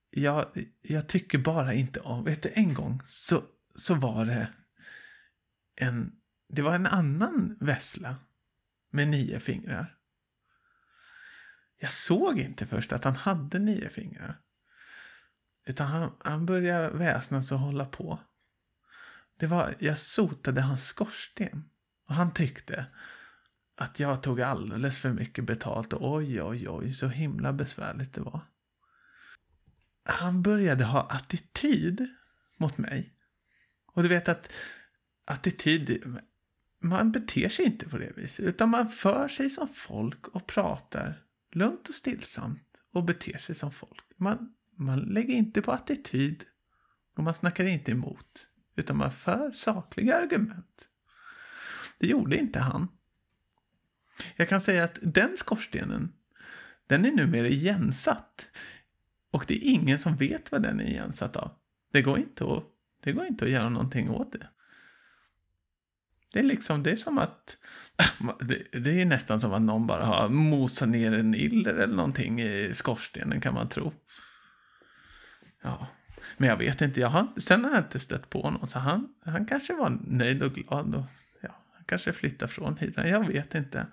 jag, 0.10 0.52
jag 0.82 1.08
tycker 1.08 1.38
bara 1.38 1.74
inte 1.74 2.00
om... 2.00 2.24
Vet 2.24 2.44
du, 2.44 2.52
en 2.54 2.74
gång 2.74 3.02
så, 3.06 3.44
så 3.76 3.96
var 3.96 4.26
det 4.26 4.48
en... 5.76 6.16
Det 6.54 6.62
var 6.62 6.76
en 6.76 6.86
annan 6.86 7.58
vessla 7.60 8.16
med 8.90 9.08
nio 9.08 9.40
fingrar. 9.40 9.98
Jag 11.82 11.92
såg 11.92 12.40
inte 12.40 12.66
först 12.66 12.94
att 12.94 13.04
han 13.04 13.16
hade 13.16 13.60
nio 13.60 13.90
fingrar. 13.90 14.40
Utan 15.66 15.88
han, 15.88 16.12
han 16.20 16.46
började 16.46 16.90
väsnas 16.90 17.52
och 17.52 17.60
hålla 17.60 17.86
på. 17.86 18.20
Det 19.40 19.48
var, 19.48 19.76
jag 19.80 19.98
sotade 19.98 20.62
hans 20.62 20.88
skorsten. 20.88 21.70
Och 22.08 22.16
han 22.16 22.34
tyckte 22.34 22.86
att 23.76 24.00
jag 24.00 24.24
tog 24.24 24.42
alldeles 24.42 25.00
för 25.00 25.14
mycket 25.14 25.46
betalt 25.46 25.94
och 25.94 26.14
oj, 26.14 26.42
oj, 26.42 26.70
oj, 26.70 26.94
så 26.94 27.08
himla 27.08 27.54
besvärligt 27.54 28.14
det 28.14 28.22
var. 28.22 28.42
Han 30.04 30.42
började 30.42 30.84
ha 30.84 31.02
attityd 31.10 32.08
mot 32.58 32.78
mig. 32.78 33.14
Och 33.86 34.04
du 34.04 34.10
vet 34.10 34.30
att 34.30 34.54
attityd, 35.26 36.18
man 36.80 37.12
beter 37.12 37.50
sig 37.50 37.66
inte 37.66 37.90
på 37.90 37.98
det 37.98 38.12
viset. 38.16 38.46
Utan 38.46 38.70
man 38.70 38.90
för 38.90 39.28
sig 39.28 39.50
som 39.50 39.68
folk 39.68 40.28
och 40.28 40.48
pratar 40.48 41.26
lugnt 41.52 41.90
och 41.90 41.96
stillsamt 41.96 42.78
och 42.92 43.04
beter 43.04 43.38
sig 43.38 43.56
som 43.56 43.72
folk. 43.72 44.04
Man, 44.18 44.54
man 44.76 45.00
lägger 45.00 45.34
inte 45.34 45.62
på 45.62 45.72
attityd 45.72 46.44
och 47.16 47.24
man 47.24 47.36
snackar 47.36 47.66
inte 47.66 47.92
emot. 47.92 48.48
Utan 48.76 48.98
man 48.98 49.12
för 49.12 49.52
sakliga 49.52 50.18
argument. 50.18 50.90
Det 51.98 52.08
gjorde 52.08 52.38
inte 52.38 52.60
han. 52.60 52.88
Jag 54.36 54.50
kan 54.50 54.62
säga 54.62 54.84
att 54.84 55.00
den 55.02 55.38
skorstenen, 55.38 56.14
den 56.88 57.06
är 57.06 57.12
numera 57.12 57.48
igensatt. 57.48 58.50
Och 59.32 59.46
det 59.48 59.56
är 59.56 59.72
ingen 59.72 60.00
som 60.00 60.16
vet 60.16 60.52
vad 60.52 60.64
den 60.64 60.80
är 60.80 60.86
igensatt 60.86 61.36
av. 61.36 61.52
Det 61.92 62.02
går 62.02 62.20
inte 62.20 62.44
att, 62.44 62.64
det 63.00 63.12
går 63.12 63.26
inte 63.26 63.46
att 63.46 63.52
göra 63.52 63.70
någonting 63.70 64.10
åt 64.10 64.32
det. 64.32 64.48
Det 66.34 66.40
är 66.40 66.44
liksom, 66.44 66.84
det 66.84 66.92
är 66.92 66.96
som 66.96 67.18
att 67.18 67.58
det, 68.72 69.02
är 69.02 69.06
nästan 69.06 69.42
som 69.42 69.54
att 69.54 69.62
någon 69.62 69.88
bara 69.88 70.06
har 70.06 70.30
mosat 70.30 70.90
ner 70.90 71.12
en 71.14 71.36
iller 71.36 71.74
eller 71.74 71.96
någonting 71.96 72.42
i 72.42 72.72
skorstenen 72.74 73.42
kan 73.42 73.54
man 73.54 73.70
tro. 73.70 73.94
Ja, 75.64 75.88
men 76.38 76.50
jag 76.50 76.58
vet 76.58 76.82
inte. 76.82 77.00
Jag 77.00 77.10
har, 77.10 77.28
sen 77.38 77.66
har 77.66 77.72
jag 77.72 77.80
inte 77.80 78.00
stött 78.00 78.30
på 78.30 78.50
någon. 78.50 78.68
Så 78.68 78.80
han, 78.80 79.14
han 79.26 79.46
kanske 79.46 79.74
var 79.74 79.90
nöjd 80.08 80.44
och 80.44 80.54
glad. 80.54 80.96
Och, 80.96 81.06
ja, 81.42 81.64
han 81.74 81.86
kanske 81.86 82.14
flyttar 82.14 82.48
från 82.48 82.78
hyran, 82.78 83.10
Jag 83.10 83.28
vet 83.28 83.56
inte. 83.56 83.88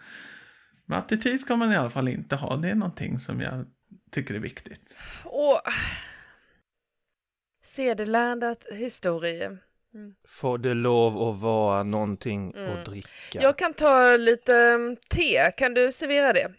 Men 0.85 0.99
attityd 0.99 1.41
ska 1.41 1.57
man 1.57 1.73
i 1.73 1.77
alla 1.77 1.91
fall 1.91 2.09
inte 2.09 2.37
ha. 2.37 2.57
Det 2.57 2.71
är 2.71 2.75
någonting 2.75 3.21
som 3.21 3.41
jag 3.41 3.67
tycker 4.11 4.35
är 4.35 4.39
viktigt. 4.39 4.97
Och 5.25 5.61
historie 8.73 9.59
historier. 9.93 10.15
Får 10.29 10.59
det 10.59 10.75
lov 10.75 11.23
att 11.29 11.41
vara 11.41 11.83
någonting 11.83 12.53
Mm. 12.57 12.79
att 12.79 12.85
dricka? 12.87 13.09
Jag 13.33 13.59
kan 13.59 13.75
ta 13.75 14.17
lite 14.17 14.55
mm, 14.57 14.97
te, 14.97 15.53
kan 15.57 15.75
du 15.75 15.93
servera 15.93 16.33
det? 16.33 16.55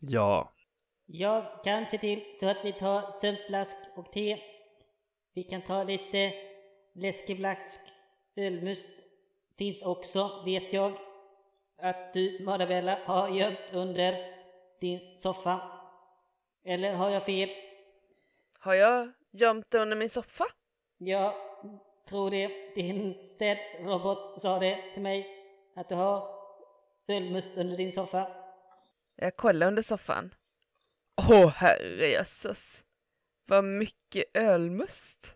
Ja. 0.00 0.52
Jag 1.06 1.64
kan 1.64 1.86
se 1.86 1.98
till 1.98 2.22
så 2.36 2.48
att 2.50 2.64
vi 2.64 2.72
tar 2.72 3.10
sömnflask 3.12 3.76
och 3.96 4.12
te. 4.12 4.38
Vi 5.34 5.42
kan 5.42 5.62
ta 5.62 5.84
lite 5.84 6.32
läskeblask, 6.94 7.80
ölmust. 8.36 8.88
Finns 9.58 9.82
också, 9.82 10.42
vet 10.44 10.72
jag, 10.72 10.92
att 11.82 12.14
du, 12.14 12.44
Marabella, 12.44 12.98
har 13.04 13.28
gömt 13.28 13.72
under 13.72 14.16
din 14.80 15.16
soffa. 15.16 15.60
Eller 16.64 16.92
har 16.94 17.10
jag 17.10 17.24
fel? 17.26 17.48
Har 18.58 18.74
jag 18.74 19.12
gömt 19.32 19.70
det 19.70 19.78
under 19.78 19.96
min 19.96 20.08
soffa? 20.10 20.44
Jag 20.98 21.34
tror 22.08 22.30
det. 22.30 22.74
Din 22.74 23.24
städrobot 23.24 24.40
sa 24.40 24.58
det 24.58 24.92
till 24.92 25.02
mig. 25.02 25.26
Att 25.76 25.88
du 25.88 25.94
har 25.94 26.28
ölmust 27.08 27.58
under 27.58 27.76
din 27.76 27.92
soffa. 27.92 28.28
Jag 29.16 29.36
kollar 29.36 29.66
under 29.66 29.82
soffan. 29.82 30.34
Åh 31.30 31.48
herrejösses. 31.48 32.84
Vad 33.46 33.64
mycket 33.64 34.24
ölmust. 34.34 35.34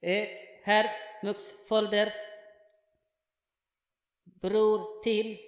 Eh, 0.00 0.28
här, 0.62 0.90
Mux 1.22 1.68
folder. 1.68 2.14
Bror 4.24 5.02
till 5.02 5.38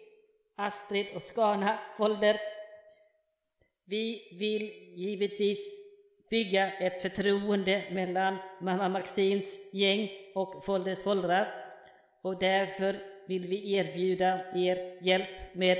Astrid 0.57 1.07
och 1.15 1.23
Skana 1.23 1.79
folder. 1.97 2.41
Vi 3.85 4.37
vill 4.39 4.63
givetvis 5.01 5.86
bygga 6.31 6.73
ett 6.73 7.03
förtroende 7.03 7.85
mellan 7.91 8.37
mamma 8.61 8.89
Maxins 8.89 9.71
gäng 9.73 10.11
och 10.35 10.65
Folders 10.65 11.03
foldrar. 11.03 11.49
Och 12.23 12.39
därför 12.39 12.97
vill 13.29 13.47
vi 13.49 13.75
erbjuda 13.75 14.41
er 14.55 14.99
hjälp 15.03 15.55
med 15.55 15.79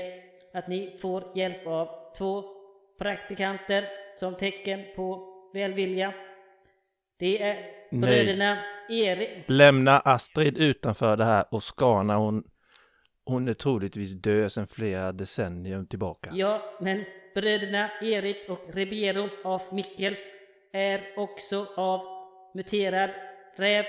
att 0.53 0.67
ni 0.67 0.97
får 1.01 1.23
hjälp 1.35 1.67
av 1.67 1.89
två 2.17 2.43
praktikanter 2.99 3.85
som 4.19 4.35
tecken 4.35 4.83
på 4.95 5.33
välvilja. 5.53 6.13
Det 7.19 7.41
är 7.41 7.57
bröderna 7.91 8.57
Erik. 8.89 9.29
Lämna 9.47 9.99
Astrid 9.99 10.57
utanför 10.57 11.17
det 11.17 11.25
här 11.25 11.45
och 11.51 11.63
Skana 11.63 12.17
hon, 12.17 12.43
hon 13.25 13.47
är 13.47 13.53
troligtvis 13.53 14.11
död 14.11 14.51
sedan 14.51 14.67
flera 14.67 15.11
decennier 15.11 15.83
tillbaka. 15.83 16.29
Ja, 16.33 16.61
men 16.81 17.03
bröderna 17.35 17.89
Erik 18.01 18.49
och 18.49 18.61
Ribeiro 18.73 19.29
av 19.43 19.61
Mikkel 19.71 20.15
är 20.71 21.13
också 21.15 21.67
av 21.75 22.01
muterad 22.53 23.09
räv, 23.55 23.85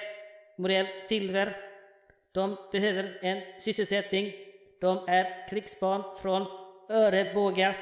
modell 0.56 0.86
silver. 1.02 1.56
De 2.32 2.56
behöver 2.72 3.18
en 3.22 3.60
sysselsättning. 3.60 4.32
De 4.80 5.08
är 5.08 5.48
krigsbarn 5.48 6.16
från 6.16 6.46
Örebåga. 6.88 7.74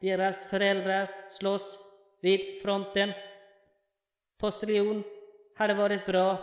Deras 0.00 0.50
föräldrar 0.50 1.10
slåss 1.28 1.78
vid 2.20 2.62
fronten. 2.62 3.12
Postiljon 4.38 5.04
hade 5.56 5.74
varit 5.74 6.06
bra 6.06 6.38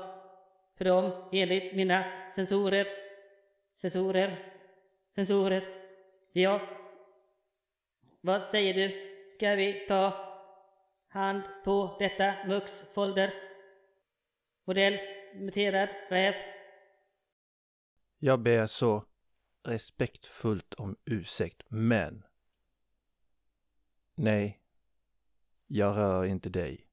för 0.78 0.86
dem 0.86 1.30
enligt 1.32 1.76
mina 1.76 2.04
sensorer. 2.30 2.88
Sensorer. 3.74 4.54
Sensorer. 5.16 5.64
Ja, 6.34 6.62
vad 8.22 8.43
säger 8.43 8.74
du? 8.74 9.12
Ska 9.30 9.56
vi 9.56 9.86
ta 9.88 10.31
hand 11.12 11.43
på 11.64 11.95
detta 11.99 12.36
Mux 12.47 12.93
folder? 12.93 13.34
Modell 14.66 14.99
muterad 15.36 15.89
räv. 16.09 16.34
Jag 18.20 18.39
ber 18.39 18.66
så 18.66 19.05
respektfullt 19.64 20.74
om 20.74 20.97
ursäkt, 21.05 21.64
men 21.68 22.26
nej, 24.16 24.62
jag 25.68 25.97
rör 25.97 26.26
inte 26.26 26.49
dig. 26.49 26.88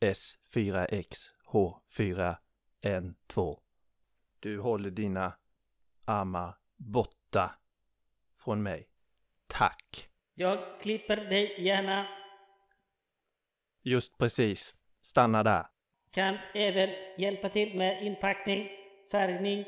S4X 0.00 1.16
H4N2. 1.46 3.60
Du 4.40 4.60
håller 4.60 4.90
dina 4.90 5.36
armar 6.04 6.56
borta 6.76 7.58
från 8.36 8.62
mig. 8.62 8.88
Tack. 9.46 10.10
Jag 10.34 10.80
klipper 10.80 11.16
dig 11.16 11.62
gärna. 11.62 12.21
Just 13.82 14.18
precis. 14.18 14.76
Stanna 15.00 15.42
där. 15.42 15.66
Kan 16.10 16.38
även 16.54 16.90
hjälpa 17.18 17.48
till 17.48 17.76
med 17.78 18.02
inpackning, 18.06 18.68
färgning, 19.10 19.64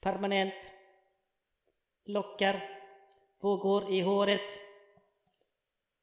permanent, 0.00 0.74
lockar, 2.04 2.80
vågor 3.40 3.92
i 3.92 4.00
håret, 4.00 4.50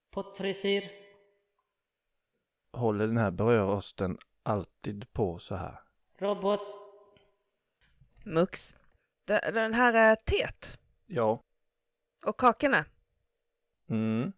pottfrisyr. 0.10 0.84
Håller 2.72 3.08
den 3.08 3.18
här 3.18 3.32
brödrosten 3.32 4.18
alltid 4.44 5.14
på 5.14 5.40
så 5.40 5.56
här? 5.56 5.80
Robot. 6.18 6.62
Mux. 8.26 8.76
Den 9.26 9.74
här 9.74 9.94
är 9.94 10.16
teet. 10.16 10.78
Ja. 11.06 11.44
Och 12.26 12.38
kakorna. 12.38 12.86
Mm. 13.90 14.34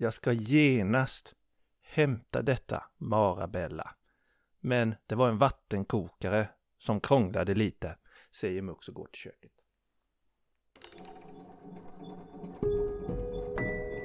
Jag 0.00 0.14
ska 0.14 0.32
genast 0.32 1.34
hämta 1.82 2.42
detta, 2.42 2.84
Marabella. 2.96 3.94
Men 4.60 4.94
det 5.06 5.14
var 5.14 5.28
en 5.28 5.38
vattenkokare 5.38 6.48
som 6.78 7.00
krånglade 7.00 7.54
lite, 7.54 7.96
säger 8.30 8.62
Mux 8.62 8.88
och 8.88 8.94
går 8.94 9.06
till 9.06 9.20
köket. 9.20 9.52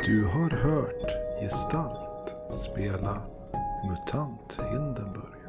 Du 0.06 0.26
har 0.26 0.50
hört 0.50 1.42
Gestalt 1.42 2.36
spela 2.54 3.22
MUTANT 3.90 4.60
Hindenburg. 4.72 5.40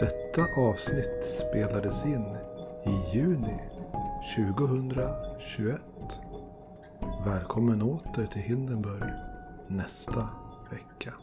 Detta 0.00 0.42
avsnitt 0.60 1.24
spelades 1.24 2.04
in 2.04 2.36
i 2.86 3.16
juni 3.16 3.60
2021. 4.36 5.91
Välkommen 7.24 7.82
åter 7.82 8.26
till 8.26 8.42
Hindenburg 8.42 9.12
nästa 9.68 10.28
vecka. 10.70 11.14